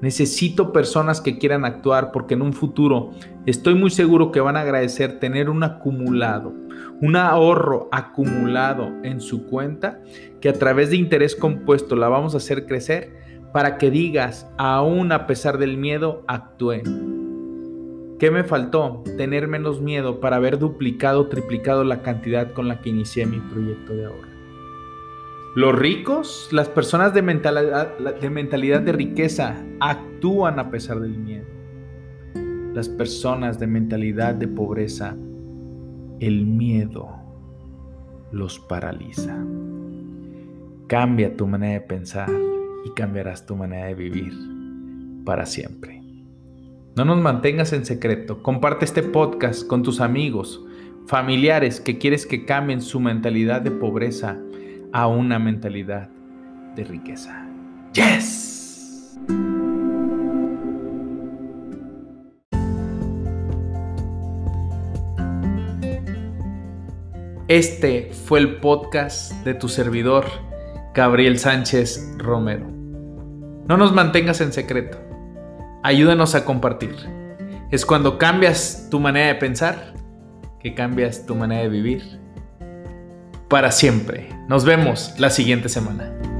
Necesito 0.00 0.72
personas 0.72 1.20
que 1.20 1.38
quieran 1.38 1.64
actuar 1.64 2.10
porque 2.10 2.34
en 2.34 2.42
un 2.42 2.54
futuro 2.54 3.12
estoy 3.46 3.76
muy 3.76 3.90
seguro 3.90 4.32
que 4.32 4.40
van 4.40 4.56
a 4.56 4.62
agradecer 4.62 5.20
tener 5.20 5.48
un 5.48 5.62
acumulado, 5.62 6.52
un 7.00 7.14
ahorro 7.14 7.88
acumulado 7.92 8.88
en 9.04 9.20
su 9.20 9.46
cuenta 9.46 10.00
que 10.40 10.48
a 10.48 10.54
través 10.54 10.90
de 10.90 10.96
interés 10.96 11.36
compuesto 11.36 11.94
la 11.94 12.08
vamos 12.08 12.34
a 12.34 12.38
hacer 12.38 12.66
crecer 12.66 13.14
para 13.52 13.78
que 13.78 13.92
digas, 13.92 14.50
aún 14.58 15.12
a 15.12 15.28
pesar 15.28 15.58
del 15.58 15.76
miedo, 15.76 16.24
actúe. 16.26 17.13
¿Qué 18.18 18.30
me 18.30 18.44
faltó? 18.44 19.02
Tener 19.16 19.48
menos 19.48 19.80
miedo 19.80 20.20
para 20.20 20.36
haber 20.36 20.58
duplicado 20.58 21.22
o 21.22 21.26
triplicado 21.28 21.82
la 21.84 22.02
cantidad 22.02 22.52
con 22.52 22.68
la 22.68 22.80
que 22.80 22.90
inicié 22.90 23.26
mi 23.26 23.40
proyecto 23.40 23.92
de 23.92 24.04
ahorro. 24.06 24.34
Los 25.56 25.76
ricos, 25.76 26.48
las 26.50 26.68
personas 26.68 27.14
de 27.14 27.22
mentalidad, 27.22 27.96
de 27.98 28.30
mentalidad 28.30 28.80
de 28.80 28.92
riqueza, 28.92 29.64
actúan 29.78 30.58
a 30.58 30.70
pesar 30.70 31.00
del 31.00 31.16
miedo. 31.16 31.46
Las 32.74 32.88
personas 32.88 33.60
de 33.60 33.68
mentalidad 33.68 34.34
de 34.34 34.48
pobreza, 34.48 35.16
el 36.18 36.46
miedo 36.46 37.08
los 38.32 38.58
paraliza. 38.58 39.44
Cambia 40.88 41.36
tu 41.36 41.46
manera 41.46 41.74
de 41.74 41.86
pensar 41.86 42.30
y 42.84 42.90
cambiarás 42.90 43.46
tu 43.46 43.54
manera 43.54 43.86
de 43.86 43.94
vivir 43.94 44.32
para 45.24 45.46
siempre. 45.46 45.93
No 46.96 47.04
nos 47.04 47.20
mantengas 47.20 47.72
en 47.72 47.84
secreto. 47.84 48.40
Comparte 48.40 48.84
este 48.84 49.02
podcast 49.02 49.66
con 49.66 49.82
tus 49.82 50.00
amigos, 50.00 50.64
familiares 51.08 51.80
que 51.80 51.98
quieres 51.98 52.24
que 52.24 52.44
cambien 52.44 52.80
su 52.80 53.00
mentalidad 53.00 53.62
de 53.62 53.72
pobreza 53.72 54.38
a 54.92 55.08
una 55.08 55.40
mentalidad 55.40 56.08
de 56.76 56.84
riqueza. 56.84 57.48
¡Yes! 57.94 59.18
Este 67.48 68.12
fue 68.12 68.38
el 68.38 68.58
podcast 68.58 69.32
de 69.44 69.54
tu 69.54 69.66
servidor, 69.66 70.26
Gabriel 70.94 71.40
Sánchez 71.40 72.14
Romero. 72.18 72.68
No 73.66 73.76
nos 73.76 73.92
mantengas 73.92 74.40
en 74.40 74.52
secreto 74.52 75.03
ayúdanos 75.84 76.34
a 76.34 76.44
compartir. 76.44 76.96
Es 77.70 77.84
cuando 77.84 78.18
cambias 78.18 78.88
tu 78.90 78.98
manera 78.98 79.28
de 79.28 79.34
pensar 79.36 79.92
que 80.58 80.74
cambias 80.74 81.26
tu 81.26 81.36
manera 81.36 81.62
de 81.62 81.68
vivir 81.68 82.20
para 83.48 83.70
siempre. 83.70 84.30
Nos 84.48 84.64
vemos 84.64 85.14
la 85.18 85.28
siguiente 85.28 85.68
semana. 85.68 86.33